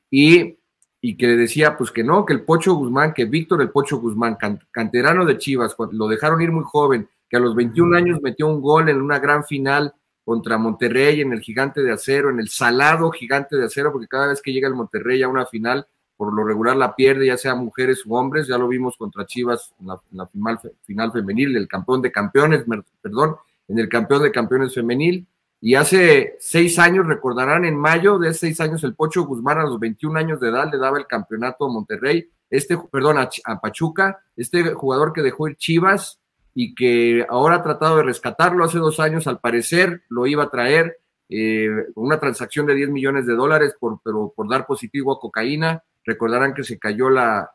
y, 0.09 0.57
y, 1.01 1.17
que 1.17 1.28
le 1.28 1.36
decía, 1.36 1.76
pues 1.78 1.91
que 1.91 2.03
no, 2.03 2.26
que 2.26 2.34
el 2.34 2.43
Pocho 2.43 2.73
Guzmán, 2.76 3.13
que 3.13 3.26
Víctor 3.26 3.61
el 3.61 3.71
Pocho 3.71 3.97
Guzmán, 3.97 4.38
canterano 4.71 5.26
de 5.26 5.38
Chivas, 5.38 5.76
lo 5.91 6.07
dejaron 6.07 6.41
ir 6.41 6.51
muy 6.51 6.63
joven, 6.63 7.09
que 7.30 7.38
a 7.38 7.39
los 7.39 7.55
21 7.55 7.97
años 7.97 8.21
metió 8.21 8.47
un 8.47 8.61
gol 8.61 8.89
en 8.89 9.01
una 9.01 9.19
gran 9.19 9.43
final 9.43 9.93
contra 10.23 10.57
Monterrey 10.57 11.21
en 11.21 11.34
el 11.34 11.41
gigante 11.41 11.82
de 11.82 11.91
acero, 11.91 12.30
en 12.30 12.39
el 12.39 12.49
salado 12.49 13.11
gigante 13.11 13.55
de 13.55 13.65
acero, 13.65 13.91
porque 13.91 14.07
cada 14.07 14.28
vez 14.28 14.41
que 14.41 14.51
llega 14.51 14.67
el 14.67 14.73
Monterrey 14.73 15.21
a 15.21 15.28
una 15.28 15.45
final, 15.45 15.88
por 16.17 16.34
lo 16.34 16.43
regular 16.43 16.76
la 16.76 16.95
pierde, 16.95 17.28
ya 17.28 17.38
sea 17.38 17.55
mujeres 17.55 18.05
u 18.05 18.15
hombres, 18.15 18.47
ya 18.47 18.57
lo 18.57 18.67
vimos 18.67 18.95
contra 18.97 19.26
Chivas 19.26 19.73
en 19.80 19.88
la, 19.88 20.28
final, 20.28 20.59
final, 20.84 21.11
femenil, 21.11 21.55
el 21.55 21.67
campeón 21.67 22.01
de 22.01 22.11
campeones, 22.11 22.65
perdón, 23.01 23.36
en 23.68 23.80
el 23.80 23.89
campeón 23.89 24.24
de 24.24 24.32
campeones 24.32 24.74
femenil. 24.74 25.28
Y 25.61 25.76
hace 25.76 26.36
seis 26.39 26.78
años, 26.80 27.07
recordarán, 27.07 27.66
en 27.66 27.76
mayo 27.76 28.20
de 28.20 28.34
seis 28.34 28.59
años, 28.61 28.84
el 28.84 28.93
Pocho 28.93 29.24
Guzmán 29.24 29.59
a 29.59 29.63
los 29.63 29.80
21 29.80 30.20
años 30.20 30.39
de 30.39 30.49
edad 30.49 30.70
le 30.72 30.78
daba 30.78 30.97
el 30.97 31.07
campeonato 31.07 31.66
a 31.66 31.72
Monterrey, 31.72 32.30
este, 32.49 32.78
perdón, 32.91 33.18
a 33.18 33.61
Pachuca, 33.61 34.20
este 34.36 34.74
jugador 34.74 35.13
que 35.13 35.22
dejó 35.22 35.47
ir 35.47 35.57
Chivas, 35.57 36.20
y 36.57 36.74
que 36.74 37.26
ahora 37.30 37.57
ha 37.57 37.63
tratado 37.63 37.97
de 37.97 38.03
rescatarlo. 38.03 38.63
Hace 38.63 38.80
dos 38.80 38.99
años, 38.99 39.28
al 39.28 39.39
parecer, 39.39 40.03
lo 40.09 40.26
iba 40.26 40.43
a 40.43 40.49
traer 40.49 40.97
eh, 41.28 41.70
una 41.95 42.18
transacción 42.18 42.66
de 42.66 42.74
10 42.74 42.89
millones 42.89 43.26
de 43.28 43.34
dólares 43.34 43.76
por, 43.78 43.99
pero 44.03 44.34
por 44.34 44.49
dar 44.49 44.66
positivo 44.66 45.11
a 45.11 45.20
cocaína. 45.20 45.84
Recordarán 46.05 46.53
que 46.53 46.63
se 46.63 46.80
cayó 46.80 47.09
la, 47.09 47.51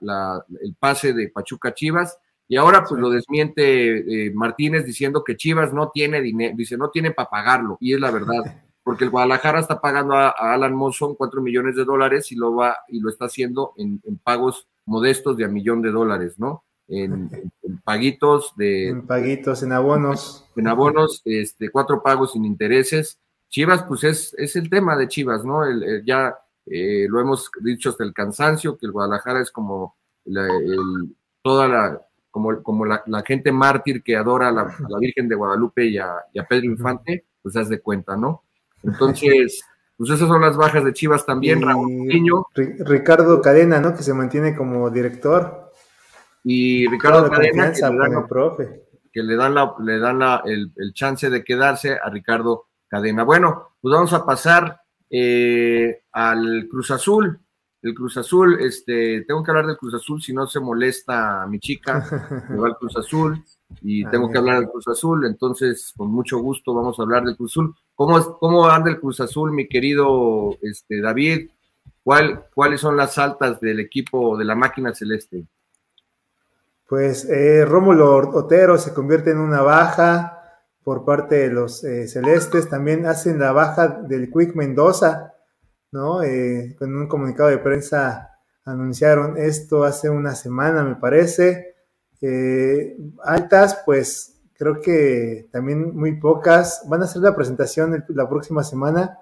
el 0.60 0.74
pase 0.78 1.14
de 1.14 1.28
Pachuca 1.28 1.72
Chivas 1.72 2.18
y 2.50 2.56
ahora 2.56 2.82
pues 2.82 3.00
lo 3.00 3.10
desmiente 3.10 4.26
eh, 4.26 4.32
Martínez 4.34 4.84
diciendo 4.84 5.22
que 5.22 5.36
Chivas 5.36 5.72
no 5.72 5.90
tiene 5.90 6.20
dinero, 6.20 6.56
dice 6.56 6.76
no 6.76 6.90
tiene 6.90 7.12
para 7.12 7.30
pagarlo 7.30 7.78
y 7.80 7.94
es 7.94 8.00
la 8.00 8.10
verdad, 8.10 8.42
porque 8.82 9.04
el 9.04 9.10
Guadalajara 9.10 9.60
está 9.60 9.80
pagando 9.80 10.14
a, 10.14 10.30
Alan 10.30 10.74
Monson 10.74 11.14
4 11.14 11.40
millones 11.40 11.76
de 11.76 11.84
dólares 11.84 12.32
y 12.32 12.34
lo 12.34 12.56
va 12.56 12.78
y 12.88 12.98
lo 12.98 13.08
está 13.08 13.26
haciendo 13.26 13.72
en, 13.76 14.02
en 14.04 14.18
pagos 14.18 14.66
modestos 14.84 15.36
de 15.36 15.44
a 15.44 15.48
millón 15.48 15.80
de 15.80 15.92
dólares, 15.92 16.40
¿no? 16.40 16.64
en, 16.90 17.30
paguitos 17.84 18.52
de... 18.56 18.88
En 18.88 19.06
paguitos, 19.06 19.62
en 19.62 19.72
abonos. 19.72 20.44
En 20.56 20.66
abonos, 20.66 21.22
este, 21.24 21.70
cuatro 21.70 22.02
pagos 22.02 22.32
sin 22.32 22.44
intereses. 22.44 23.18
Chivas, 23.48 23.84
pues 23.84 24.02
es, 24.04 24.34
es 24.34 24.56
el 24.56 24.68
tema 24.68 24.96
de 24.96 25.06
Chivas, 25.06 25.44
¿no? 25.44 25.64
El, 25.64 26.04
ya 26.04 26.36
eh, 26.66 27.06
lo 27.08 27.20
hemos 27.20 27.48
dicho 27.62 27.90
hasta 27.90 28.02
el 28.02 28.12
cansancio, 28.12 28.76
que 28.76 28.86
el 28.86 28.92
Guadalajara 28.92 29.40
es 29.40 29.52
como 29.52 29.96
toda 31.42 31.68
la, 31.68 32.06
como, 32.30 32.62
como 32.62 32.84
la, 32.84 33.02
gente 33.26 33.52
mártir 33.52 34.02
que 34.02 34.16
adora 34.16 34.48
a 34.48 34.52
la, 34.52 34.76
Virgen 35.00 35.28
de 35.28 35.34
Guadalupe 35.34 35.84
y 35.86 35.98
a, 35.98 36.24
Pedro 36.48 36.66
Infante, 36.66 37.26
pues 37.42 37.56
haz 37.56 37.68
de 37.68 37.80
cuenta, 37.80 38.16
¿no? 38.16 38.44
Entonces, 38.82 39.62
pues 39.96 40.10
esas 40.10 40.28
son 40.28 40.40
las 40.40 40.56
bajas 40.56 40.84
de 40.84 40.92
Chivas 40.92 41.26
también, 41.26 41.62
Raúl 41.62 42.06
Niño. 42.06 42.46
Ricardo 42.54 43.42
Cadena, 43.42 43.80
¿no? 43.80 43.94
Que 43.94 44.02
se 44.02 44.14
mantiene 44.14 44.56
como 44.56 44.88
director. 44.90 45.72
Y 46.44 46.86
Ricardo 46.86 47.28
Cadena, 47.30 47.72
que 47.72 47.80
le 47.82 47.98
dan, 47.98 48.26
profe. 48.26 48.82
Que 49.12 49.22
le 49.22 49.36
dan, 49.36 49.54
la, 49.54 49.74
le 49.80 49.98
dan 49.98 50.20
la, 50.20 50.42
el, 50.46 50.72
el, 50.76 50.94
chance 50.94 51.28
de 51.28 51.44
quedarse 51.44 51.98
a 52.02 52.08
Ricardo 52.08 52.68
Cadena. 52.88 53.24
Bueno, 53.24 53.74
pues 53.80 53.92
vamos 53.92 54.12
a 54.12 54.24
pasar 54.24 54.80
eh, 55.10 56.04
al 56.12 56.68
Cruz 56.70 56.92
Azul 56.92 57.40
el 57.82 57.94
Cruz 57.94 58.16
Azul, 58.18 58.58
este, 58.60 59.22
tengo 59.22 59.42
que 59.42 59.50
hablar 59.50 59.66
del 59.66 59.78
Cruz 59.78 59.94
Azul, 59.94 60.20
si 60.20 60.32
no 60.32 60.46
se 60.46 60.60
molesta 60.60 61.46
mi 61.46 61.58
chica, 61.58 62.46
me 62.50 62.56
va 62.56 62.68
el 62.68 62.74
Cruz 62.74 62.96
Azul 62.96 63.42
y 63.80 64.04
tengo 64.10 64.30
que 64.30 64.38
hablar 64.38 64.60
del 64.60 64.68
Cruz 64.68 64.88
Azul, 64.88 65.26
entonces 65.26 65.92
con 65.96 66.10
mucho 66.10 66.38
gusto 66.38 66.74
vamos 66.74 66.98
a 66.98 67.02
hablar 67.02 67.24
del 67.24 67.36
Cruz 67.36 67.52
Azul. 67.52 67.74
¿Cómo, 67.94 68.38
cómo 68.38 68.68
anda 68.68 68.90
el 68.90 69.00
Cruz 69.00 69.20
Azul, 69.20 69.52
mi 69.52 69.66
querido 69.66 70.56
este, 70.62 71.00
David? 71.00 71.50
¿Cuál, 72.02 72.46
¿Cuáles 72.54 72.80
son 72.80 72.96
las 72.96 73.18
altas 73.18 73.60
del 73.60 73.80
equipo 73.80 74.36
de 74.36 74.44
la 74.44 74.54
máquina 74.54 74.94
celeste? 74.94 75.46
Pues 76.88 77.24
eh, 77.26 77.64
Rómulo 77.64 78.16
Otero 78.34 78.76
se 78.76 78.92
convierte 78.92 79.30
en 79.30 79.38
una 79.38 79.62
baja 79.62 80.40
por 80.82 81.04
parte 81.04 81.36
de 81.36 81.50
los 81.50 81.84
eh, 81.84 82.08
celestes, 82.08 82.68
también 82.68 83.06
hacen 83.06 83.38
la 83.38 83.52
baja 83.52 83.88
del 83.88 84.30
Quick 84.30 84.54
Mendoza, 84.54 85.29
¿no? 85.92 86.22
Eh, 86.22 86.76
un 86.80 87.08
comunicado 87.08 87.48
de 87.48 87.58
prensa 87.58 88.38
anunciaron 88.64 89.36
esto 89.36 89.84
hace 89.84 90.10
una 90.10 90.34
semana, 90.34 90.82
me 90.84 90.96
parece. 90.96 91.74
Eh, 92.20 92.96
altas, 93.24 93.82
pues 93.84 94.40
creo 94.56 94.80
que 94.80 95.48
también 95.52 95.94
muy 95.96 96.20
pocas. 96.20 96.82
Van 96.88 97.02
a 97.02 97.04
hacer 97.04 97.22
la 97.22 97.34
presentación 97.34 98.04
la 98.08 98.28
próxima 98.28 98.62
semana 98.62 99.18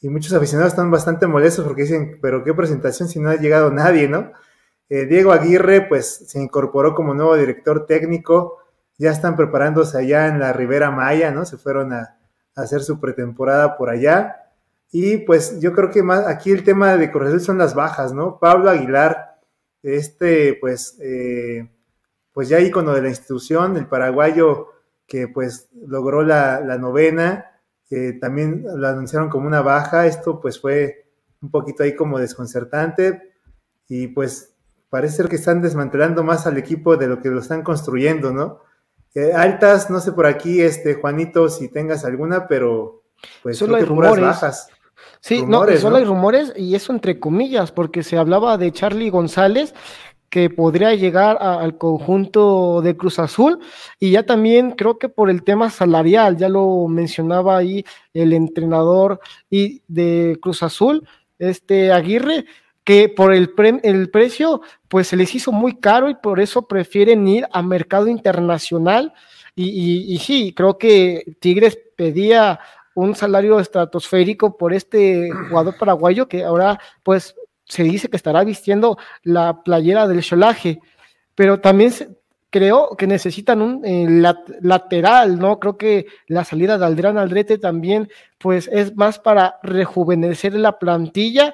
y 0.00 0.08
muchos 0.08 0.32
aficionados 0.34 0.72
están 0.72 0.90
bastante 0.90 1.26
molestos 1.26 1.64
porque 1.64 1.82
dicen, 1.82 2.18
pero 2.20 2.44
qué 2.44 2.52
presentación 2.52 3.08
si 3.08 3.20
no 3.20 3.30
ha 3.30 3.36
llegado 3.36 3.70
nadie, 3.70 4.08
¿no? 4.08 4.32
Eh, 4.90 5.06
Diego 5.06 5.32
Aguirre, 5.32 5.82
pues 5.88 6.26
se 6.28 6.42
incorporó 6.42 6.94
como 6.94 7.14
nuevo 7.14 7.36
director 7.36 7.86
técnico. 7.86 8.58
Ya 8.98 9.10
están 9.10 9.34
preparándose 9.34 9.98
allá 9.98 10.28
en 10.28 10.38
la 10.38 10.52
Ribera 10.52 10.90
Maya, 10.90 11.30
¿no? 11.30 11.46
Se 11.46 11.56
fueron 11.56 11.92
a 11.92 12.18
hacer 12.54 12.82
su 12.82 13.00
pretemporada 13.00 13.76
por 13.76 13.88
allá. 13.88 14.43
Y 14.96 15.16
pues 15.16 15.58
yo 15.58 15.72
creo 15.72 15.90
que 15.90 16.04
más 16.04 16.24
aquí 16.24 16.52
el 16.52 16.62
tema 16.62 16.96
de 16.96 17.10
Cruz 17.10 17.42
son 17.42 17.58
las 17.58 17.74
bajas, 17.74 18.12
¿no? 18.12 18.38
Pablo 18.38 18.70
Aguilar, 18.70 19.40
este, 19.82 20.56
pues, 20.60 20.96
eh, 21.00 21.68
pues 22.32 22.48
ya 22.48 22.60
ícono 22.60 22.94
de 22.94 23.02
la 23.02 23.08
institución, 23.08 23.76
el 23.76 23.88
paraguayo 23.88 24.68
que 25.08 25.26
pues 25.26 25.68
logró 25.74 26.22
la, 26.22 26.60
novena, 26.78 27.60
también 28.20 28.64
lo 28.72 28.86
anunciaron 28.86 29.30
como 29.30 29.48
una 29.48 29.62
baja, 29.62 30.06
esto 30.06 30.40
pues 30.40 30.60
fue 30.60 31.08
un 31.42 31.50
poquito 31.50 31.82
ahí 31.82 31.96
como 31.96 32.20
desconcertante 32.20 33.32
y 33.88 34.06
pues 34.06 34.54
parece 34.90 35.16
ser 35.16 35.28
que 35.28 35.36
están 35.36 35.60
desmantelando 35.60 36.22
más 36.22 36.46
al 36.46 36.56
equipo 36.56 36.96
de 36.96 37.08
lo 37.08 37.20
que 37.20 37.30
lo 37.30 37.40
están 37.40 37.64
construyendo, 37.64 38.32
¿no? 38.32 38.60
Eh, 39.16 39.32
altas, 39.32 39.90
no 39.90 39.98
sé 39.98 40.12
por 40.12 40.26
aquí, 40.26 40.62
este 40.62 40.94
Juanito, 40.94 41.48
si 41.48 41.68
tengas 41.68 42.04
alguna, 42.04 42.46
pero 42.46 43.02
pues 43.42 43.58
Solo 43.58 43.74
hay 43.74 43.82
rumores. 43.82 44.22
bajas. 44.22 44.68
Sí, 45.26 45.42
no, 45.42 45.66
solo 45.78 45.96
hay 45.96 46.04
rumores 46.04 46.52
y 46.54 46.74
eso 46.74 46.92
entre 46.92 47.18
comillas, 47.18 47.72
porque 47.72 48.02
se 48.02 48.18
hablaba 48.18 48.58
de 48.58 48.70
Charlie 48.72 49.08
González 49.08 49.72
que 50.28 50.50
podría 50.50 50.94
llegar 50.94 51.38
al 51.40 51.78
conjunto 51.78 52.82
de 52.82 52.94
Cruz 52.94 53.18
Azul 53.18 53.58
y 53.98 54.10
ya 54.10 54.26
también 54.26 54.72
creo 54.72 54.98
que 54.98 55.08
por 55.08 55.30
el 55.30 55.42
tema 55.42 55.70
salarial, 55.70 56.36
ya 56.36 56.50
lo 56.50 56.88
mencionaba 56.88 57.56
ahí 57.56 57.86
el 58.12 58.34
entrenador 58.34 59.18
y 59.48 59.80
de 59.88 60.36
Cruz 60.42 60.62
Azul, 60.62 61.08
este 61.38 61.90
Aguirre, 61.90 62.44
que 62.84 63.08
por 63.08 63.32
el, 63.32 63.50
el 63.82 64.10
precio 64.10 64.60
pues 64.88 65.08
se 65.08 65.16
les 65.16 65.34
hizo 65.34 65.52
muy 65.52 65.76
caro 65.76 66.10
y 66.10 66.16
por 66.16 66.38
eso 66.38 66.68
prefieren 66.68 67.26
ir 67.26 67.48
a 67.50 67.62
mercado 67.62 68.08
internacional. 68.08 69.14
Y, 69.56 70.04
y 70.12 70.18
sí, 70.18 70.52
creo 70.54 70.76
que 70.76 71.36
Tigres 71.40 71.78
pedía 71.96 72.60
un 72.94 73.14
salario 73.14 73.60
estratosférico 73.60 74.56
por 74.56 74.72
este 74.72 75.30
jugador 75.48 75.76
paraguayo 75.78 76.28
que 76.28 76.44
ahora 76.44 76.80
pues 77.02 77.34
se 77.64 77.82
dice 77.82 78.08
que 78.08 78.16
estará 78.16 78.44
vistiendo 78.44 78.98
la 79.22 79.62
playera 79.62 80.06
del 80.06 80.22
Cholaje, 80.22 80.80
pero 81.34 81.60
también 81.60 81.92
creo 82.54 82.94
que 82.96 83.08
necesitan 83.08 83.60
un 83.62 83.84
eh, 83.84 84.06
lateral, 84.60 85.40
¿no? 85.40 85.58
Creo 85.58 85.76
que 85.76 86.06
la 86.28 86.44
salida 86.44 86.78
de 86.78 86.84
Aldrán 86.84 87.18
Aldrete 87.18 87.58
también 87.58 88.08
pues 88.38 88.68
es 88.72 88.94
más 88.94 89.18
para 89.18 89.58
rejuvenecer 89.64 90.54
la 90.54 90.78
plantilla. 90.78 91.52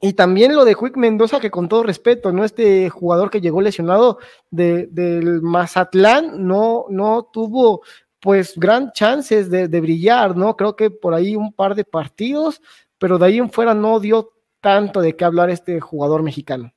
Y 0.00 0.12
también 0.12 0.54
lo 0.54 0.64
de 0.64 0.74
Juic 0.74 0.96
Mendoza, 0.96 1.40
que 1.40 1.50
con 1.50 1.68
todo 1.68 1.82
respeto, 1.82 2.30
¿no? 2.30 2.44
Este 2.44 2.88
jugador 2.90 3.30
que 3.30 3.40
llegó 3.40 3.60
lesionado 3.60 4.18
del 4.52 5.42
Mazatlán 5.42 6.46
no, 6.46 6.84
no 6.90 7.28
tuvo 7.32 7.82
pues 8.20 8.54
gran 8.56 8.92
chances 8.92 9.50
de, 9.50 9.66
brillar, 9.80 10.36
¿no? 10.36 10.56
Creo 10.56 10.74
que 10.76 10.90
por 10.90 11.14
ahí 11.14 11.36
un 11.36 11.52
par 11.52 11.74
de 11.74 11.84
partidos, 11.84 12.60
pero 12.98 13.18
de 13.18 13.26
ahí 13.26 13.38
en 13.38 13.50
fuera 13.50 13.74
no 13.74 14.00
dio 14.00 14.32
tanto 14.60 15.00
de 15.00 15.14
qué 15.14 15.24
hablar 15.24 15.50
este 15.50 15.80
jugador 15.80 16.22
mexicano. 16.22 16.72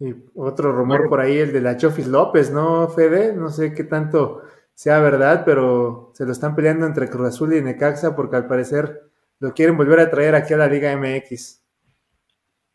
Y 0.00 0.14
otro 0.34 0.72
rumor 0.72 1.08
por 1.08 1.20
ahí, 1.20 1.38
el 1.38 1.52
de 1.52 1.60
la 1.60 1.76
Chofis 1.76 2.08
López, 2.08 2.50
¿no, 2.50 2.88
Fede? 2.88 3.32
No 3.32 3.50
sé 3.50 3.72
qué 3.72 3.84
tanto 3.84 4.42
sea 4.74 4.98
verdad, 4.98 5.44
pero 5.44 6.10
se 6.14 6.26
lo 6.26 6.32
están 6.32 6.56
peleando 6.56 6.86
entre 6.86 7.08
Cruz 7.08 7.28
Azul 7.28 7.54
y 7.54 7.62
Necaxa 7.62 8.16
porque 8.16 8.36
al 8.36 8.48
parecer 8.48 9.12
lo 9.38 9.54
quieren 9.54 9.76
volver 9.76 10.00
a 10.00 10.10
traer 10.10 10.34
aquí 10.34 10.54
a 10.54 10.56
la 10.56 10.66
Liga 10.66 10.96
MX. 10.96 11.62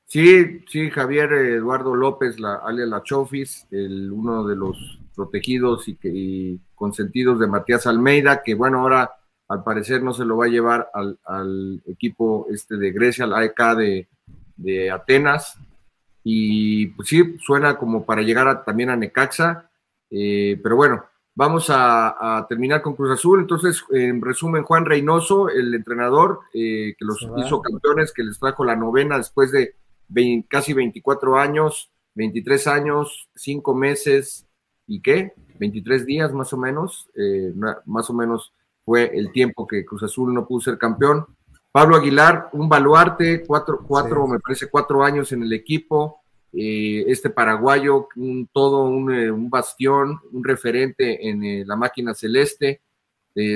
Sí, 0.05 0.63
sí, 0.69 0.89
Javier 0.89 1.33
Eduardo 1.33 1.93
López, 1.93 2.39
la, 2.39 2.55
alias 2.55 2.87
La 2.87 3.03
Chofis, 3.03 3.67
el, 3.71 4.09
uno 4.09 4.47
de 4.47 4.55
los 4.55 4.99
protegidos 5.17 5.87
y, 5.87 5.95
que, 5.95 6.57
consentidos 6.75 7.39
de 7.39 7.47
Matías 7.47 7.87
Almeida, 7.87 8.43
que 8.43 8.53
bueno, 8.53 8.81
ahora 8.81 9.11
al 9.49 9.63
parecer 9.63 10.03
no 10.03 10.13
se 10.13 10.25
lo 10.25 10.37
va 10.37 10.45
a 10.45 10.49
llevar 10.49 10.89
al, 10.93 11.81
equipo 11.87 12.47
este 12.51 12.77
de 12.77 12.91
Grecia, 12.91 13.25
la 13.25 13.39
AEK 13.39 14.07
de, 14.55 14.91
Atenas. 14.91 15.57
Y 16.23 16.87
pues 16.87 17.09
sí, 17.09 17.37
suena 17.39 17.77
como 17.77 18.05
para 18.05 18.21
llegar 18.21 18.63
también 18.63 18.89
a 18.89 18.95
Necaxa. 18.95 19.69
Eh, 20.09 20.59
pero 20.61 20.75
bueno, 20.75 21.05
vamos 21.33 21.67
a, 21.69 22.45
terminar 22.49 22.81
con 22.81 22.95
Cruz 22.95 23.11
Azul. 23.11 23.39
Entonces, 23.39 23.83
en 23.91 24.21
resumen, 24.21 24.63
Juan 24.63 24.85
Reynoso, 24.85 25.49
el 25.49 25.73
entrenador 25.73 26.41
eh, 26.53 26.95
que 26.97 27.05
los 27.05 27.25
hizo 27.37 27.61
campeones, 27.61 28.11
que 28.11 28.23
les 28.23 28.39
trajo 28.39 28.65
la 28.65 28.75
novena 28.75 29.17
después 29.17 29.51
de 29.51 29.75
casi 30.49 30.73
24 30.73 31.37
años, 31.37 31.91
23 32.15 32.67
años, 32.67 33.29
5 33.35 33.75
meses, 33.75 34.46
¿y 34.87 35.01
qué? 35.01 35.33
23 35.59 36.05
días 36.05 36.33
más 36.33 36.53
o 36.53 36.57
menos, 36.57 37.09
eh, 37.15 37.53
más 37.85 38.09
o 38.09 38.13
menos 38.13 38.53
fue 38.83 39.11
el 39.17 39.31
tiempo 39.31 39.67
que 39.67 39.85
Cruz 39.85 40.03
Azul 40.03 40.33
no 40.33 40.47
pudo 40.47 40.61
ser 40.61 40.77
campeón. 40.77 41.25
Pablo 41.71 41.97
Aguilar, 41.97 42.49
un 42.53 42.69
baluarte, 42.69 43.43
cuatro, 43.45 43.83
cuatro 43.85 44.25
me 44.27 44.39
parece 44.39 44.69
cuatro 44.69 45.03
años 45.03 45.31
en 45.31 45.43
el 45.43 45.53
equipo, 45.53 46.21
eh, 46.53 47.03
este 47.07 47.29
paraguayo, 47.29 48.07
un, 48.15 48.49
todo 48.51 48.87
eh, 49.11 49.29
un, 49.29 49.49
bastión, 49.49 50.19
un 50.31 50.43
referente 50.43 51.27
en 51.27 51.67
la 51.67 51.75
máquina 51.75 52.13
celeste, 52.13 52.81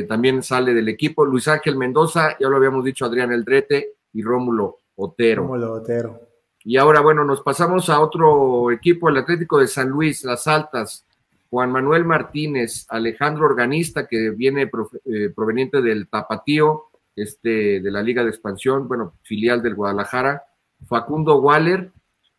también 0.08 0.44
sale 0.44 0.76
del 0.76 0.90
equipo. 0.90 1.26
Luis 1.26 1.48
Ángel 1.48 1.76
Mendoza, 1.76 2.38
ya 2.40 2.48
lo 2.48 2.58
habíamos 2.58 2.86
dicho, 2.86 3.04
Adrián 3.04 3.32
Eldrete 3.32 3.96
y 4.14 4.22
Rómulo 4.22 4.78
Otero. 4.96 5.42
Rómulo 5.42 5.74
Otero. 5.74 6.22
Y 6.64 6.78
ahora, 6.78 7.02
bueno, 7.02 7.24
nos 7.24 7.42
pasamos 7.42 7.90
a 7.90 8.00
otro 8.00 8.70
equipo, 8.70 9.10
el 9.10 9.18
Atlético 9.18 9.58
de 9.58 9.68
San 9.68 9.90
Luis, 9.90 10.24
Las 10.24 10.48
Altas. 10.48 11.08
Juan 11.52 11.70
Manuel 11.70 12.06
Martínez, 12.06 12.86
Alejandro 12.88 13.46
Organista, 13.46 14.08
que 14.08 14.30
viene 14.30 14.72
eh, 15.04 15.30
proveniente 15.36 15.82
del 15.82 16.08
Tapatío, 16.08 16.86
este, 17.14 17.82
de 17.82 17.92
la 17.92 18.02
Liga 18.02 18.24
de 18.24 18.30
Expansión, 18.30 18.88
bueno, 18.88 19.16
filial 19.24 19.62
del 19.62 19.76
Guadalajara, 19.76 20.44
Facundo 20.88 21.42
Waller, 21.42 21.92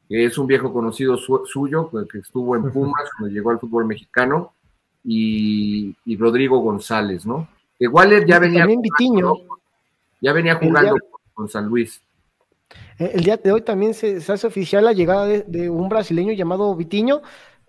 que 0.09 0.25
es 0.25 0.39
un 0.39 0.47
viejo 0.47 0.73
conocido 0.73 1.19
suyo, 1.19 1.91
pues, 1.91 2.09
que 2.11 2.21
estuvo 2.21 2.57
en 2.57 2.73
Pumas 2.73 3.11
cuando 3.19 3.35
llegó 3.35 3.51
al 3.51 3.61
fútbol 3.61 3.85
mexicano, 3.85 4.55
y, 5.05 5.95
Rodrigo 6.17 6.61
González, 6.61 7.27
¿no? 7.27 7.49
Que 7.79 7.89
Waller 7.89 8.25
ya 8.25 8.39
venía, 8.39 8.65
jugando, 8.65 9.61
ya 10.23 10.33
venía 10.33 10.55
jugando 10.55 10.97
con 11.35 11.51
San 11.51 11.67
Luis. 11.67 12.01
Eh, 12.99 13.11
el 13.15 13.25
día 13.25 13.37
de 13.37 13.53
hoy 13.53 13.61
también 13.61 13.93
se, 13.93 14.17
hace 14.17 14.47
oficial 14.47 14.85
la 14.85 14.93
llegada 14.95 15.27
de, 15.27 15.43
de, 15.43 15.69
un 15.69 15.91
brasileño 15.91 16.33
llamado 16.33 16.75
Vitiño, 16.75 17.21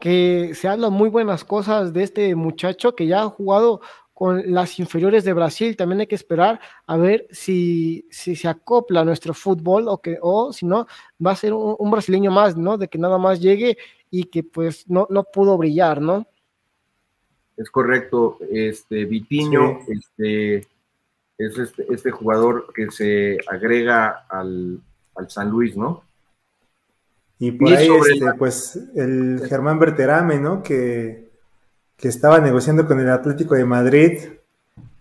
que 0.03 0.53
se 0.53 0.67
hablan 0.67 0.91
muy 0.91 1.07
buenas 1.07 1.45
cosas 1.45 1.93
de 1.93 2.03
este 2.03 2.35
muchacho 2.35 2.93
que 2.93 3.07
ya 3.07 3.21
ha 3.21 3.29
jugado 3.29 3.79
con 4.13 4.51
las 4.53 4.77
inferiores 4.77 5.23
de 5.23 5.31
Brasil. 5.31 5.77
También 5.77 6.01
hay 6.01 6.07
que 6.07 6.15
esperar 6.15 6.59
a 6.85 6.97
ver 6.97 7.25
si, 7.31 8.05
si 8.11 8.35
se 8.35 8.49
acopla 8.49 8.99
a 8.99 9.05
nuestro 9.05 9.33
fútbol 9.33 9.87
o, 9.87 10.01
que, 10.01 10.17
o 10.21 10.51
si 10.51 10.65
no, 10.65 10.87
va 11.25 11.31
a 11.31 11.37
ser 11.37 11.53
un, 11.53 11.89
brasileño 11.89 12.31
más, 12.31 12.57
¿no? 12.57 12.77
De 12.77 12.89
que 12.89 12.97
nada 12.97 13.17
más 13.17 13.39
llegue 13.39 13.77
y 14.11 14.25
que 14.25 14.43
pues 14.43 14.89
no, 14.89 15.07
no 15.09 15.23
pudo 15.23 15.57
brillar, 15.57 16.01
¿no? 16.01 16.27
Es 17.55 17.71
correcto, 17.71 18.39
este 18.51 19.05
Vitiño, 19.05 19.79
este 19.87 20.67
es 21.37 21.57
este, 21.57 21.85
este, 21.93 22.11
jugador 22.11 22.73
que 22.75 22.91
se 22.91 23.37
agrega 23.47 24.25
al, 24.29 24.81
San 25.29 25.49
Luis, 25.49 25.77
¿no? 25.77 26.03
Y 27.39 27.51
por 27.51 27.73
ahí, 27.73 27.87
este, 27.87 28.33
pues, 28.37 28.79
el 28.95 29.41
Germán 29.47 29.79
Berterame, 29.79 30.39
¿no? 30.39 30.63
Que, 30.63 31.29
que 31.97 32.07
estaba 32.07 32.39
negociando 32.39 32.87
con 32.87 32.99
el 32.99 33.09
Atlético 33.09 33.55
de 33.55 33.65
Madrid 33.65 34.19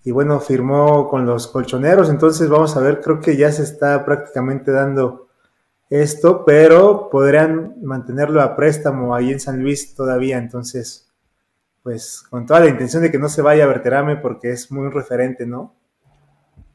y 0.05 0.11
bueno, 0.11 0.41
firmó 0.41 1.09
con 1.09 1.27
los 1.27 1.47
colchoneros, 1.47 2.11
entonces 2.11 2.49
vamos 2.49 2.77
a 2.77 2.81
ver, 2.81 3.01
creo 3.01 3.21
que 3.21 3.37
ya 3.37 3.53
se 3.53 3.63
está 3.63 4.05
prácticamente 4.05 4.73
dando 4.73 5.29
esto, 5.91 6.45
pero 6.45 7.09
podrían 7.11 7.77
mantenerlo 7.83 8.41
a 8.41 8.57
préstamo 8.57 9.15
ahí 9.15 9.31
en 9.31 9.41
San 9.41 9.63
Luis 9.63 9.95
todavía, 9.95 10.39
entonces, 10.39 11.09
pues 11.83 12.25
con 12.29 12.47
toda 12.47 12.61
la 12.61 12.69
intención 12.69 13.03
de 13.03 13.11
que 13.11 13.19
no 13.19 13.29
se 13.29 13.43
vaya 13.43 13.65
a 13.65 13.69
Berterame 13.69 14.17
porque 14.17 14.51
es 14.51 14.73
muy 14.73 14.91
referente, 14.91 15.47
¿no? 15.47 15.75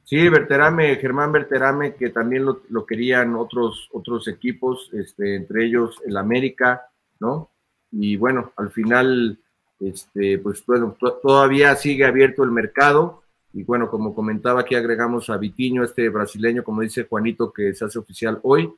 Sí, 0.08 0.30
Berterame, 0.30 0.96
Germán 0.96 1.34
Berterame, 1.34 1.96
que 1.96 2.12
también 2.12 2.46
lo, 2.46 2.86
querían 2.86 3.36
otros, 3.36 3.90
otros 3.92 4.30
equipos, 4.30 4.90
este, 4.94 5.36
entre 5.36 5.66
ellos 5.66 6.02
el 6.06 6.16
América, 6.16 6.88
¿no? 7.20 7.52
Y 7.92 8.16
bueno, 8.16 8.54
al 8.56 8.72
final, 8.72 9.38
este, 9.82 10.40
pues 10.40 10.66
bueno, 10.66 10.96
todavía 11.22 11.76
sigue 11.76 12.06
abierto 12.06 12.46
el 12.46 12.52
mercado. 12.52 13.24
Y 13.52 13.64
bueno, 13.64 13.90
como 13.90 14.16
comentaba, 14.16 14.62
aquí 14.62 14.76
agregamos 14.76 15.30
a 15.30 15.36
Vitiño, 15.36 15.84
este 15.84 16.08
brasileño, 16.08 16.64
como 16.64 16.84
dice 16.84 17.04
Juanito, 17.04 17.52
que 17.52 17.74
se 17.74 17.84
hace 17.84 18.00
oficial 18.00 18.40
hoy. 18.44 18.74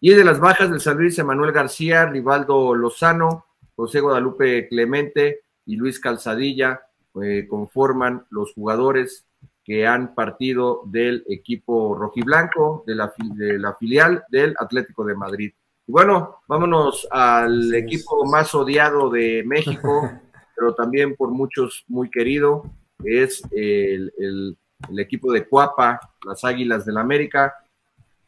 Y 0.00 0.10
de 0.10 0.22
las 0.22 0.38
bajas 0.38 0.70
del 0.70 0.80
San 0.80 0.98
Luis, 0.98 1.18
Emanuel 1.18 1.52
García, 1.52 2.04
Rivaldo 2.04 2.74
Lozano, 2.74 3.46
José 3.74 4.00
Guadalupe 4.00 4.68
Clemente 4.68 5.44
y 5.64 5.76
Luis 5.76 5.98
Calzadilla 5.98 6.82
eh, 7.22 7.46
conforman 7.48 8.26
los 8.28 8.52
jugadores 8.52 9.24
que 9.64 9.86
han 9.86 10.14
partido 10.14 10.82
del 10.84 11.24
equipo 11.26 11.94
rojiblanco, 11.94 12.84
de 12.86 12.94
la, 12.94 13.12
de 13.34 13.58
la 13.58 13.74
filial 13.74 14.24
del 14.28 14.54
Atlético 14.58 15.04
de 15.04 15.14
Madrid. 15.14 15.52
Y 15.86 15.92
bueno, 15.92 16.40
vámonos 16.46 17.08
al 17.10 17.74
equipo 17.74 18.24
más 18.26 18.54
odiado 18.54 19.08
de 19.10 19.42
México, 19.46 20.10
pero 20.56 20.74
también 20.74 21.16
por 21.16 21.30
muchos 21.30 21.84
muy 21.88 22.10
querido, 22.10 22.64
es 23.04 23.42
el, 23.52 24.12
el 24.18 24.98
equipo 24.98 25.32
de 25.32 25.46
Cuapa, 25.48 25.98
las 26.26 26.44
Águilas 26.44 26.84
del 26.84 26.98
América, 26.98 27.54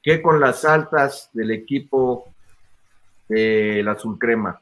que 0.03 0.23
con 0.23 0.41
las 0.41 0.65
altas 0.65 1.31
del 1.33 1.51
equipo 1.51 2.33
del 3.29 3.87
Azul 3.89 4.19
Crema. 4.19 4.61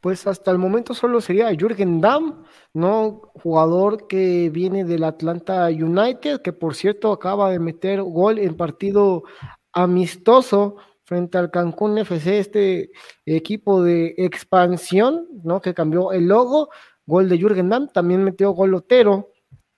Pues 0.00 0.26
hasta 0.26 0.50
el 0.50 0.58
momento 0.58 0.94
solo 0.94 1.20
sería 1.20 1.54
Jürgen 1.54 2.00
Damm, 2.00 2.44
¿no? 2.72 3.20
Jugador 3.42 4.06
que 4.06 4.48
viene 4.48 4.84
del 4.84 5.04
Atlanta 5.04 5.66
United, 5.66 6.40
que 6.40 6.54
por 6.54 6.74
cierto 6.74 7.12
acaba 7.12 7.50
de 7.50 7.58
meter 7.58 8.02
gol 8.02 8.38
en 8.38 8.56
partido 8.56 9.24
amistoso 9.72 10.76
frente 11.04 11.36
al 11.36 11.50
Cancún 11.50 11.98
FC, 11.98 12.38
este 12.38 12.90
equipo 13.26 13.82
de 13.82 14.14
expansión, 14.16 15.26
¿no? 15.44 15.60
Que 15.60 15.74
cambió 15.74 16.12
el 16.12 16.28
logo, 16.28 16.70
gol 17.04 17.28
de 17.28 17.36
Jürgen 17.36 17.68
Damm, 17.68 17.88
también 17.88 18.24
metió 18.24 18.52
gol 18.52 18.74
Otero. 18.74 19.30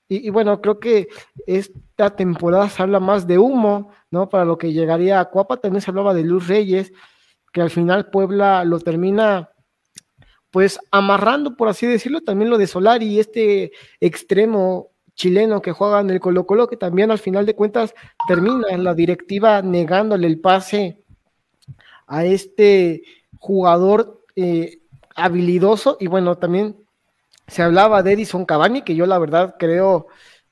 Y, 0.08 0.26
y, 0.26 0.30
bueno, 0.30 0.60
creo 0.60 0.78
que 0.78 1.08
esta 1.46 2.14
temporada 2.14 2.68
se 2.68 2.82
habla 2.82 3.00
más 3.00 3.26
de 3.26 3.38
humo, 3.38 3.90
¿no? 4.10 4.28
Para 4.28 4.44
lo 4.44 4.58
que 4.58 4.72
llegaría 4.72 5.20
a 5.20 5.30
Cuapa, 5.30 5.56
también 5.56 5.80
se 5.80 5.90
hablaba 5.90 6.14
de 6.14 6.22
Luz 6.22 6.48
Reyes, 6.48 6.92
que 7.52 7.62
al 7.62 7.70
final 7.70 8.10
Puebla 8.10 8.64
lo 8.64 8.78
termina 8.78 9.51
pues 10.52 10.78
amarrando, 10.90 11.56
por 11.56 11.68
así 11.68 11.86
decirlo, 11.86 12.20
también 12.20 12.50
lo 12.50 12.58
de 12.58 12.66
Solari, 12.66 13.18
este 13.18 13.72
extremo 14.00 14.90
chileno 15.14 15.62
que 15.62 15.72
juega 15.72 16.00
en 16.00 16.10
el 16.10 16.20
Colo 16.20 16.46
Colo, 16.46 16.68
que 16.68 16.76
también 16.76 17.10
al 17.10 17.18
final 17.18 17.46
de 17.46 17.56
cuentas 17.56 17.94
termina 18.28 18.68
en 18.68 18.84
la 18.84 18.94
directiva 18.94 19.62
negándole 19.62 20.26
el 20.26 20.40
pase 20.40 21.02
a 22.06 22.26
este 22.26 23.02
jugador 23.38 24.24
eh, 24.36 24.80
habilidoso 25.16 25.96
y 25.98 26.06
bueno, 26.06 26.36
también 26.36 26.76
se 27.46 27.62
hablaba 27.62 28.02
de 28.02 28.12
Edison 28.12 28.44
Cavani, 28.44 28.82
que 28.82 28.94
yo 28.94 29.06
la 29.06 29.18
verdad 29.18 29.56
creo 29.58 30.06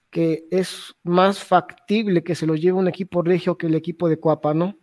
que 0.09 0.47
es 0.51 0.95
más 1.03 1.45
factible 1.45 2.25
que 2.25 2.35
se 2.35 2.47
lo 2.47 2.55
lleve 2.57 2.79
un 2.79 2.89
equipo 2.89 3.21
regio 3.23 3.59
que 3.59 3.67
el 3.67 3.75
equipo 3.75 4.09
de 4.09 4.19
Cuapa, 4.19 4.55
¿no? 4.55 4.80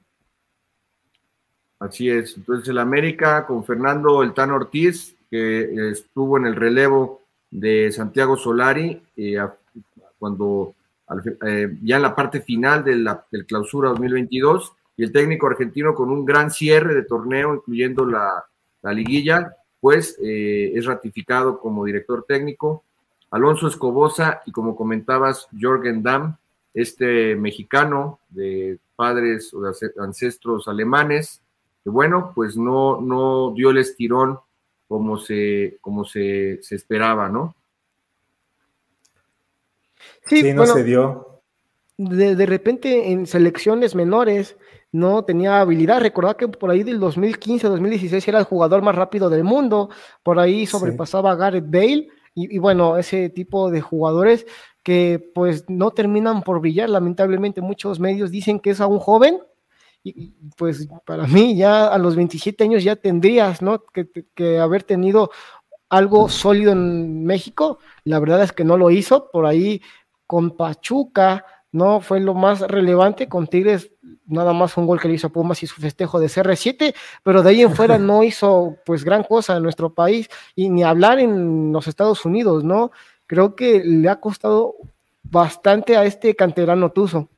Así 1.80 2.10
es. 2.10 2.38
Entonces 2.38 2.70
el 2.70 2.80
América 2.80 3.46
con 3.46 3.64
Fernando 3.64 4.24
El 4.24 4.34
Tan 4.34 4.52
Ortiz, 4.52 5.16
que 5.30 5.92
estuvo 5.92 6.38
en 6.38 6.46
el 6.46 6.56
relevo 6.56 7.22
de 7.52 7.92
Santiago 7.92 8.36
Solari, 8.36 9.02
eh, 9.16 9.38
cuando 10.18 10.74
eh, 11.46 11.78
ya 11.84 11.98
en 11.98 12.02
la 12.02 12.16
parte 12.16 12.42
final 12.42 12.84
de 12.84 12.96
la, 12.96 13.26
del 13.32 13.46
clausura 13.46 13.90
2022, 13.90 14.74
y 14.98 15.04
el 15.04 15.12
técnico 15.12 15.48
argentino 15.48 15.94
con 15.94 16.10
un 16.10 16.26
gran 16.26 16.50
cierre 16.50 16.96
de 16.96 17.04
torneo, 17.04 17.54
incluyendo 17.56 18.06
la, 18.06 18.44
liguilla, 18.92 19.54
pues 19.82 20.18
eh, 20.24 20.72
es 20.74 20.86
ratificado 20.86 21.60
como 21.60 21.84
director 21.84 22.24
técnico. 22.26 22.84
Alonso 23.32 23.68
Escobosa 23.68 24.42
y 24.46 24.52
como 24.54 24.78
comentabas, 24.78 25.48
Jorgen 25.60 26.02
Damm, 26.02 26.38
este 26.74 27.36
mexicano 27.36 28.20
de 28.30 28.80
padres 28.96 29.54
o 29.54 29.62
de 29.62 29.74
ancestros 30.00 30.70
alemanes, 30.70 31.42
bueno, 31.92 32.32
pues 32.36 32.58
no, 32.58 33.00
no 33.02 33.54
dio 33.54 33.70
el 33.70 33.78
estirón 33.78 34.40
como 34.88 35.18
se, 35.18 35.78
como 35.82 36.06
se, 36.06 36.60
esperaba, 36.72 37.30
¿no? 37.30 37.56
Sí, 40.26 40.54
no 40.54 40.66
se 40.66 40.84
dio. 40.84 41.42
De, 41.98 42.36
de, 42.36 42.46
repente 42.46 43.12
en 43.12 43.26
selecciones 43.26 43.96
menores 43.96 44.58
no 44.92 45.24
tenía 45.24 45.60
habilidad. 45.60 46.02
Recordad 46.02 46.36
que 46.36 46.48
por 46.48 46.70
ahí 46.70 46.84
del 46.84 47.00
2015-2016 47.00 48.28
era 48.28 48.40
el 48.40 48.46
jugador 48.46 48.82
más 48.82 48.96
rápido 48.96 49.30
del 49.30 49.44
mundo. 49.44 49.90
Por 50.24 50.40
ahí 50.40 50.66
sobrepasaba 50.66 51.32
a 51.32 51.36
Gareth 51.36 51.70
Bale. 51.70 52.10
Y, 52.36 52.56
y, 52.56 52.60
bueno, 52.60 52.98
ese 52.98 53.30
tipo 53.30 53.72
de 53.72 53.82
jugadores 53.82 54.46
que 54.84 55.32
pues 55.34 55.66
no 55.68 55.92
terminan 55.92 56.44
por 56.44 56.62
brillar. 56.62 56.90
Lamentablemente 56.90 57.62
muchos 57.62 58.00
medios 58.00 58.32
dicen 58.32 58.60
que 58.60 58.72
es 58.72 58.80
aún 58.80 59.00
joven 59.00 59.40
pues 60.58 60.88
para 61.06 61.28
mí 61.28 61.56
ya 61.56 61.88
a 61.88 61.98
los 61.98 62.16
27 62.16 62.64
años 62.64 62.84
ya 62.84 62.96
tendrías, 62.96 63.62
¿no? 63.62 63.84
Que, 64.36 64.60
haber 64.60 64.84
tenido 64.84 65.32
algo 65.90 66.30
sólido 66.30 66.72
en 66.72 67.26
México. 67.26 67.80
La 68.04 68.20
verdad 68.20 68.44
es 68.44 68.52
que 68.52 68.64
no 68.64 68.78
lo 68.78 68.92
hizo. 68.92 69.30
Por 69.32 69.46
ahí 69.46 69.82
con 70.26 70.52
Pachuca, 70.52 71.46
¿no? 71.72 72.02
Fue 72.02 72.20
lo 72.20 72.34
más 72.34 72.62
relevante. 72.62 73.28
Con 73.28 73.48
Tigres, 73.48 73.92
nada 74.26 74.54
más 74.54 74.78
un 74.78 74.86
gol 74.86 75.00
que 75.00 75.08
le 75.08 75.16
hizo 75.16 75.28
a 75.28 75.32
Pumas 75.32 75.64
y 75.64 75.68
su 75.68 75.82
festejo 75.82 76.20
de 76.20 76.28
CR7, 76.28 76.94
pero 77.24 77.42
de 77.42 77.50
ahí 77.50 77.62
en 77.62 77.76
fuera 77.76 77.98
no 77.98 78.24
hizo 78.24 78.78
pues 78.86 79.04
gran 79.04 79.24
cosa 79.24 79.58
en 79.58 79.64
nuestro 79.64 79.94
país 79.94 80.30
y 80.56 80.70
ni 80.70 80.84
hablar 80.84 81.20
en 81.20 81.72
los 81.72 81.88
Estados 81.88 82.26
Unidos, 82.26 82.64
¿no? 82.64 82.92
Creo 83.26 83.56
que 83.56 83.84
le 83.84 84.10
ha 84.10 84.20
costado 84.20 84.76
bastante 85.24 85.98
a 85.98 86.06
este 86.06 86.36
canterano 86.36 86.92
Tuzo. 86.92 87.30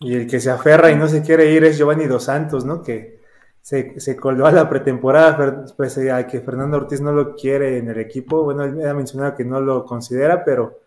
Y 0.00 0.14
el 0.14 0.26
que 0.26 0.40
se 0.40 0.50
aferra 0.50 0.90
y 0.90 0.96
no 0.96 1.08
se 1.08 1.22
quiere 1.22 1.50
ir 1.52 1.64
es 1.64 1.78
Giovanni 1.78 2.06
Dos 2.06 2.24
Santos, 2.24 2.64
¿no? 2.64 2.82
Que 2.82 3.20
se, 3.62 3.98
se 3.98 4.16
coló 4.16 4.46
a 4.46 4.52
la 4.52 4.68
pretemporada, 4.68 5.64
pues 5.76 5.98
a 5.98 6.26
que 6.26 6.40
Fernando 6.40 6.76
Ortiz 6.76 7.00
no 7.00 7.12
lo 7.12 7.34
quiere 7.34 7.78
en 7.78 7.88
el 7.88 7.98
equipo. 7.98 8.42
Bueno, 8.44 8.64
él 8.64 8.86
ha 8.86 8.94
mencionado 8.94 9.34
que 9.34 9.44
no 9.44 9.60
lo 9.60 9.84
considera, 9.84 10.44
pero 10.44 10.78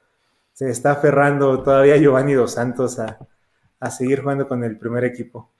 se 0.60 0.70
está 0.70 0.91
aferrando 0.91 1.64
todavía 1.64 1.97
Giovanni 1.97 2.34
Dos 2.34 2.53
Santos 2.53 2.99
a, 2.99 3.18
seguir 3.89 4.22
jugando 4.22 4.47
con 4.47 4.64
el 4.64 4.78
primer 4.78 5.05
equipo. 5.05 5.51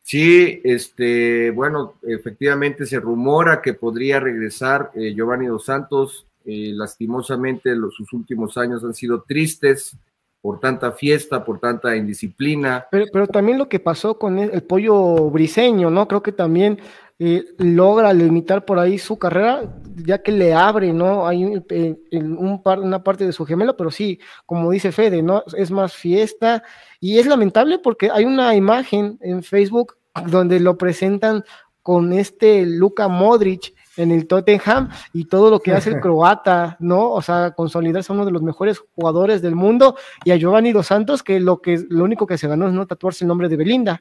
Sí, 0.00 0.60
este, 0.62 1.50
bueno, 1.50 1.94
efectivamente 2.02 2.86
se 2.86 3.00
rumora 3.00 3.60
que 3.60 3.74
podría 3.74 4.20
regresar 4.20 4.92
eh, 4.94 5.12
Giovanni 5.12 5.46
Dos 5.46 5.64
Santos. 5.64 6.26
Eh, 6.44 6.70
lastimosamente, 6.72 7.74
sus 7.90 8.12
últimos 8.12 8.56
años 8.56 8.84
han 8.84 8.94
sido 8.94 9.22
tristes 9.22 9.96
por 10.44 10.60
tanta 10.60 10.92
fiesta, 10.92 11.42
por 11.42 11.58
tanta 11.58 11.96
indisciplina. 11.96 12.86
Pero, 12.90 13.26
también 13.26 13.56
lo 13.56 13.66
que 13.66 13.80
pasó 13.80 14.18
con 14.18 14.38
el, 14.38 14.62
pollo 14.64 15.30
briseño, 15.30 15.88
¿no? 15.88 16.06
Creo 16.06 16.22
que 16.22 16.32
también 16.32 16.80
eh, 17.18 17.46
logra 17.56 18.12
limitar 18.12 18.66
por 18.66 18.78
ahí 18.78 18.98
su 18.98 19.18
carrera, 19.18 19.62
ya 20.04 20.22
que 20.22 20.32
le 20.32 20.52
abre, 20.52 20.92
¿no? 20.92 21.26
Hay 21.26 21.64
eh, 21.70 21.96
un 22.12 22.62
par, 22.62 22.80
una 22.80 23.02
parte 23.02 23.24
de 23.24 23.32
su 23.32 23.46
gemelo, 23.46 23.74
pero 23.74 23.90
sí, 23.90 24.20
como 24.44 24.70
dice 24.70 24.92
Fede, 24.92 25.22
¿no? 25.22 25.42
Es 25.56 25.70
más 25.70 25.94
fiesta 25.94 26.62
y 27.00 27.18
es 27.18 27.24
lamentable 27.24 27.78
porque 27.78 28.10
hay 28.12 28.26
una 28.26 28.54
imagen 28.54 29.16
en 29.22 29.42
Facebook 29.42 29.96
donde 30.26 30.60
lo 30.60 30.76
presentan 30.76 31.42
con 31.80 32.12
este 32.12 32.66
Luka 32.66 33.08
Modric 33.08 33.72
en 33.96 34.10
el 34.10 34.26
Tottenham 34.26 34.90
y 35.12 35.26
todo 35.26 35.50
lo 35.50 35.60
que 35.60 35.72
hace 35.72 35.90
el 35.90 36.00
croata, 36.00 36.76
¿no? 36.80 37.10
O 37.10 37.22
sea, 37.22 37.52
consolidarse 37.52 38.12
a 38.12 38.14
uno 38.14 38.24
de 38.24 38.32
los 38.32 38.42
mejores 38.42 38.82
jugadores 38.94 39.42
del 39.42 39.54
mundo 39.54 39.96
y 40.24 40.30
a 40.30 40.36
Giovanni 40.36 40.72
Dos 40.72 40.86
Santos 40.86 41.22
que 41.22 41.40
lo 41.40 41.60
que 41.60 41.84
lo 41.88 42.04
único 42.04 42.26
que 42.26 42.38
se 42.38 42.48
ganó 42.48 42.68
es 42.68 42.74
no 42.74 42.86
tatuarse 42.86 43.24
el 43.24 43.28
nombre 43.28 43.48
de 43.48 43.56
Belinda. 43.56 44.00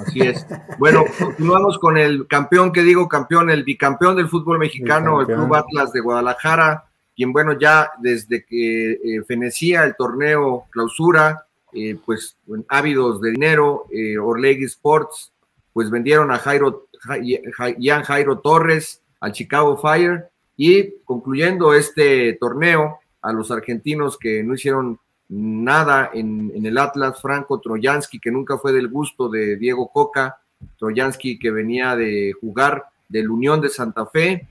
Así 0.00 0.20
es. 0.20 0.46
Bueno, 0.78 1.04
continuamos 1.18 1.78
con 1.78 1.96
el 1.96 2.26
campeón 2.26 2.72
que 2.72 2.82
digo 2.82 3.08
campeón, 3.08 3.50
el 3.50 3.64
bicampeón 3.64 4.16
del 4.16 4.28
fútbol 4.28 4.58
mexicano, 4.58 5.20
el, 5.20 5.26
Club 5.26 5.54
Atlas 5.54 5.92
de 5.92 6.00
Guadalajara, 6.00 6.84
quien 7.14 7.32
bueno, 7.32 7.58
ya 7.58 7.90
desde 7.98 8.44
que 8.44 8.92
eh, 8.92 9.22
fenecía 9.26 9.84
el 9.84 9.96
torneo 9.96 10.66
clausura, 10.70 11.46
eh, 11.72 11.98
pues 12.04 12.36
ávidos 12.68 13.20
de 13.20 13.30
dinero, 13.30 13.86
eh, 13.90 14.18
Orlegui 14.18 14.64
Sports, 14.64 15.32
pues 15.72 15.90
vendieron 15.90 16.30
a 16.30 16.38
Jairo, 16.38 16.88
Jan 17.80 18.02
Jairo 18.02 18.38
Torres, 18.40 19.02
al 19.20 19.32
Chicago 19.32 19.76
Fire. 19.76 20.28
Y 20.56 21.00
concluyendo 21.04 21.74
este 21.74 22.34
torneo 22.34 22.98
a 23.20 23.32
los 23.32 23.50
argentinos 23.50 24.16
que 24.16 24.42
no 24.42 24.54
hicieron 24.54 24.98
nada 25.28 26.10
en, 26.14 26.64
el 26.64 26.78
Atlas, 26.78 27.20
Franco 27.20 27.60
Troyansky, 27.60 28.18
que 28.18 28.30
nunca 28.30 28.58
fue 28.58 28.72
del 28.72 28.88
gusto 28.88 29.28
de 29.28 29.56
Diego 29.56 29.90
Coca, 29.92 30.38
Troyansky 30.78 31.38
que 31.38 31.50
venía 31.50 31.96
de 31.96 32.32
jugar 32.40 32.84
del 33.08 33.30
Unión 33.30 33.60
de 33.60 33.68
Santa 33.68 34.06
Fe, 34.06 34.48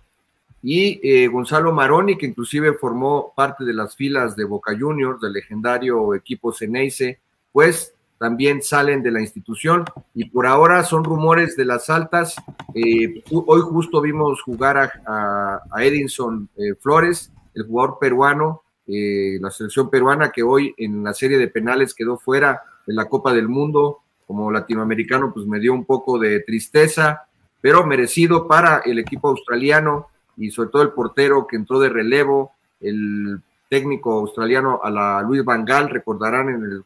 y 0.61 0.99
eh, 1.03 1.27
Gonzalo 1.27 1.71
Maroni, 1.71 2.17
que 2.17 2.25
inclusive 2.25 2.73
formó 2.73 3.33
parte 3.35 3.63
de 3.63 3.73
las 3.73 3.95
filas 3.95 4.35
de 4.35 4.45
Boca 4.45 4.75
Juniors, 4.77 5.21
del 5.21 5.33
legendario 5.33 6.13
equipo 6.15 6.51
Ceneice, 6.51 7.19
pues 7.51 7.94
también 8.17 8.61
salen 8.61 9.03
de 9.03 9.11
la 9.11 9.21
institución 9.21 9.85
y 10.13 10.29
por 10.29 10.47
ahora 10.47 10.83
son 10.83 11.03
rumores 11.03 11.55
de 11.55 11.65
las 11.65 11.89
altas. 11.89 12.35
Eh, 12.73 13.23
hoy 13.31 13.61
justo 13.61 14.01
vimos 14.01 14.41
jugar 14.41 14.91
a, 15.05 15.61
Edinson 15.79 16.49
eh, 16.55 16.75
Flores, 16.79 17.31
el 17.53 17.65
jugador 17.67 17.97
peruano, 17.99 18.63
eh, 18.87 19.37
la 19.41 19.51
selección 19.51 19.89
peruana 19.89 20.31
que 20.31 20.43
hoy 20.43 20.73
en 20.77 21.03
la 21.03 21.13
serie 21.13 21.37
de 21.37 21.47
penales 21.47 21.93
quedó 21.93 22.17
fuera 22.17 22.61
de 22.85 22.93
la 22.93 23.05
Copa 23.05 23.33
del 23.33 23.47
Mundo. 23.49 23.99
Como 24.27 24.49
latinoamericano, 24.49 25.31
pues 25.31 25.45
me 25.45 25.59
dio 25.59 25.71
un 25.71 25.85
poco 25.85 26.17
de 26.17 26.39
tristeza, 26.39 27.27
pero 27.61 27.85
merecido 27.85 28.47
para 28.47 28.79
el 28.79 28.97
equipo 28.97 29.29
australiano 29.29 30.07
y 30.35 30.49
sobre 30.49 30.69
todo 30.69 30.81
el 30.81 30.93
portero 30.93 31.45
que 31.45 31.57
entró 31.57 31.79
de 31.79 31.89
relevo, 31.89 32.53
el 32.81 33.39
técnico 33.69 34.13
australiano 34.13 34.79
a 34.83 34.89
la 34.89 35.21
Luis 35.21 35.43
Vangal, 35.43 35.89
recordarán 35.89 36.49
en 36.49 36.63
el 36.63 36.83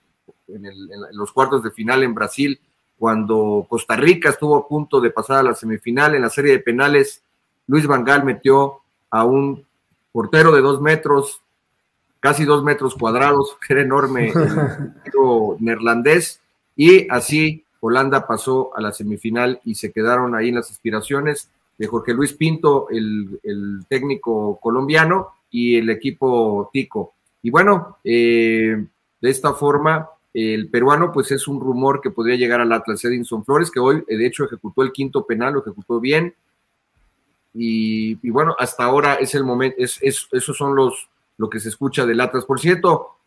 en, 0.54 0.64
los 1.14 1.32
cuartos 1.32 1.64
de 1.64 1.72
final 1.72 2.04
en 2.04 2.14
Brasil, 2.14 2.60
cuando 2.98 3.66
Costa 3.70 3.96
Rica 3.96 4.30
estuvo 4.30 4.56
a 4.56 4.68
punto 4.68 5.00
de 5.00 5.12
pasar 5.12 5.38
a 5.38 5.44
la 5.44 5.56
semifinal 5.56 6.16
en 6.16 6.22
la 6.22 6.30
serie 6.30 6.52
de 6.52 6.60
penales, 6.60 7.24
Luis 7.68 7.88
Vangal 7.88 8.24
metió 8.26 8.82
a 9.10 9.24
un 9.24 9.66
portero 10.12 10.52
de 10.52 10.62
dos 10.62 10.82
metros, 10.82 11.42
casi 12.20 12.44
dos 12.44 12.64
metros 12.64 12.96
cuadrados, 12.96 13.58
que 13.66 13.74
era 13.74 13.84
enorme, 13.84 14.34
el 14.34 15.56
neerlandés, 15.60 16.42
y 16.76 17.10
así 17.10 17.64
Holanda 17.80 18.28
pasó 18.28 18.76
a 18.76 18.82
la 18.82 18.92
semifinal 18.92 19.62
y 19.64 19.76
se 19.76 19.92
quedaron 19.92 20.36
ahí 20.36 20.50
en 20.50 20.56
las 20.56 20.70
aspiraciones 20.70 21.50
de 21.78 21.88
Jorge 21.88 22.14
Luis 22.14 22.34
Pinto, 22.34 22.88
el, 22.90 23.40
técnico 23.88 24.60
colombiano, 24.62 25.30
y 25.52 25.78
el 25.78 25.90
equipo 25.90 26.70
Tico. 26.72 27.14
Y 27.42 27.50
bueno, 27.50 27.98
eh, 28.04 28.86
de 29.22 29.30
esta 29.30 29.54
forma 29.54 30.10
el 30.34 30.70
peruano, 30.70 31.12
pues 31.12 31.32
es 31.32 31.48
un 31.48 31.60
rumor 31.60 32.02
que 32.02 32.12
podría 32.12 32.36
llegar 32.36 32.62
al 32.62 32.72
Atlas 32.72 33.04
Edinson 33.04 33.44
Flores, 33.44 33.72
que 33.72 33.80
hoy 33.80 34.04
de 34.08 34.26
hecho 34.26 34.46
ejecutó 34.46 34.84
el 34.84 34.92
quinto 34.92 35.26
penal, 35.26 35.54
lo 35.54 35.62
ejecutó 35.62 36.00
bien. 36.00 36.34
Y, 37.54 38.30
bueno, 38.30 38.56
hasta 38.60 38.84
ahora 38.84 39.16
es 39.16 39.34
el 39.34 39.44
momento, 39.44 39.76
es, 39.80 40.00
esos 40.02 40.56
son 40.56 40.76
los 40.76 41.10
lo 41.38 41.50
que 41.50 41.60
se 41.60 41.70
escucha 41.70 42.06
del 42.06 42.20
Atlas. 42.20 42.46
Por 42.46 42.60
cierto, 42.60 43.20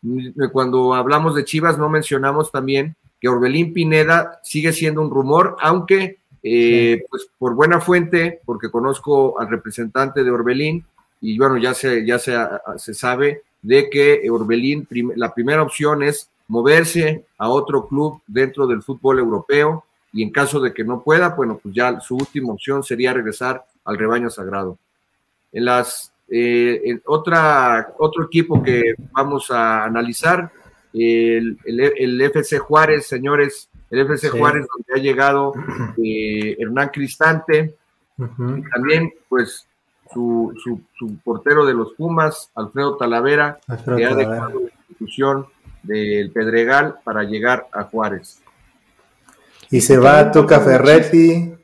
cuando 0.53 0.95
hablamos 0.95 1.35
de 1.35 1.45
Chivas 1.45 1.79
no 1.79 1.89
mencionamos 1.89 2.53
también 2.53 2.95
que 3.19 3.29
Orbelín 3.29 3.73
Pineda 3.73 4.39
sigue 4.43 4.73
siendo 4.73 5.01
un 5.01 5.11
rumor, 5.11 5.57
aunque 5.61 6.19
eh, 6.43 7.05
pues 7.09 7.29
por 7.39 7.55
buena 7.55 7.81
fuente, 7.81 8.41
porque 8.45 8.71
conozco 8.71 9.41
al 9.41 9.49
representante 9.49 10.25
de 10.25 10.31
Orbelín, 10.31 10.85
y 11.21 11.39
bueno, 11.39 11.57
ya 11.57 11.73
se, 11.73 12.05
ya 12.05 12.19
se, 12.19 12.37
se 12.77 12.95
sabe 12.95 13.43
de 13.63 13.89
que 13.89 14.29
Orbelín, 14.29 14.87
la 15.17 15.33
primera 15.33 15.63
opción 15.63 16.03
es 16.03 16.29
moverse 16.49 17.24
a 17.38 17.49
otro 17.49 17.86
club 17.86 18.20
dentro 18.26 18.66
del 18.66 18.82
fútbol 18.82 19.18
europeo 19.18 19.84
y 20.12 20.22
en 20.22 20.30
caso 20.30 20.61
de 20.61 20.74
que 20.74 20.84
no 20.84 21.03
pueda, 21.03 21.30
bueno, 21.30 21.59
pues 21.62 21.74
ya 21.74 22.01
su 22.01 22.16
última 22.16 22.53
opción 22.53 22.82
sería 22.82 23.14
regresar 23.14 23.64
al 23.84 23.99
rebaño 23.99 24.28
sagrado. 24.30 24.78
En 25.53 25.64
las 25.64 26.12
eh, 26.28 27.01
otra, 27.07 27.93
otro 27.99 28.24
equipo 28.24 28.62
que 28.62 28.95
vamos 29.12 29.51
a 29.51 29.84
analizar, 29.84 30.51
el, 30.95 31.59
el, 31.64 32.20
FC 32.20 32.59
Juárez, 32.59 33.07
señores, 33.07 33.68
el 33.90 34.01
FC 34.01 34.28
Juárez, 34.30 34.66
donde 34.66 35.01
ha 35.01 35.03
llegado 35.03 35.53
eh, 36.03 36.57
Hernán 36.59 36.88
Cristante, 36.88 37.74
y 38.18 38.62
también 38.70 39.12
pues 39.28 39.66
su, 40.12 40.55
su, 40.62 41.16
portero 41.24 41.64
de 41.64 41.74
los 41.74 41.95
Pumas, 41.95 42.51
Alfredo 42.55 42.97
Talavera, 42.97 43.59
que 43.97 44.05
ha 44.05 44.14
dejado 44.14 44.61
la 44.61 44.70
institución 44.88 45.47
del 45.83 46.30
Pedregal 46.30 46.97
para 47.05 47.24
llegar 47.24 47.68
a 47.72 47.85
Juárez. 47.85 48.41
Y 49.70 49.80
se 49.80 49.99
va 49.99 50.30
Toca 50.30 50.61
Ferretti. 50.61 51.55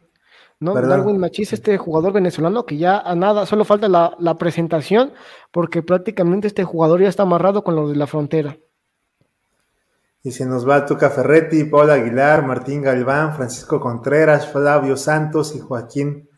No, 0.61 0.75
Darwin 0.75 1.19
Machis, 1.19 1.53
este 1.53 1.79
jugador 1.79 2.13
venezolano 2.13 2.67
que 2.67 2.79
ya 2.79 2.99
a 2.99 3.15
nada, 3.15 3.47
solo 3.47 3.65
falta 3.65 3.89
la, 3.89 4.39
presentación, 4.39 5.13
porque 5.53 5.83
prácticamente 5.83 6.49
este 6.49 6.65
jugador 6.65 7.01
ya 7.01 7.09
está 7.09 7.23
amarrado 7.23 7.63
con 7.63 7.77
lo 7.77 7.89
de 7.89 7.95
la 7.95 8.09
frontera. 8.09 8.57
Y 10.23 10.33
se 10.33 10.47
nos 10.47 10.69
va 10.69 10.85
Tuca 10.85 11.11
Ferretti, 11.11 11.63
Paul 11.65 11.91
Aguilar, 11.91 12.45
Martín 12.45 12.83
Galván, 12.83 13.37
Francisco 13.37 13.79
Contreras, 13.79 14.49
Flavio 14.49 14.97
Santos 14.97 15.55
y 15.55 15.61
Joaquín 15.61 16.29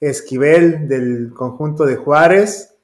Esquivel 0.00 0.88
del 0.88 1.32
conjunto 1.34 1.84
de 1.84 1.96
Juárez 1.96 2.77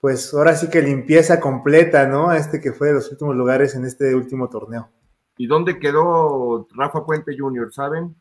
pues 0.00 0.32
ahora 0.32 0.54
sí 0.56 0.68
que 0.68 0.80
limpieza 0.80 1.40
completa, 1.40 2.06
¿no? 2.06 2.32
Este 2.32 2.60
que 2.60 2.72
fue 2.72 2.88
de 2.88 2.94
los 2.94 3.10
últimos 3.10 3.36
lugares 3.36 3.74
en 3.74 3.84
este 3.84 4.14
último 4.14 4.48
torneo. 4.48 4.88
¿Y 5.36 5.46
dónde 5.46 5.78
quedó 5.78 6.66
Rafa 6.74 7.04
Puente 7.04 7.36
Jr., 7.38 7.72
saben? 7.72 8.14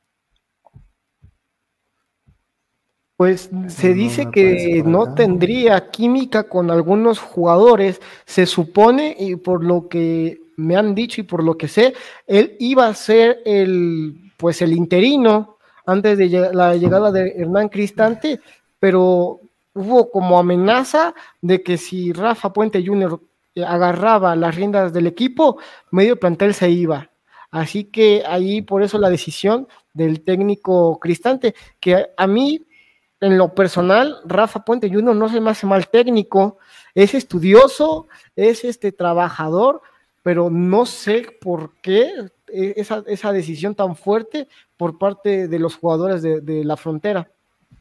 Pues 3.16 3.50
se 3.68 3.94
dice 3.94 4.30
que 4.32 4.82
no 4.86 5.14
tendría 5.14 5.90
química 5.90 6.48
con 6.48 6.72
algunos 6.72 7.20
jugadores, 7.20 8.00
se 8.26 8.46
supone, 8.46 9.14
y 9.20 9.36
por 9.36 9.62
lo 9.64 9.90
que 9.90 10.40
me 10.56 10.78
han 10.78 10.96
dicho 10.96 11.20
y 11.20 11.26
por 11.26 11.44
lo 11.44 11.58
que 11.58 11.68
sé, 11.68 11.94
él 12.28 12.56
iba 12.60 12.88
a 12.88 12.94
ser 12.94 13.40
el, 13.46 14.32
pues 14.38 14.62
el 14.62 14.72
interino 14.72 15.58
antes 15.86 16.18
de 16.18 16.30
la 16.54 16.76
llegada 16.76 17.12
de 17.12 17.34
Hernán 17.36 17.68
Cristante, 17.68 18.40
pero 18.80 19.42
hubo 19.74 20.12
como 20.12 20.40
amenaza 20.40 21.14
de 21.42 21.64
que 21.64 21.78
si 21.78 22.14
Rafa 22.14 22.54
Puente 22.54 22.84
Jr. 22.86 23.20
Eh, 23.56 23.64
agarraba 23.64 24.36
las 24.36 24.56
riendas 24.56 24.94
del 24.94 25.08
equipo, 25.08 25.60
medio 25.92 26.20
plantel 26.20 26.54
se 26.54 26.70
iba. 26.70 27.12
Así 27.52 27.86
que 27.86 28.24
ahí 28.28 28.62
por 28.62 28.84
eso 28.84 29.00
la 29.00 29.10
decisión 29.10 29.68
del 29.94 30.22
técnico 30.24 31.00
Cristante, 31.00 31.56
que 31.80 32.08
a 32.16 32.28
mí, 32.28 32.66
en 33.20 33.38
lo 33.38 33.56
personal, 33.56 34.18
Rafa 34.26 34.64
Puente 34.64 34.90
Jr. 34.90 35.16
no 35.16 35.30
se 35.30 35.42
me 35.42 35.50
hace 35.50 35.66
mal 35.66 35.90
técnico, 35.90 36.60
es 36.94 37.14
estudioso, 37.16 38.08
es 38.36 38.64
este 38.64 38.92
trabajador, 38.92 39.82
pero 40.22 40.50
no 40.52 40.86
sé 40.86 41.26
por 41.42 41.74
qué 41.82 42.12
eh, 42.48 42.74
esa, 42.78 43.32
decisión 43.32 43.74
tan 43.76 43.96
fuerte 43.96 44.48
por 44.78 44.98
parte 45.00 45.48
de 45.48 45.60
los 45.60 45.76
jugadores 45.76 46.22
de 46.22 46.64
la 46.64 46.78
frontera. 46.78 47.32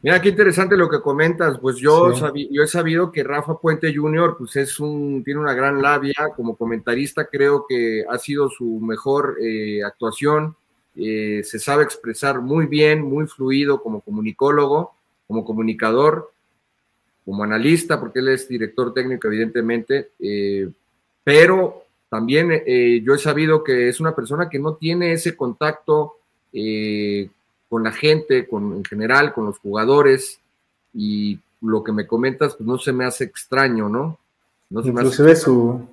Mira, 0.00 0.22
qué 0.22 0.28
interesante 0.28 0.76
lo 0.76 0.88
que 0.88 1.00
comentas. 1.00 1.58
Pues 1.58 1.76
yo, 1.76 2.12
yo 2.50 2.62
he 2.62 2.68
sabido 2.68 3.10
que 3.10 3.24
Rafa 3.24 3.58
Puente 3.58 3.92
Jr. 3.92 4.36
pues 4.38 4.54
es 4.54 4.78
un, 4.78 5.24
tiene 5.24 5.40
una 5.40 5.54
gran 5.54 5.82
labia. 5.82 6.14
Como 6.36 6.56
comentarista 6.56 7.26
creo 7.26 7.66
que 7.68 8.04
ha 8.08 8.16
sido 8.18 8.48
su 8.48 8.78
mejor 8.80 9.38
eh, 9.42 9.82
actuación. 9.82 10.54
Eh, 10.94 11.42
se 11.44 11.58
sabe 11.58 11.82
expresar 11.82 12.40
muy 12.40 12.66
bien, 12.66 13.02
muy 13.02 13.26
fluido 13.26 13.82
como 13.82 14.00
comunicólogo, 14.00 14.94
como 15.26 15.44
comunicador, 15.44 16.32
como 17.24 17.42
analista, 17.42 17.98
porque 17.98 18.20
él 18.20 18.28
es 18.28 18.48
director 18.48 18.94
técnico 18.94 19.26
evidentemente. 19.26 20.10
Eh, 20.20 20.70
pero 21.24 21.82
también 22.08 22.48
yo 23.02 23.14
he 23.14 23.18
sabido 23.18 23.62
que 23.62 23.88
es 23.88 24.00
una 24.00 24.14
persona 24.14 24.48
que 24.48 24.58
no 24.58 24.76
tiene 24.76 25.12
ese 25.12 25.36
contacto 25.36 26.14
con 27.68 27.84
la 27.84 27.92
gente, 27.92 28.48
con, 28.48 28.72
en 28.72 28.84
general, 28.84 29.32
con 29.32 29.46
los 29.46 29.58
jugadores, 29.58 30.40
y 30.94 31.40
lo 31.60 31.84
que 31.84 31.92
me 31.92 32.06
comentas, 32.06 32.56
pues 32.56 32.66
no 32.66 32.78
se 32.78 32.92
me 32.92 33.04
hace 33.04 33.24
extraño, 33.24 33.88
¿no? 33.88 34.18
no 34.70 34.80
Inclusive 34.80 35.36
su, 35.36 35.86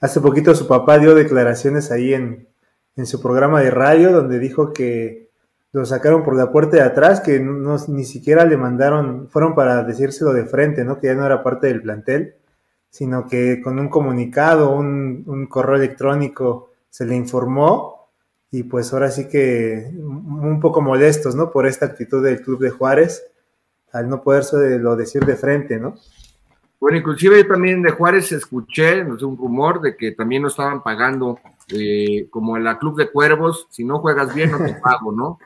hace 0.00 0.20
poquito 0.20 0.54
su 0.54 0.66
papá 0.66 0.98
dio 0.98 1.14
declaraciones 1.14 1.90
ahí 1.90 2.14
en, 2.14 2.46
en 2.96 3.06
su 3.06 3.20
programa 3.20 3.60
de 3.60 3.70
radio 3.70 4.12
donde 4.12 4.38
dijo 4.38 4.72
que 4.72 5.28
lo 5.72 5.84
sacaron 5.84 6.22
por 6.22 6.36
la 6.36 6.52
puerta 6.52 6.76
de 6.76 6.82
atrás, 6.82 7.20
que 7.20 7.40
no, 7.40 7.76
ni 7.88 8.04
siquiera 8.04 8.44
le 8.44 8.56
mandaron, 8.56 9.28
fueron 9.28 9.56
para 9.56 9.82
decírselo 9.82 10.32
de 10.32 10.44
frente, 10.44 10.84
¿no? 10.84 11.00
Que 11.00 11.08
ya 11.08 11.14
no 11.14 11.26
era 11.26 11.42
parte 11.42 11.66
del 11.66 11.82
plantel, 11.82 12.36
sino 12.90 13.26
que 13.26 13.60
con 13.60 13.80
un 13.80 13.88
comunicado, 13.88 14.70
un, 14.70 15.24
un 15.26 15.46
correo 15.46 15.74
electrónico 15.74 16.70
se 16.90 17.04
le 17.04 17.16
informó 17.16 17.93
y 18.54 18.62
pues 18.62 18.92
ahora 18.92 19.10
sí 19.10 19.26
que 19.28 19.90
un 19.92 20.60
poco 20.60 20.80
molestos, 20.80 21.34
¿no? 21.34 21.50
Por 21.50 21.66
esta 21.66 21.86
actitud 21.86 22.22
del 22.22 22.40
club 22.40 22.60
de 22.60 22.70
Juárez, 22.70 23.26
al 23.92 24.08
no 24.08 24.22
poderse 24.22 24.78
lo 24.78 24.94
decir 24.94 25.24
de 25.24 25.34
frente, 25.34 25.76
¿no? 25.80 25.96
Bueno, 26.78 26.98
inclusive 26.98 27.42
yo 27.42 27.48
también 27.48 27.82
de 27.82 27.90
Juárez 27.90 28.30
escuché, 28.30 29.02
no 29.02 29.18
sé, 29.18 29.24
un 29.24 29.36
rumor 29.36 29.80
de 29.80 29.96
que 29.96 30.12
también 30.12 30.42
no 30.42 30.48
estaban 30.48 30.84
pagando, 30.84 31.40
eh, 31.74 32.28
como 32.30 32.56
en 32.56 32.62
la 32.62 32.78
Club 32.78 32.96
de 32.96 33.10
Cuervos, 33.10 33.66
si 33.70 33.84
no 33.84 33.98
juegas 33.98 34.32
bien 34.32 34.52
no 34.52 34.58
te 34.58 34.74
pago, 34.82 35.10
¿no? 35.10 35.40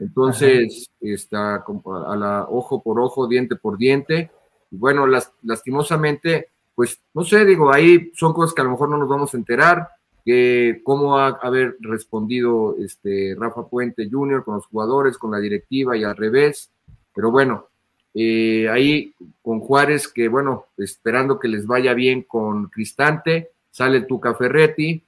Entonces, 0.00 0.88
está 1.02 1.56
a 1.56 2.16
la 2.16 2.46
ojo 2.48 2.82
por 2.82 2.98
ojo, 2.98 3.28
diente 3.28 3.56
por 3.56 3.76
diente. 3.76 4.30
Y 4.70 4.78
bueno, 4.78 5.06
las, 5.06 5.34
lastimosamente, 5.42 6.48
pues 6.74 6.98
no 7.12 7.24
sé, 7.24 7.44
digo, 7.44 7.70
ahí 7.70 8.10
son 8.14 8.32
cosas 8.32 8.54
que 8.54 8.62
a 8.62 8.64
lo 8.64 8.70
mejor 8.70 8.88
no 8.88 8.96
nos 8.96 9.08
vamos 9.08 9.34
a 9.34 9.36
enterar 9.36 9.86
que 10.24 10.80
cómo 10.82 11.18
ha 11.18 11.28
haber 11.28 11.76
respondido 11.80 12.76
este 12.78 13.36
Rafa 13.38 13.68
Puente 13.68 14.08
Jr. 14.10 14.42
con 14.42 14.54
los 14.54 14.66
jugadores, 14.66 15.18
con 15.18 15.30
la 15.30 15.38
directiva 15.38 15.96
y 15.96 16.04
al 16.04 16.16
revés. 16.16 16.70
Pero 17.14 17.30
bueno, 17.30 17.68
eh, 18.14 18.68
ahí 18.70 19.12
con 19.42 19.60
Juárez, 19.60 20.08
que 20.08 20.28
bueno, 20.28 20.66
esperando 20.78 21.38
que 21.38 21.48
les 21.48 21.66
vaya 21.66 21.92
bien 21.94 22.22
con 22.22 22.68
Cristante, 22.68 23.50
sale 23.70 24.02
Tuca 24.02 24.34
Ferretti, 24.34 25.02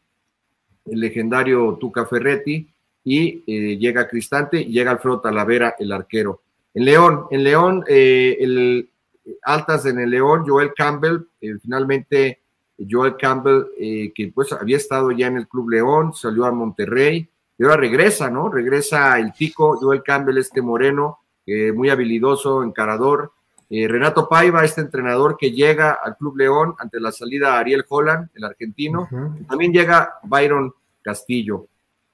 el 0.87 1.01
legendario 1.01 1.79
Tuca 1.81 2.05
Ferretti, 2.05 2.69
y 3.05 3.45
eh, 3.47 3.79
llega 3.79 4.09
Cristante, 4.09 4.61
y 4.61 4.73
llega 4.73 4.91
Alfredo 4.91 5.21
Talavera, 5.21 5.77
el 5.79 5.93
arquero. 5.93 6.43
En 6.75 6.85
León, 6.85 7.27
en 7.31 7.45
León, 7.45 7.85
eh, 7.89 8.37
el, 8.41 8.91
altas 9.43 9.87
en 9.87 10.01
el 10.01 10.11
León, 10.11 10.45
Joel 10.47 10.75
Campbell, 10.77 11.21
finalmente 11.63 12.41
Joel 12.79 13.17
Campbell, 13.17 13.67
eh, 13.79 14.13
que 14.15 14.31
pues 14.35 14.53
había 14.53 14.77
estado 14.77 15.11
ya 15.11 15.29
en 15.29 15.39
el 15.39 15.49
Club 15.49 15.71
León, 15.71 16.15
salió 16.15 16.45
a 16.45 16.53
Monterrey, 16.53 17.29
y 17.59 17.65
ahora 17.65 17.77
regresa, 17.77 18.31
¿no? 18.31 18.51
Regresa 18.51 19.19
el 19.19 19.33
pico, 19.33 19.79
Joel 19.81 20.03
Campbell, 20.03 20.39
este 20.39 20.61
moreno, 20.61 21.21
eh, 21.47 21.73
muy 21.73 21.89
habilidoso, 21.89 22.63
encarador. 22.63 23.33
Eh, 23.71 23.89
Renato 23.89 24.29
Paiva, 24.29 24.65
este 24.65 24.83
entrenador 24.83 25.37
que 25.39 25.53
llega 25.53 25.93
al 25.93 26.17
Club 26.17 26.37
León 26.37 26.75
ante 26.79 27.01
la 27.01 27.13
salida 27.13 27.59
Ariel 27.59 27.85
Holland, 27.89 28.29
el 28.35 28.45
argentino. 28.45 29.09
También 29.49 29.73
llega 29.73 30.19
Byron 30.23 30.73
Castillo. 31.03 31.67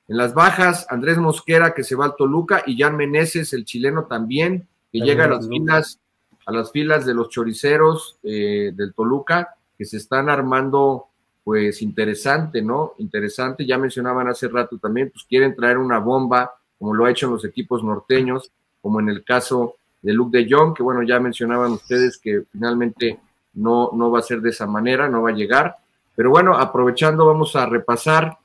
En 0.07 0.17
las 0.17 0.33
bajas, 0.33 0.87
Andrés 0.89 1.19
Mosquera, 1.19 1.75
que 1.75 1.83
se 1.83 1.97
va 1.97 2.07
al 2.07 2.17
Toluca, 2.17 2.63
y 2.65 2.79
Jan 2.79 2.97
Meneses, 2.97 3.53
el 3.53 3.65
chileno 3.65 4.05
también, 4.05 4.69
que 4.93 5.01
llega 5.01 5.25
a 5.25 5.29
las 5.29 5.49
filas, 5.49 6.01
a 6.47 6.53
las 6.53 6.71
filas 6.71 7.05
de 7.05 7.15
los 7.15 7.29
choriceros 7.31 8.19
del 8.23 8.95
Toluca 8.95 9.57
se 9.85 9.97
están 9.97 10.29
armando, 10.29 11.07
pues 11.45 11.83
interesante, 11.83 12.63
¿no? 12.63 12.95
Interesante, 12.99 13.67
ya 13.67 13.79
mencionaban 13.79 14.29
hace 14.29 14.49
rato 14.49 14.79
también, 14.79 15.11
pues 15.11 15.25
quieren 15.29 15.55
traer 15.55 15.79
una 15.79 15.99
bomba, 15.99 16.53
como 16.79 16.95
lo 16.95 17.05
ha 17.05 17.11
hecho 17.11 17.27
en 17.27 17.33
los 17.33 17.45
equipos 17.45 17.83
norteños, 17.83 18.51
como 18.81 19.01
en 19.01 19.09
el 19.09 19.25
caso 19.25 19.77
de 20.03 20.13
Luke 20.13 20.37
de 20.37 20.47
Jong, 20.51 20.75
que 20.75 20.83
bueno, 20.83 21.03
ya 21.03 21.21
mencionaban 21.21 21.73
ustedes 21.73 22.19
que 22.19 22.43
finalmente 22.51 23.21
no, 23.55 23.91
no 23.93 24.11
va 24.11 24.19
a 24.19 24.23
ser 24.23 24.41
de 24.41 24.51
esa 24.51 24.67
manera, 24.67 25.09
no 25.09 25.23
va 25.23 25.31
a 25.31 25.35
llegar. 25.35 25.77
Pero 26.15 26.31
bueno, 26.31 26.57
aprovechando, 26.57 27.27
vamos 27.27 27.55
a 27.57 27.67
repasar 27.67 28.37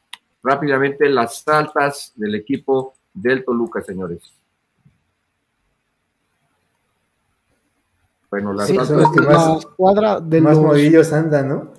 rápidamente 0.43 1.09
las 1.09 1.47
altas 1.47 2.13
del 2.15 2.35
equipo 2.35 2.93
del 3.13 3.43
Toluca, 3.43 3.81
señores. 3.81 4.33
Bueno, 8.30 8.53
la, 8.53 8.65
cuadra 9.78 10.19
de 10.19 10.41
más 10.41 10.57
los 10.57 11.13
andan, 11.13 11.47
¿no? 11.47 11.73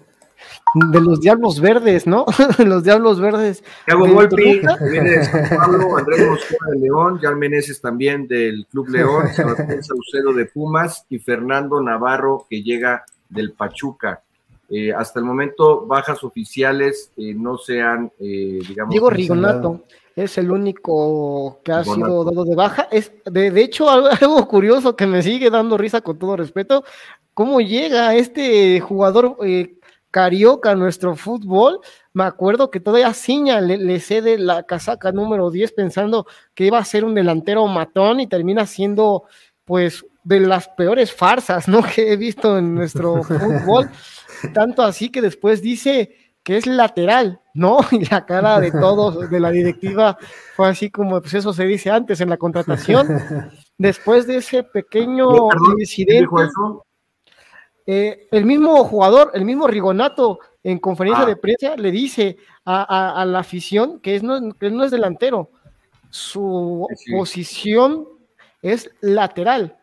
De 0.74 1.00
los 1.00 1.20
Diablos 1.20 1.60
Verdes, 1.60 2.06
¿no? 2.06 2.26
los 2.64 2.84
Diablos 2.84 3.20
Verdes. 3.20 3.62
Thiago 3.86 4.06
Volpi, 4.06 4.60
viene 4.90 5.10
de 5.10 5.24
San 5.24 5.48
Pablo, 5.48 5.96
Andrés 5.96 6.26
Mosquera 6.28 6.70
de 6.72 6.78
León, 6.78 7.18
Jan 7.20 7.38
Meneses 7.38 7.80
también 7.80 8.26
del 8.26 8.66
Club 8.70 8.88
León, 8.88 9.28
Sebastián 9.34 9.82
Saucedo 9.82 10.32
de 10.32 10.46
Pumas 10.46 11.04
y 11.08 11.18
Fernando 11.18 11.80
Navarro 11.82 12.46
que 12.48 12.62
llega 12.62 13.04
del 13.28 13.52
Pachuca. 13.52 14.22
Eh, 14.70 14.92
hasta 14.92 15.18
el 15.18 15.24
momento, 15.24 15.86
bajas 15.86 16.22
oficiales 16.22 17.10
eh, 17.16 17.32
no 17.34 17.56
se 17.56 17.80
han, 17.80 18.12
eh, 18.18 18.58
digamos. 18.68 18.90
Diego 18.90 19.08
Rigonato 19.08 19.84
es 20.14 20.36
el 20.36 20.50
único 20.50 21.60
que 21.62 21.72
ha 21.72 21.84
sido 21.84 22.24
dado 22.24 22.44
de 22.44 22.54
baja. 22.54 22.88
Es, 22.90 23.12
de, 23.24 23.50
de, 23.50 23.62
hecho, 23.62 23.88
algo, 23.90 24.46
curioso 24.48 24.96
que 24.96 25.06
me 25.06 25.22
sigue 25.22 25.48
dando 25.48 25.78
risa 25.78 26.00
con 26.00 26.18
todo 26.18 26.36
respeto, 26.36 26.84
cómo 27.34 27.60
llega 27.60 28.14
este 28.14 28.80
jugador 28.80 29.36
eh, 29.44 29.76
carioca 30.10 30.72
a 30.72 30.74
nuestro 30.74 31.14
fútbol. 31.14 31.80
Me 32.12 32.24
acuerdo 32.24 32.70
que 32.70 32.80
todavía 32.80 33.14
Ciña 33.14 33.60
le, 33.60 33.78
le, 33.78 34.00
cede 34.00 34.38
la 34.38 34.64
casaca 34.64 35.12
número 35.12 35.50
10 35.50 35.72
pensando 35.72 36.26
que 36.54 36.66
iba 36.66 36.78
a 36.78 36.84
ser 36.84 37.04
un 37.04 37.14
delantero 37.14 37.66
matón 37.68 38.20
y 38.20 38.26
termina 38.26 38.66
siendo, 38.66 39.24
pues, 39.64 40.04
de 40.24 40.40
las 40.40 40.68
peores 40.68 41.12
farsas, 41.12 41.68
¿no? 41.68 41.80
Que 41.94 42.12
he 42.12 42.16
visto 42.16 42.58
en 42.58 42.74
nuestro 42.74 43.22
fútbol. 43.22 43.88
Tanto 44.52 44.82
así 44.82 45.10
que 45.10 45.22
después 45.22 45.62
dice 45.62 46.14
que 46.42 46.56
es 46.56 46.66
lateral, 46.66 47.40
¿no? 47.54 47.78
Y 47.92 48.04
la 48.06 48.24
cara 48.24 48.60
de 48.60 48.70
todos, 48.70 49.30
de 49.30 49.40
la 49.40 49.50
directiva, 49.50 50.16
fue 50.56 50.68
así 50.68 50.90
como, 50.90 51.20
pues 51.20 51.34
eso 51.34 51.52
se 51.52 51.64
dice 51.64 51.90
antes 51.90 52.20
en 52.20 52.30
la 52.30 52.36
contratación. 52.36 53.06
Después 53.78 54.26
de 54.26 54.38
ese 54.38 54.62
pequeño 54.62 55.28
incidente, 55.78 56.26
eh, 57.86 58.28
el 58.30 58.44
mismo 58.44 58.84
jugador, 58.84 59.30
el 59.34 59.44
mismo 59.44 59.66
Rigonato, 59.66 60.40
en 60.62 60.78
conferencia 60.78 61.24
ah. 61.24 61.28
de 61.28 61.36
prensa, 61.36 61.76
le 61.76 61.90
dice 61.90 62.36
a, 62.64 63.24
la 63.26 63.38
afición 63.38 64.00
que, 64.00 64.16
es, 64.16 64.22
no, 64.22 64.52
que 64.52 64.70
no 64.70 64.84
es 64.84 64.90
delantero, 64.90 65.50
su 66.10 66.86
posición 67.10 68.06
es 68.60 68.90
lateral. 69.00 69.77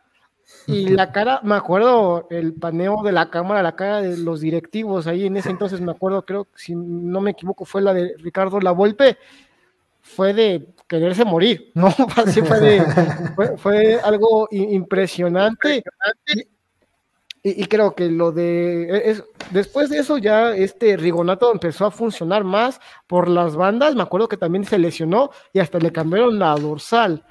Y 0.67 0.89
la 0.89 1.11
cara, 1.11 1.41
me 1.43 1.55
acuerdo 1.55 2.27
el 2.29 2.53
paneo 2.53 3.03
de 3.03 3.11
la 3.11 3.29
cámara, 3.29 3.63
la 3.63 3.75
cara 3.75 4.01
de 4.01 4.17
los 4.17 4.41
directivos 4.41 5.07
ahí 5.07 5.25
en 5.25 5.37
ese 5.37 5.49
entonces, 5.49 5.81
me 5.81 5.91
acuerdo, 5.91 6.25
creo 6.25 6.45
que 6.45 6.57
si 6.57 6.75
no 6.75 7.21
me 7.21 7.31
equivoco, 7.31 7.65
fue 7.65 7.81
la 7.81 7.93
de 7.93 8.15
Ricardo 8.17 8.59
Lavolpe, 8.59 9.17
fue 10.01 10.33
de 10.33 10.67
quererse 10.87 11.25
morir, 11.25 11.71
¿no? 11.75 11.91
fue, 11.91 13.57
fue, 13.57 13.99
algo 14.03 14.47
impresionante. 14.51 15.83
Y, 17.43 17.61
y, 17.61 17.65
creo 17.65 17.93
que 17.93 18.09
lo 18.09 18.31
de. 18.31 18.89
E, 18.89 19.11
es, 19.11 19.23
después 19.51 19.89
de 19.89 19.99
eso, 19.99 20.17
ya 20.17 20.55
este 20.55 20.97
Rigonato 20.97 21.51
empezó 21.51 21.85
a 21.85 21.91
funcionar 21.91 22.43
más 22.43 22.79
por 23.05 23.29
las 23.29 23.55
bandas. 23.55 23.93
Me 23.93 24.01
acuerdo 24.01 24.27
que 24.27 24.37
también 24.37 24.65
se 24.65 24.79
lesionó 24.79 25.29
y 25.53 25.59
hasta 25.59 25.77
le 25.77 25.91
cambiaron 25.91 26.39
la 26.39 26.55
dorsal. 26.55 27.23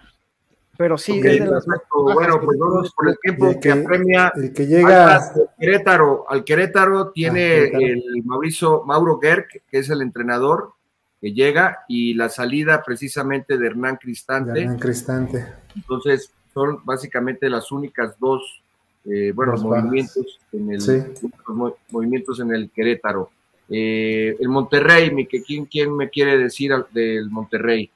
Pero 0.77 0.99
sí, 0.99 1.21
bueno, 1.21 2.41
pues 2.41 2.59
vamos 2.59 2.93
por 2.95 3.09
el 3.09 3.19
tiempo 3.19 3.61
que, 3.61 3.71
apremia 3.71 4.33
el 4.35 4.53
que 4.53 4.67
llega 4.67 5.17
al 5.17 5.51
Querétaro. 5.59 6.25
Al 6.29 6.43
Querétaro 6.45 7.11
tiene 7.11 7.65
el 7.67 8.23
Mauricio 8.25 8.83
Mauro 8.85 9.21
Gerg, 9.21 9.47
que 9.71 9.79
es 9.79 9.89
el 9.91 10.03
entrenador 10.03 10.73
que 11.21 11.33
llega, 11.33 11.85
y 11.89 12.15
la 12.15 12.29
salida 12.29 12.83
precisamente 12.85 13.57
de 13.57 13.67
Hernán 13.67 13.97
Cristante. 13.97 14.61
Hernán 14.61 14.79
Cristante. 14.79 15.47
Entonces, 15.77 16.31
son 16.53 16.81
básicamente 16.85 17.49
las 17.49 17.71
únicas 17.71 18.19
dos, 18.19 18.63
eh, 19.05 19.33
bueno, 19.35 19.57
movimientos 19.57 20.41
en 20.53 20.73
el 20.73 21.15
movimientos 21.91 22.41
en 22.41 22.53
el 22.53 22.71
Querétaro. 22.71 23.31
Eh, 23.69 24.37
el 24.39 24.49
Monterrey, 24.49 25.11
¿quién, 25.47 25.67
¿quién 25.67 25.97
me 25.97 26.11
quiere 26.11 26.37
decir 26.37 26.73
del 26.93 27.31
Monterrey? 27.31 27.91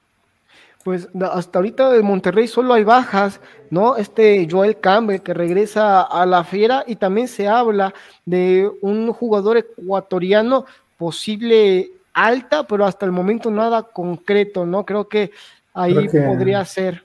Pues 0.84 1.08
hasta 1.20 1.58
ahorita 1.58 1.90
de 1.90 2.02
Monterrey 2.02 2.46
solo 2.46 2.72
hay 2.72 2.84
bajas, 2.84 3.40
¿no? 3.70 3.96
Este 3.96 4.46
Joel 4.50 4.78
Campbell 4.78 5.20
que 5.20 5.34
regresa 5.34 6.02
a 6.02 6.24
la 6.24 6.44
fiera 6.44 6.84
y 6.86 6.96
también 6.96 7.28
se 7.28 7.48
habla 7.48 7.92
de 8.24 8.70
un 8.80 9.12
jugador 9.12 9.56
ecuatoriano 9.58 10.64
posible 10.96 11.90
alta, 12.14 12.66
pero 12.66 12.84
hasta 12.84 13.06
el 13.06 13.12
momento 13.12 13.50
nada 13.50 13.82
concreto, 13.82 14.66
¿no? 14.66 14.84
Creo 14.84 15.08
que 15.08 15.30
ahí 15.74 16.08
podría 16.08 16.64
ser. 16.64 17.04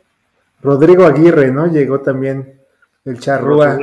Rodrigo 0.61 1.05
Aguirre, 1.05 1.51
¿no? 1.51 1.67
Llegó 1.67 1.99
también 2.01 2.59
el 3.05 3.19
charrúa 3.19 3.77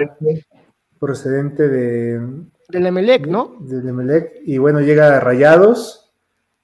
procedente, 0.98 1.68
de... 1.68 2.20
Del 2.68 2.86
Emelec, 2.86 3.26
¿no? 3.26 3.56
Del 3.60 3.88
Emelec. 3.88 4.32
Y 4.44 4.58
bueno, 4.58 4.80
llega 4.80 5.16
a 5.16 5.20
Rayados 5.20 6.10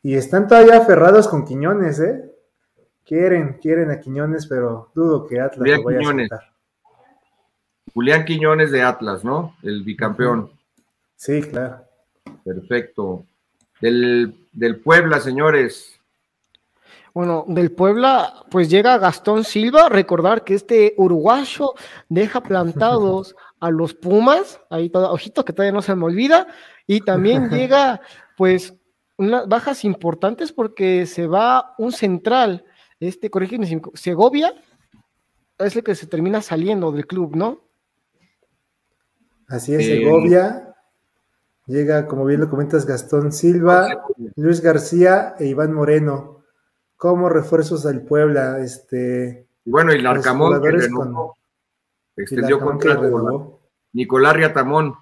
y 0.02 0.14
están 0.14 0.48
todavía 0.48 0.78
aferrados 0.78 1.28
con 1.28 1.44
Quiñones, 1.44 2.00
¿eh? 2.00 2.32
Quieren, 3.06 3.58
quieren 3.62 3.90
a 3.90 4.00
Quiñones, 4.00 4.46
pero 4.46 4.90
dudo 4.94 5.26
que 5.26 5.40
Atlas 5.40 5.68
lo 5.68 5.82
vaya 5.84 5.98
Quiñones. 6.00 6.32
a 6.32 6.40
Julián 7.94 8.24
Quiñones 8.24 8.70
de 8.72 8.82
Atlas, 8.82 9.24
¿no? 9.24 9.56
El 9.62 9.82
bicampeón. 9.84 10.50
Sí, 11.14 11.40
claro. 11.40 11.78
Perfecto. 12.44 13.24
Del, 13.80 14.34
del 14.52 14.80
Puebla, 14.80 15.20
señores. 15.20 15.98
Bueno, 17.14 17.44
del 17.48 17.72
Puebla, 17.72 18.44
pues 18.50 18.68
llega 18.68 18.98
Gastón 18.98 19.44
Silva. 19.44 19.88
Recordar 19.88 20.44
que 20.44 20.54
este 20.54 20.94
uruguayo 20.98 21.72
deja 22.10 22.42
plantados 22.42 23.34
a 23.60 23.70
los 23.70 23.94
Pumas. 23.94 24.60
Ahí 24.68 24.90
todo, 24.90 25.10
ojito 25.12 25.44
que 25.44 25.52
todavía 25.52 25.72
no 25.72 25.80
se 25.80 25.94
me 25.94 26.04
olvida. 26.04 26.46
Y 26.86 27.00
también 27.00 27.48
llega, 27.50 28.02
pues, 28.36 28.74
unas 29.16 29.48
bajas 29.48 29.84
importantes 29.84 30.52
porque 30.52 31.06
se 31.06 31.26
va 31.26 31.74
un 31.78 31.92
central, 31.92 32.64
este, 33.00 33.30
corrígeme, 33.30 33.66
Segovia, 33.94 34.52
es 35.58 35.76
el 35.76 35.84
que 35.84 35.94
se 35.94 36.06
termina 36.06 36.42
saliendo 36.42 36.92
del 36.92 37.06
club, 37.06 37.36
¿no? 37.36 37.60
Así 39.48 39.74
es, 39.74 39.84
Segovia. 39.84 40.74
Llega, 41.66 42.06
como 42.06 42.24
bien 42.24 42.40
lo 42.40 42.48
comentas, 42.50 42.86
Gastón 42.86 43.32
Silva, 43.32 44.06
Luis 44.36 44.60
García 44.60 45.34
e 45.38 45.46
Iván 45.46 45.72
Moreno 45.72 46.44
como 46.96 47.28
refuerzos 47.28 47.86
al 47.86 48.02
Puebla. 48.02 48.60
Este, 48.60 49.48
bueno, 49.64 49.92
y 49.92 50.00
Larcamón 50.00 50.62
que 50.62 52.22
extendió 52.22 52.60
contrato 52.60 53.60
Nicolás 53.92 54.36
Riatamón. 54.36 54.94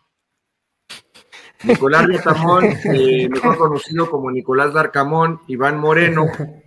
Nicolás 1.65 2.07
Riatamón, 2.07 2.65
eh, 2.95 3.29
mejor 3.29 3.59
conocido 3.59 4.11
como 4.11 4.31
Nicolás 4.31 4.73
Larcamón, 4.75 5.41
Iván 5.47 5.79
Moreno 5.79 6.27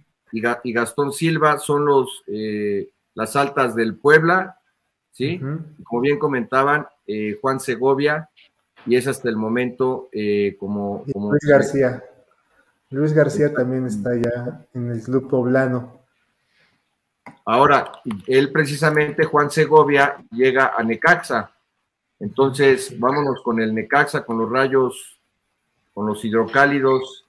y, 0.64 0.74
Gastón 0.74 1.14
Silva 1.14 1.58
son 1.58 1.86
los 1.86 2.24
eh, 2.28 2.90
las 3.14 3.36
altas 3.36 3.76
del 3.76 3.96
Puebla, 3.96 4.60
¿sí? 5.12 5.40
Como 5.84 6.02
bien 6.02 6.20
comentaban, 6.20 6.88
eh, 7.08 7.38
Juan 7.42 7.60
Segovia, 7.60 8.30
y 8.86 8.96
es 8.96 9.08
hasta 9.08 9.30
el 9.30 9.36
momento 9.36 10.10
como, 10.60 11.04
como, 11.12 11.32
Luis 11.32 11.44
García. 11.44 12.04
Luis 12.90 13.14
García 13.14 13.54
también 13.54 13.86
está 13.86 14.16
ya 14.16 14.66
en 14.74 14.92
el 14.92 15.02
club 15.02 15.30
poblano. 15.30 15.98
Ahora, 17.50 17.92
él 18.28 18.52
precisamente, 18.52 19.26
Juan 19.26 19.50
Segovia, 19.50 20.18
llega 20.32 20.74
a 20.78 20.84
Necaxa. 20.84 21.52
Entonces, 22.20 23.00
vámonos 23.00 23.42
con 23.42 23.62
el 23.62 23.74
Necaxa, 23.74 24.26
con 24.26 24.38
los 24.38 24.50
rayos, 24.50 25.18
con 25.94 26.08
los 26.08 26.24
hidrocálidos 26.26 27.26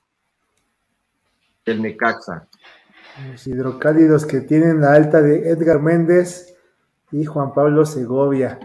del 1.65 1.83
Necaxa. 1.83 2.49
Los 3.27 3.47
hidrocálidos 3.47 4.27
que 4.27 4.41
tienen 4.41 4.81
la 4.81 4.93
alta 4.93 5.21
de 5.21 5.51
Edgar 5.51 5.81
Méndez 5.81 6.57
y 7.11 7.25
Juan 7.25 7.53
Pablo 7.53 7.85
Segovia. 7.85 8.59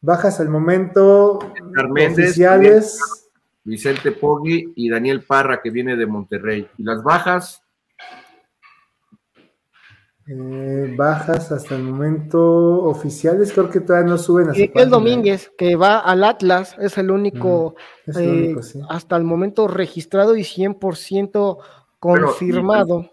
Bajas 0.00 0.40
al 0.40 0.48
momento 0.48 1.38
Edgar 1.54 1.90
Méndez, 1.90 2.30
oficiales. 2.30 2.98
Vicente 3.64 4.12
Poggi 4.12 4.72
y 4.76 4.90
Daniel 4.90 5.22
Parra, 5.22 5.62
que 5.62 5.70
viene 5.70 5.96
de 5.96 6.06
Monterrey. 6.06 6.68
¿Y 6.76 6.82
las 6.82 7.02
bajas? 7.02 7.62
Eh, 10.26 10.94
bajas 10.96 11.52
hasta 11.52 11.76
el 11.76 11.82
momento 11.82 12.84
oficiales, 12.84 13.52
creo 13.52 13.68
que 13.68 13.80
todavía 13.80 14.08
no 14.08 14.16
suben 14.16 14.48
a 14.48 14.52
El 14.54 14.88
Domínguez, 14.88 15.52
que 15.58 15.76
va 15.76 15.98
al 15.98 16.24
Atlas, 16.24 16.76
es 16.78 16.96
el 16.96 17.10
único, 17.10 17.74
eh, 18.06 18.56
hasta 18.88 19.16
el 19.16 19.24
momento 19.24 19.68
registrado 19.68 20.34
y 20.34 20.42
100% 20.42 21.58
confirmado. 21.98 23.10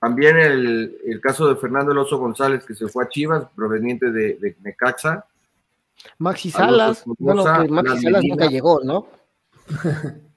También 0.00 0.38
el, 0.38 1.20
caso 1.22 1.46
de 1.46 1.56
Fernando 1.56 1.92
Eloso 1.92 2.18
González, 2.18 2.64
que 2.64 2.74
se 2.74 2.88
fue 2.88 3.04
a 3.04 3.08
Chivas, 3.08 3.46
proveniente 3.54 4.10
de, 4.10 4.34
de 4.34 4.56
Necaxa, 4.62 5.26
Maxi 6.18 6.50
Salas, 6.50 7.04
bueno, 7.18 7.44
que 7.44 7.68
Maxi 7.68 8.02
Salas 8.02 8.24
nunca 8.24 8.46
llegó, 8.46 8.80
¿no? 8.82 9.06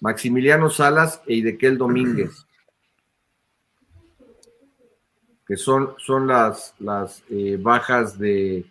Maximiliano 0.00 0.70
Salas 0.70 1.22
e 1.26 1.34
Idequel 1.34 1.76
Domínguez, 1.76 2.46
que 5.46 5.56
son, 5.56 5.94
son 5.98 6.26
las, 6.26 6.74
las 6.78 7.22
eh, 7.30 7.58
bajas 7.60 8.18
de, 8.18 8.64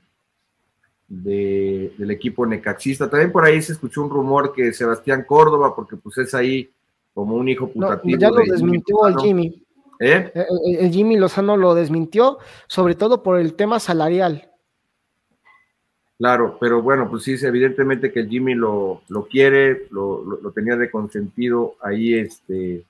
del 1.07 2.11
equipo 2.11 2.45
necaxista. 2.45 3.09
También 3.09 3.31
por 3.31 3.45
ahí 3.45 3.61
se 3.61 3.73
escuchó 3.73 4.01
un 4.01 4.09
rumor 4.09 4.53
que 4.53 4.73
Sebastián 4.73 5.23
Córdoba, 5.27 5.75
porque 5.75 5.97
pues 5.97 6.17
es 6.17 6.33
ahí 6.33 6.69
como 7.13 7.35
un 7.35 7.47
hijo 7.47 7.69
putativo. 7.69 8.17
ya 8.17 8.29
lo 8.29 8.43
desmintió 8.43 9.03
al 9.03 9.17
Jimmy. 9.17 9.63
¿Eh? 9.99 10.31
el 10.79 10.91
Jimmy 10.91 11.17
Lozano 11.17 11.57
lo 11.57 11.75
desmintió, 11.75 12.39
sobre 12.67 12.95
todo 12.95 13.21
por 13.21 13.37
el 13.37 13.55
tema 13.55 13.79
salarial. 13.79 14.49
Claro, 16.17 16.57
pero 16.59 16.81
bueno, 16.81 17.09
pues 17.09 17.23
sí, 17.23 17.35
evidentemente 17.41 18.11
que 18.11 18.21
el 18.21 18.29
Jimmy 18.29 18.53
lo, 18.53 19.03
lo 19.07 19.25
quiere, 19.27 19.87
lo, 19.91 20.23
lo, 20.23 20.51
tenía 20.51 20.75
de 20.75 20.91
consentido 20.91 21.75
ahí 21.81 22.13
este, 22.13 22.85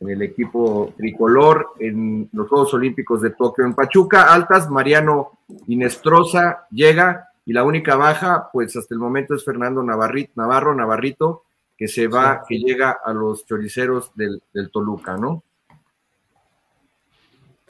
en 0.00 0.08
el 0.08 0.22
equipo 0.22 0.92
tricolor, 0.96 1.68
en 1.78 2.28
los 2.32 2.48
Juegos 2.48 2.74
Olímpicos 2.74 3.22
de 3.22 3.30
Tokio. 3.30 3.64
En 3.64 3.74
Pachuca, 3.74 4.32
altas, 4.32 4.68
Mariano 4.68 5.38
Inestrosa 5.68 6.66
llega 6.70 7.28
y 7.44 7.52
la 7.52 7.64
única 7.64 7.96
baja, 7.96 8.48
pues 8.52 8.76
hasta 8.76 8.94
el 8.94 9.00
momento 9.00 9.34
es 9.34 9.44
Fernando 9.44 9.82
Navarrito, 9.82 10.32
Navarro, 10.36 10.74
Navarrito, 10.74 11.44
que 11.76 11.88
se 11.88 12.08
va, 12.08 12.42
que 12.48 12.58
llega 12.58 12.98
a 13.04 13.12
los 13.12 13.46
choriceros 13.46 14.12
del, 14.14 14.42
Toluca, 14.72 15.16
¿no? 15.16 15.44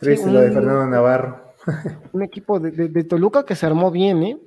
Triste 0.00 0.30
lo 0.30 0.40
de 0.40 0.50
Fernando 0.50 0.86
Navarro. 0.86 1.40
un 2.12 2.22
equipo 2.22 2.58
de, 2.58 2.70
de 2.70 3.04
Toluca 3.04 3.44
que 3.44 3.54
se 3.54 3.66
armó 3.66 3.90
bien, 3.90 4.22
¿eh? 4.22 4.38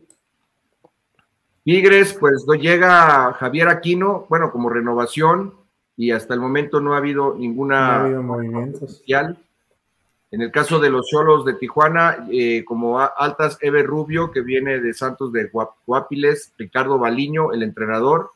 Tigres, 1.63 2.13
pues 2.19 2.43
no 2.45 2.55
llega 2.55 3.31
Javier 3.33 3.69
Aquino, 3.69 4.25
bueno, 4.27 4.51
como 4.51 4.69
renovación, 4.69 5.53
y 5.95 6.11
hasta 6.11 6.33
el 6.33 6.41
momento 6.41 6.81
no 6.81 6.93
ha 6.93 6.97
habido 6.97 7.35
ninguna 7.35 8.09
no 8.09 8.41
En 8.41 10.41
el 10.41 10.51
caso 10.51 10.79
de 10.79 10.89
los 10.89 11.09
solos 11.09 11.45
de 11.45 11.53
Tijuana, 11.53 12.27
eh, 12.29 12.65
como 12.65 12.99
altas, 12.99 13.57
Ever 13.61 13.85
Rubio, 13.85 14.31
que 14.31 14.41
viene 14.41 14.79
de 14.79 14.93
Santos 14.93 15.31
de 15.31 15.49
Guapiles, 15.85 16.53
Ricardo 16.57 16.99
Baliño, 16.99 17.53
el 17.53 17.63
entrenador, 17.63 18.31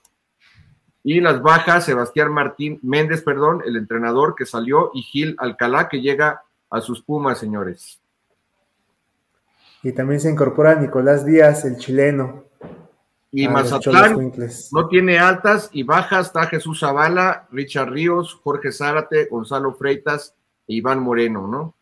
y 1.03 1.19
las 1.19 1.41
bajas, 1.41 1.85
Sebastián 1.85 2.31
Martín 2.31 2.79
Méndez, 2.81 3.23
perdón, 3.23 3.61
el 3.65 3.75
entrenador 3.75 4.35
que 4.35 4.45
salió, 4.45 4.91
y 4.93 5.01
Gil 5.01 5.35
Alcalá, 5.37 5.89
que 5.89 5.99
llega 5.99 6.43
a 6.69 6.81
sus 6.81 7.01
Pumas, 7.01 7.39
señores. 7.39 7.99
Y 9.83 9.91
también 9.91 10.19
se 10.19 10.29
incorpora 10.29 10.75
Nicolás 10.75 11.25
Díaz, 11.25 11.65
el 11.65 11.77
chileno. 11.77 12.43
Y 13.31 13.45
ah, 13.45 13.51
Mazatlán 13.51 14.33
no 14.71 14.87
tiene 14.87 15.19
altas 15.19 15.69
y 15.73 15.83
bajas, 15.83 16.27
está 16.27 16.47
Jesús 16.47 16.79
Zavala, 16.79 17.47
Richard 17.51 17.91
Ríos, 17.91 18.39
Jorge 18.43 18.71
Zárate, 18.71 19.25
Gonzalo 19.25 19.73
Freitas 19.73 20.33
e 20.67 20.75
Iván 20.75 21.01
Moreno, 21.01 21.47
¿no? 21.47 21.73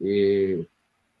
Eh, 0.00 0.66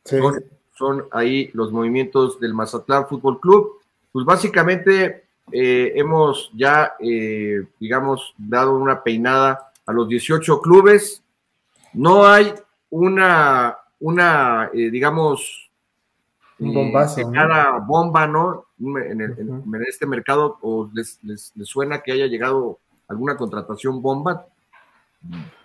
son, 0.04 1.06
ahí 1.10 1.50
los 1.54 1.72
movimientos 1.72 2.38
del 2.40 2.54
Mazatlán 2.54 3.08
Fútbol 3.08 3.40
Club. 3.40 3.78
Pues 4.12 4.24
básicamente 4.24 5.24
eh, 5.52 5.92
hemos 5.94 6.50
ya, 6.54 6.94
eh, 7.00 7.64
digamos, 7.78 8.34
dado 8.36 8.76
una 8.76 9.02
peinada 9.02 9.72
a 9.86 9.92
los 9.92 10.08
18 10.08 10.60
clubes. 10.60 11.22
No 11.92 12.26
hay 12.26 12.52
una, 12.90 13.76
una 14.00 14.70
digamos, 14.72 15.68
un 16.58 16.74
bombazo. 16.74 17.30
Cada 17.32 17.78
bomba, 17.78 18.26
¿no? 18.26 18.66
En, 18.78 19.36
este 19.88 20.06
mercado, 20.06 20.58
¿o 20.62 20.90
les, 20.92 21.20
suena 21.62 22.00
que 22.00 22.12
haya 22.12 22.26
llegado 22.26 22.78
alguna 23.08 23.36
contratación 23.36 24.02
bomba? 24.02 24.46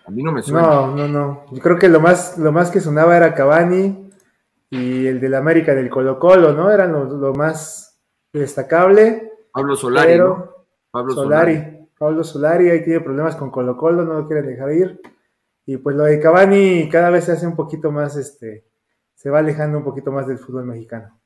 A 0.06 0.10
mí 0.10 0.22
no 0.22 0.32
me 0.32 0.42
suena. 0.42 0.62
No, 0.62 0.94
no, 0.94 1.08
no. 1.08 1.44
Yo 1.50 1.60
creo 1.60 1.78
que 1.78 1.88
lo 1.88 2.00
más, 2.00 2.38
lo 2.38 2.52
más 2.52 2.70
que 2.70 2.80
sonaba 2.80 3.16
era 3.16 3.34
Cavani 3.34 4.10
y 4.70 5.06
el 5.06 5.20
del 5.20 5.34
América 5.34 5.74
del 5.74 5.90
Colo 5.90 6.18
Colo, 6.18 6.52
¿no? 6.52 6.70
Eran 6.70 6.92
lo, 6.92 7.32
más 7.34 8.00
destacable. 8.32 9.32
Pablo 9.52 9.76
Solari, 9.76 10.20
Pablo 10.90 11.14
Solari. 11.14 11.88
Pablo 11.96 12.24
Solari 12.24 12.70
ahí 12.70 12.84
tiene 12.84 13.00
problemas 13.00 13.36
con 13.36 13.50
Colo 13.50 13.76
Colo, 13.76 14.04
no 14.04 14.14
lo 14.14 14.26
quiere 14.26 14.42
dejar 14.42 14.72
ir. 14.72 15.00
Y 15.66 15.76
pues 15.78 15.96
lo 15.96 16.04
de 16.04 16.20
Cavani 16.20 16.88
cada 16.88 17.10
vez 17.10 17.24
se 17.24 17.32
hace 17.32 17.46
un 17.46 17.56
poquito 17.56 17.90
más, 17.90 18.16
este, 18.16 18.64
se 19.14 19.30
va 19.30 19.38
alejando 19.38 19.78
un 19.78 19.84
poquito 19.84 20.12
más 20.12 20.26
del 20.26 20.38
fútbol 20.38 20.66
mexicano. 20.66 21.18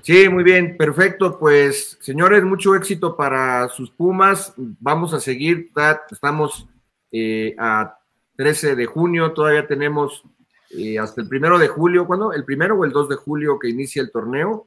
Sí, 0.00 0.28
muy 0.28 0.42
bien, 0.42 0.76
perfecto. 0.76 1.38
Pues, 1.38 1.98
señores, 2.00 2.42
mucho 2.44 2.74
éxito 2.74 3.16
para 3.16 3.68
sus 3.68 3.90
Pumas. 3.90 4.54
Vamos 4.56 5.12
a 5.12 5.20
seguir, 5.20 5.70
estamos 6.10 6.68
eh, 7.10 7.54
a 7.58 7.98
13 8.36 8.74
de 8.74 8.86
junio, 8.86 9.32
todavía 9.32 9.66
tenemos 9.66 10.24
eh, 10.70 10.98
hasta 10.98 11.20
el 11.20 11.28
primero 11.28 11.58
de 11.58 11.68
julio, 11.68 12.06
¿cuándo? 12.06 12.32
¿El 12.32 12.44
primero 12.44 12.76
o 12.76 12.84
el 12.84 12.92
2 12.92 13.10
de 13.10 13.16
julio 13.16 13.58
que 13.58 13.68
inicia 13.68 14.00
el 14.02 14.10
torneo? 14.10 14.66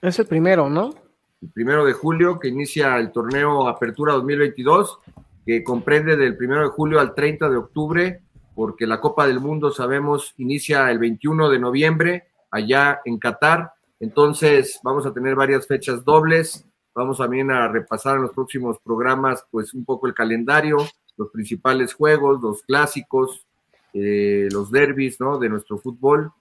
Es 0.00 0.18
el 0.18 0.26
primero, 0.26 0.70
¿no? 0.70 0.94
El 1.42 1.50
primero 1.50 1.84
de 1.84 1.92
julio 1.92 2.38
que 2.38 2.48
inicia 2.48 2.96
el 2.98 3.10
torneo 3.10 3.68
Apertura 3.68 4.14
2022, 4.14 5.00
que 5.44 5.64
comprende 5.64 6.16
del 6.16 6.36
primero 6.36 6.62
de 6.62 6.68
julio 6.68 7.00
al 7.00 7.14
30 7.14 7.48
de 7.48 7.56
octubre 7.56 8.22
porque 8.54 8.86
la 8.86 9.00
Copa 9.00 9.26
del 9.26 9.40
Mundo, 9.40 9.70
sabemos, 9.70 10.34
inicia 10.36 10.90
el 10.90 10.98
21 10.98 11.48
de 11.48 11.58
noviembre 11.58 12.24
allá 12.50 13.00
en 13.04 13.18
Qatar. 13.18 13.72
Entonces 13.98 14.78
vamos 14.82 15.06
a 15.06 15.12
tener 15.14 15.34
varias 15.34 15.66
fechas 15.66 16.04
dobles. 16.04 16.66
Vamos 16.94 17.18
también 17.18 17.50
a 17.50 17.68
repasar 17.68 18.16
en 18.16 18.22
los 18.22 18.32
próximos 18.32 18.78
programas, 18.84 19.46
pues 19.50 19.72
un 19.72 19.84
poco 19.84 20.06
el 20.06 20.14
calendario 20.14 20.76
los 21.16 21.30
principales 21.30 21.94
juegos, 21.94 22.40
los 22.40 22.62
clásicos, 22.62 23.46
eh, 23.92 24.48
los 24.50 24.70
derbis, 24.70 25.20
¿no? 25.20 25.38
De 25.38 25.48
nuestro 25.48 25.78
fútbol. 25.78 26.32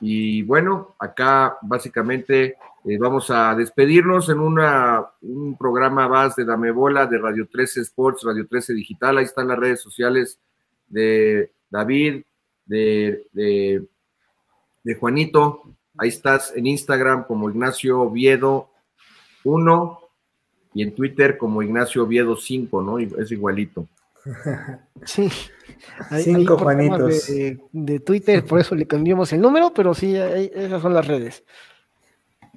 Y 0.00 0.42
bueno, 0.42 0.94
acá 0.98 1.56
básicamente 1.62 2.56
eh, 2.84 2.98
vamos 2.98 3.30
a 3.30 3.54
despedirnos 3.54 4.28
en 4.28 4.40
una, 4.40 5.04
un 5.22 5.56
programa 5.56 6.08
más 6.08 6.36
de 6.36 6.44
Dame 6.44 6.70
Bola 6.70 7.06
de 7.06 7.18
Radio 7.18 7.48
13 7.50 7.80
Sports, 7.80 8.22
Radio 8.24 8.46
13 8.46 8.74
Digital. 8.74 9.18
Ahí 9.18 9.24
están 9.24 9.48
las 9.48 9.58
redes 9.58 9.80
sociales 9.80 10.38
de 10.88 11.50
David, 11.70 12.22
de, 12.66 13.26
de, 13.32 13.86
de 14.82 14.94
Juanito. 14.96 15.62
Ahí 15.96 16.08
estás 16.08 16.52
en 16.54 16.66
Instagram 16.66 17.24
como 17.24 17.48
Ignacio 17.48 18.00
Oviedo 18.00 18.68
1 19.44 20.00
y 20.74 20.82
en 20.82 20.94
Twitter 20.94 21.38
como 21.38 21.62
Ignacio 21.62 22.02
Oviedo 22.02 22.36
5, 22.36 22.82
¿no? 22.82 22.98
Es 22.98 23.30
igualito. 23.30 23.88
Sí. 25.04 25.28
Cinco 26.22 26.56
Juanitos. 26.56 27.26
De, 27.72 28.00
Twitter, 28.00 28.44
por 28.44 28.60
eso 28.60 28.74
le 28.74 28.86
cambiamos 28.86 29.32
el 29.32 29.40
número, 29.40 29.72
pero 29.74 29.94
sí, 29.94 30.14
esas 30.16 30.80
son 30.80 30.94
las 30.94 31.06
redes. 31.06 31.44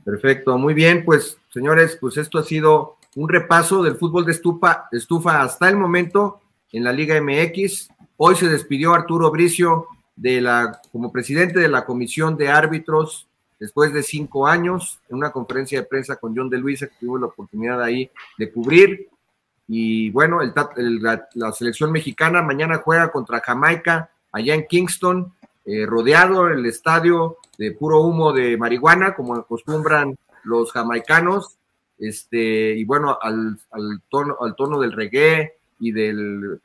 Perfecto, 0.06 0.57
muy 0.57 0.73
bien, 0.73 1.03
pues 1.03 1.38
señores, 1.49 1.98
pues 1.99 2.15
esto 2.18 2.39
ha 2.39 2.44
sido 2.44 2.95
un 3.15 3.27
repaso 3.27 3.84
del 3.84 3.95
fútbol 3.95 4.26
de 4.26 4.31
estufa, 4.31 4.88
estufa 4.91 5.41
hasta 5.41 5.68
el 5.68 5.76
momento 5.76 6.39
en 6.72 6.84
la 6.84 6.94
Liga 6.94 7.19
MX. 7.22 7.89
Hoy 8.15 8.35
se 8.35 8.48
despidió 8.48 8.94
Arturo 8.94 9.31
Bricio 9.31 9.88
de 10.15 10.39
la, 10.39 10.80
como 10.91 11.11
presidente 11.11 11.60
de 11.60 11.68
la 11.68 11.85
Comisión 11.85 12.38
de 12.38 12.49
Árbitros 12.49 13.27
después 13.60 13.91
de 13.91 14.03
cinco 14.03 14.48
años, 14.48 14.99
en 15.10 15.18
una 15.18 15.31
conferencia 15.31 15.81
de 15.81 15.88
prensa 15.88 16.15
con 16.15 16.35
John 16.35 16.49
de 16.49 16.60
Luisa, 16.60 16.88
que 16.88 16.95
tuvo 16.99 17.18
la 17.18 17.27
oportunidad 17.27 17.81
ahí 17.81 18.10
de 18.38 18.52
cubrir. 18.52 19.10
Y 19.68 20.11
bueno, 20.11 20.41
el, 20.41 20.53
la, 21.02 21.52
selección 21.52 21.91
mexicana 21.91 22.41
mañana 22.41 22.77
juega 22.77 23.11
contra 23.11 23.41
Jamaica 23.41 24.10
allá 24.31 24.53
en 24.53 24.65
Kingston, 24.65 25.34
eh, 25.65 25.85
rodeado 25.85 26.48
el 26.48 26.65
estadio 26.65 27.38
de 27.57 27.72
puro 27.72 28.02
humo 28.02 28.31
de 28.31 28.56
marihuana, 28.56 29.14
como 29.14 29.35
acostumbran 29.35 30.18
los 30.44 30.72
jamaicanos. 30.72 31.57
Este, 31.99 32.76
y 32.77 32.85
bueno, 32.85 33.18
al, 33.22 33.60
tono, 34.10 34.38
al 34.39 34.56
tono 34.56 34.80
del 34.80 34.94
reggae 34.94 35.56
y 35.80 35.91
del, 35.91 36.60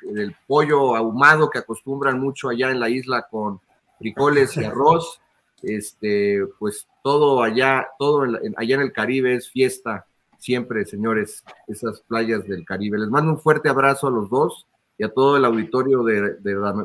pollo 0.47 0.95
ahumado 0.95 1.51
que 1.51 1.59
acostumbran 1.59 2.21
mucho 2.21 2.51
allá 2.51 2.71
en 2.71 2.79
la 2.79 2.89
isla 2.89 3.27
con 3.29 3.61
frijoles 3.99 4.57
y 4.57 4.65
arroz. 4.65 5.21
Este, 5.63 6.45
pues 6.59 6.87
todo 7.03 7.43
allá, 7.43 7.89
todo 7.99 8.23
allá 8.57 8.75
en 8.75 8.81
el 8.81 8.93
Caribe 8.93 9.35
es 9.35 9.51
fiesta 9.51 10.07
siempre, 10.43 10.85
señores, 10.85 11.45
esas 11.69 12.01
playas 12.01 12.47
del 12.47 12.65
Caribe. 12.65 12.99
Les 12.99 13.09
mando 13.09 13.33
un 13.33 13.39
fuerte 13.39 13.69
abrazo 13.69 14.09
a 14.09 14.11
los 14.11 14.29
dos 14.29 14.67
y 14.99 15.05
a 15.05 15.09
todo 15.09 15.37
el 15.37 15.45
auditorio 15.45 16.03
de, 16.03 16.37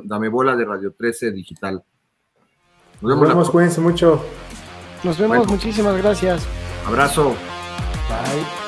Dame 0.03 0.29
Bola 0.29 0.55
de 0.55 0.65
Radio 0.65 0.93
13 0.97 1.31
Digital. 1.31 1.83
Nos 3.01 3.19
vemos, 3.19 3.49
cuídense 3.49 3.81
mucho. 3.81 4.21
Nos 5.03 5.17
vemos, 5.17 5.47
muchísimas 5.47 5.97
gracias. 5.97 6.47
Abrazo. 6.85 7.35
Bye. 8.07 8.66